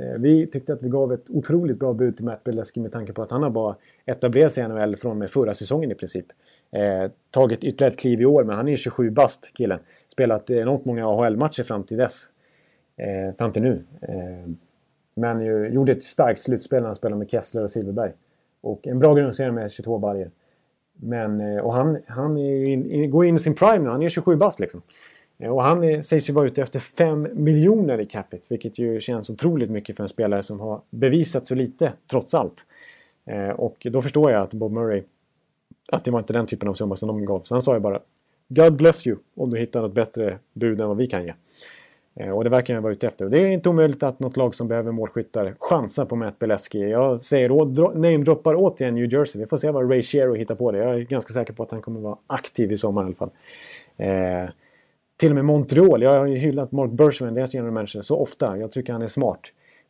[0.00, 3.12] eh, vi tyckte att vi gav ett otroligt bra bud till Matt Beleski med tanke
[3.12, 3.76] på att han har bara
[4.06, 6.26] etablerat sig i NHL från med förra säsongen i princip.
[6.70, 9.78] Eh, tagit ytterligare ett kliv i år, men han är ju 27 bast killen.
[10.18, 12.26] Spelat enormt många AHL-matcher fram till dess.
[12.96, 13.84] Eh, fram till nu.
[14.00, 14.50] Eh,
[15.14, 18.12] men ju, gjorde ett starkt slutspel när han spelade med Kessler och Silverberg.
[18.60, 20.30] Och en bra grundserie med 22 baljor.
[20.92, 24.36] Men, eh, och han, han in, går in i sin prime nu, han är 27
[24.36, 24.82] bast liksom.
[25.38, 29.00] Eh, och han är, sägs ju vara ute efter 5 miljoner i capita, vilket ju
[29.00, 32.66] känns otroligt mycket för en spelare som har bevisat så lite, trots allt.
[33.26, 35.02] Eh, och då förstår jag att Bob Murray,
[35.92, 37.40] att det var inte den typen av summa som de gav.
[37.42, 38.00] Så han sa ju bara
[38.48, 41.34] God bless you om du hittar något bättre bud än vad vi kan ge.
[42.14, 43.28] Eh, och det verkar jag vara ute efter.
[43.28, 46.90] Det är inte omöjligt att något lag som behöver målskyttar chansar på Matt Beleski.
[46.90, 49.40] Jag säger namedroppar återigen New Jersey.
[49.40, 50.78] Vi får se vad Ray Shero hittar på det.
[50.78, 53.30] Jag är ganska säker på att han kommer vara aktiv i sommar i alla fall.
[53.96, 54.50] Eh,
[55.16, 56.02] till och med Montreal.
[56.02, 58.58] Jag har ju hyllat Mark Bergman, deras general manager, så ofta.
[58.58, 59.40] Jag tycker han är smart.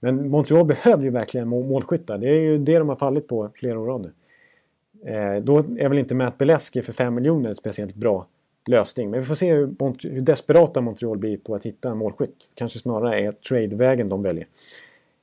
[0.00, 2.18] Men Montreal behöver ju verkligen målskyttar.
[2.18, 4.12] Det är ju det de har fallit på flera år nu.
[5.12, 8.26] Eh, då är väl inte Matt Beleski för 5 miljoner speciellt bra
[8.68, 9.10] lösning.
[9.10, 9.74] Men vi får se hur,
[10.08, 12.52] hur desperata Montreal blir på att hitta en målskytt.
[12.54, 14.46] Kanske snarare är tradevägen de väljer.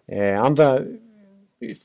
[0.07, 0.81] Eh, andra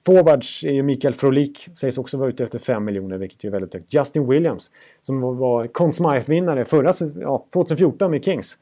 [0.07, 3.75] forwards är ju Mikael Frolik, sägs också vara ute efter 5 miljoner, vilket är väldigt
[3.75, 3.95] högt.
[3.95, 4.71] Justin Williams,
[5.01, 8.59] som var Conn Smythe-vinnare förra ja, 2014 med Kings.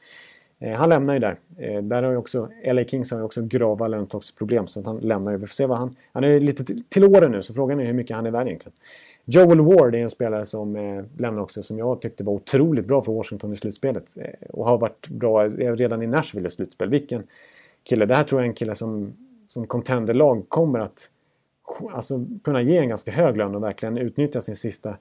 [0.60, 1.38] Eh, han lämnar ju där.
[1.58, 4.96] Eh, där har ju också, LA Kings har ju också grava löntagsproblem, så att han
[4.96, 5.38] lämnar ju.
[5.38, 5.96] Vi får se vad han...
[6.12, 8.76] Han är lite till åren nu, så frågan är hur mycket han är värd egentligen.
[9.30, 13.02] Joel Ward är en spelare som eh, lämnar också som jag tyckte var otroligt bra
[13.02, 14.16] för Washington i slutspelet.
[14.16, 16.88] Eh, och har varit bra redan i Nashville i slutspel.
[16.88, 17.22] Vilken
[17.82, 18.06] kille.
[18.06, 19.12] Det här tror jag är en kille som,
[19.46, 21.10] som contenderlag kommer att
[21.92, 24.96] alltså, kunna ge en ganska hög lön och verkligen utnyttja sin sista,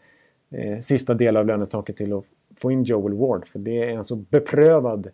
[0.49, 2.25] eh, sista del av lönetaket till att
[2.55, 3.47] få in Joel Ward.
[3.47, 5.07] För det är en så beprövad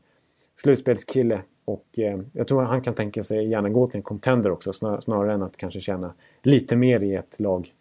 [0.56, 1.42] slutspelskille.
[1.66, 4.74] Och eh, jag tror att han kan tänka sig gärna gå till en contender också
[4.74, 7.74] snar, snarare än att kanske tjäna lite mer i ett lag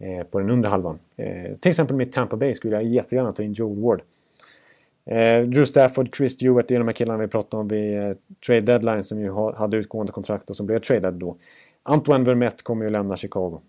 [0.00, 0.98] Eh, på den undre halvan.
[1.16, 4.02] Eh, till exempel med Tampa Bay skulle jag jättegärna ta in Joel Ward.
[5.04, 8.16] Eh, Drew Stafford, Chris Stewart, det är de här killarna vi pratade om vid eh,
[8.46, 11.36] trade deadline som ju ha, hade utgående kontrakt och som blev tradade då.
[11.82, 13.60] Antoine Vermette kommer ju lämna Chicago.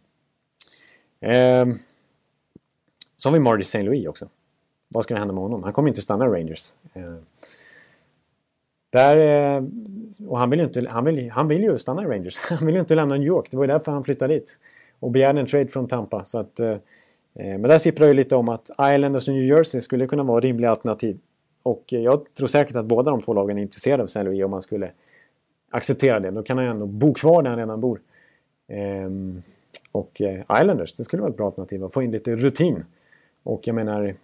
[1.19, 1.65] Eh,
[3.17, 3.83] så har vi Marty St.
[3.83, 4.29] Louis också.
[4.87, 5.63] Vad ska hända med honom?
[5.63, 6.73] Han kommer inte stanna i Rangers.
[6.93, 7.15] Eh,
[8.89, 9.63] där, eh,
[10.27, 12.39] och han vill, ju inte, han, vill, han vill ju stanna i Rangers.
[12.49, 13.47] Han vill ju inte lämna New York.
[13.51, 14.59] Det var ju därför han flyttade dit
[15.01, 16.23] och begärde en trade från Tampa.
[16.23, 16.77] Så att, eh, eh,
[17.33, 20.71] men där sipprar ju lite om att Islanders och New Jersey skulle kunna vara rimliga
[20.71, 21.19] alternativ.
[21.63, 24.43] Och eh, jag tror säkert att båda de två lagen är intresserade av San Louis
[24.43, 24.91] om man skulle
[25.69, 26.31] acceptera det.
[26.31, 27.99] Då kan han ju ändå bo kvar där han redan bor.
[28.67, 29.41] Ehm,
[29.91, 32.85] och eh, Islanders, det skulle vara ett bra alternativ att få in lite rutin.
[33.43, 34.15] Och jag menar,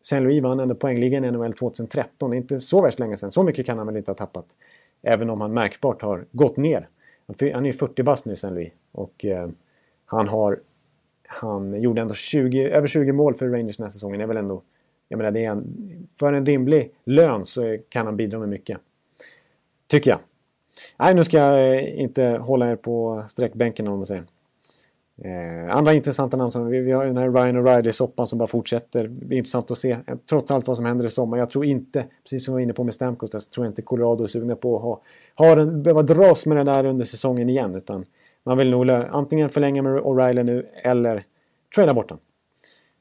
[0.00, 2.30] San Louis vann ändå poängligan i NHL 2013.
[2.30, 3.32] Det är inte så värst länge sedan.
[3.32, 4.46] Så mycket kan han väl inte ha tappat.
[5.02, 6.88] Även om han märkbart har gått ner.
[7.26, 8.72] Han är ju 40 bast nu, San Louis.
[8.92, 9.48] Och eh,
[10.08, 10.60] han har...
[11.26, 14.18] Han gjorde ändå 20, över 20 mål för Rangers den här säsongen.
[14.18, 14.62] Det är väl ändå...
[15.08, 18.78] Jag menar, det är en, för en rimlig lön så kan han bidra med mycket.
[19.86, 20.20] Tycker jag.
[20.98, 24.24] Nej, nu ska jag eh, inte hålla er på sträckbänken om man säger.
[25.24, 29.08] Eh, andra intressanta namn som vi, vi har den här Ryan O'Reilly-soppan som bara fortsätter.
[29.08, 31.38] Det är intressant att se eh, trots allt vad som händer i sommar.
[31.38, 33.82] Jag tror inte, precis som vi var inne på med Stamkos, så tror jag inte
[33.82, 35.00] Colorado är sugna på att ha,
[35.34, 37.74] ha den, behöva dras med det där under säsongen igen.
[37.74, 38.04] Utan
[38.48, 41.24] man vill nog antingen förlänga med O'Reilly nu eller
[41.74, 42.18] trada bort den.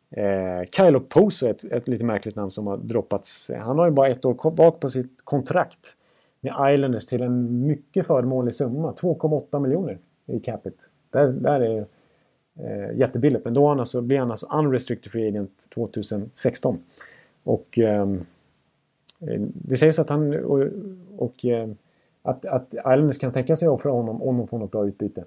[0.10, 3.52] Eh, Kylo Pose är ett, ett lite märkligt namn som har droppats.
[3.60, 5.98] Han har ju bara ett år kvar på sitt kontrakt
[6.42, 8.92] med Islanders till en mycket förmånlig summa.
[8.92, 10.84] 2,8 miljoner i capita.
[11.12, 11.86] Där, där är
[12.60, 13.46] eh, jättebilligt.
[13.46, 16.80] Men då han alltså, blir han alltså unrestricted free agent 2016.
[17.44, 18.26] Och ehm,
[19.20, 20.68] eh, det sägs att han och,
[21.18, 21.70] och eh,
[22.22, 25.24] att, att Islanders kan tänka sig att offra honom om de får något bra utbyte.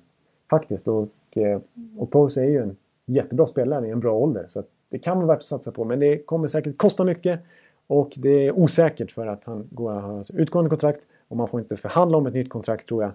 [0.51, 0.89] Faktiskt.
[0.89, 1.61] Och, eh,
[1.99, 4.45] och Pose är ju en jättebra spelare i en bra ålder.
[4.49, 5.85] Så det kan vara värt att satsa på.
[5.85, 7.41] Men det kommer säkert kosta mycket.
[7.87, 11.01] Och det är osäkert för att han går att ha alltså utgående kontrakt.
[11.29, 13.13] Och man får inte förhandla om ett nytt kontrakt tror jag.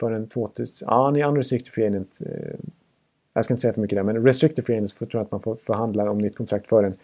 [0.00, 0.86] Förrän 2000...
[0.90, 2.18] Ja, han är unrestricted free agent.
[2.26, 2.54] Eh,
[3.34, 4.02] jag ska inte säga för mycket där.
[4.02, 6.94] Men restricted free agent tror jag att man får förhandla om nytt kontrakt förrän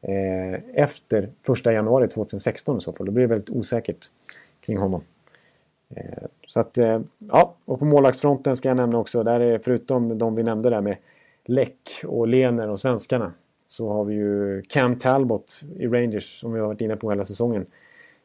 [0.00, 1.28] eh, efter
[1.58, 3.06] 1 januari 2016 i så fall.
[3.06, 4.10] Då blir det väldigt osäkert
[4.60, 5.02] kring honom.
[5.94, 10.18] Eh, så att, eh, ja, och på målvaktsfronten ska jag nämna också, där är förutom
[10.18, 10.96] de vi nämnde där med
[11.44, 13.32] Läck och Lener och svenskarna
[13.66, 17.24] så har vi ju Cam Talbot i Rangers som vi har varit inne på hela
[17.24, 17.66] säsongen.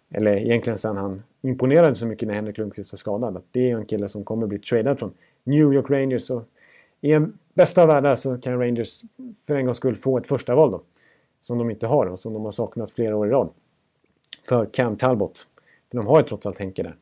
[0.10, 3.78] eller egentligen sen han imponerade så mycket när Henrik Lundqvist var skadad, att det är
[3.78, 5.14] en kille som kommer bli tradad från
[5.44, 6.30] New York Rangers.
[6.30, 6.44] Och
[7.02, 9.02] I en bästa av världar så kan Rangers
[9.48, 10.82] för en gångs skull få ett första val då.
[11.42, 13.50] Som de inte har och som de har saknat flera år i rad.
[14.50, 15.48] För Cam Talbot.
[15.92, 16.96] För de har ju trots allt Henke där.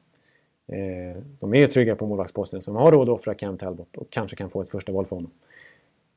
[0.68, 3.98] Eh, de är ju trygga på målvaktsposten så de har råd att offra Cam Talbot
[3.98, 5.32] och kanske kan få ett första val för honom.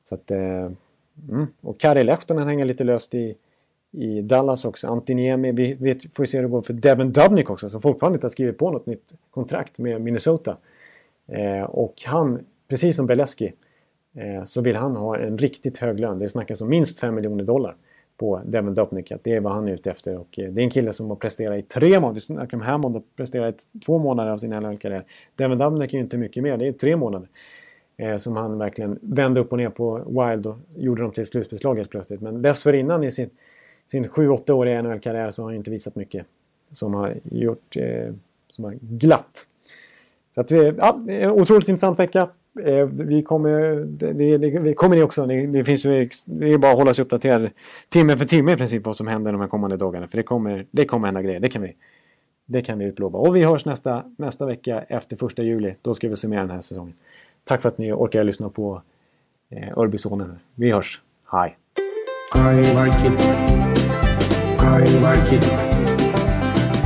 [0.03, 0.71] Så att, eh,
[1.29, 1.47] mm.
[1.61, 3.35] Och Kari Lehtonen hänger lite löst i,
[3.91, 4.89] i Dallas också.
[4.89, 8.25] Antiniemi, vi vet, får se hur det går för Devin Dubnik också som fortfarande inte
[8.25, 10.57] har skrivit på något nytt kontrakt med Minnesota.
[11.27, 13.53] Eh, och han, precis som Beleski,
[14.15, 16.19] eh, så vill han ha en riktigt hög lön.
[16.19, 17.77] Det snackas om minst 5 miljoner dollar
[18.19, 19.13] på Devin Dubnik.
[19.13, 20.19] Att det är vad han är ute efter.
[20.19, 22.15] Och eh, det är en kille som har presterat i tre månader.
[22.15, 25.05] Vi snackar om Hammond och presterat i två månader av sin NHL-karriär.
[25.37, 26.57] Devin Dubnik är ju inte mycket mer.
[26.57, 27.29] Det är tre månader.
[27.97, 31.77] Eh, som han verkligen vände upp och ner på Wild och gjorde dem till slutspelslag
[31.77, 32.21] helt plötsligt.
[32.21, 33.31] Men dessförinnan i sin,
[33.87, 36.27] sin 7-8-åriga NHL-karriär så har han inte visat mycket.
[36.73, 37.77] Som har gjort...
[37.77, 38.13] Eh,
[38.59, 39.47] som har glatt.
[40.35, 42.29] Så att, eh, ja, eh, otroligt intressant vecka.
[42.67, 45.27] Eh, vi kommer, det, det, det kommer ni också.
[45.27, 47.51] Det, det, finns ju, det är bara att hålla sig uppdaterad
[47.89, 50.09] timme för timme i princip vad som händer de här kommande dagarna.
[50.09, 51.41] För det kommer, det kommer hända grejer.
[51.41, 51.75] Det kan vi,
[52.47, 53.19] det kan vi utlova.
[53.19, 55.75] Och vi hörs nästa, nästa vecka efter första juli.
[55.83, 56.95] Då ska vi summera den här säsongen.
[57.45, 58.83] Tack för att ni orkar lyssna på
[59.51, 60.39] eh, Örbysonen.
[60.55, 61.03] Vi hörs.
[61.33, 61.57] Hej!
[62.35, 63.21] I like it.
[64.61, 65.45] I like it.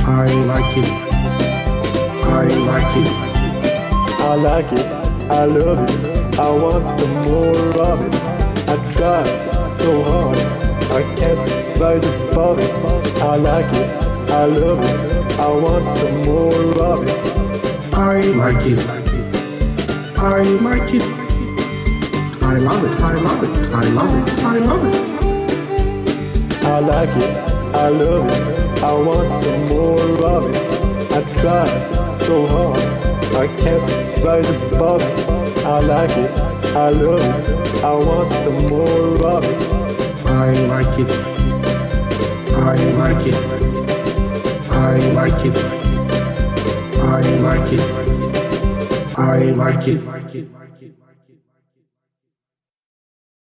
[0.07, 0.89] I like it.
[2.25, 3.11] I like it.
[4.21, 5.02] I like it.
[5.29, 6.39] I love it.
[6.39, 8.15] I want some more of it.
[8.69, 9.23] I try
[9.79, 10.37] so hard.
[10.91, 12.71] I can't rise above it.
[13.21, 13.89] I like it.
[14.31, 15.39] I love it.
[15.39, 17.93] I want some more of it.
[17.93, 18.79] I like it.
[20.17, 21.03] I like it.
[22.41, 23.01] I love it.
[23.01, 23.71] I love it.
[23.73, 24.43] I love it.
[24.43, 25.23] I love it.
[26.65, 27.37] I like it.
[27.75, 28.83] I love it.
[28.83, 31.11] I want some more of it.
[31.11, 32.81] I try so hard.
[33.35, 35.65] I can't rise above it.
[35.65, 36.31] I like it.
[36.75, 37.83] I love it.
[37.83, 39.73] I want some more of it.
[40.25, 41.11] I like it.
[42.55, 43.35] I like it.
[44.71, 45.57] I like it.
[46.99, 47.83] I like it.
[49.17, 50.72] I like it.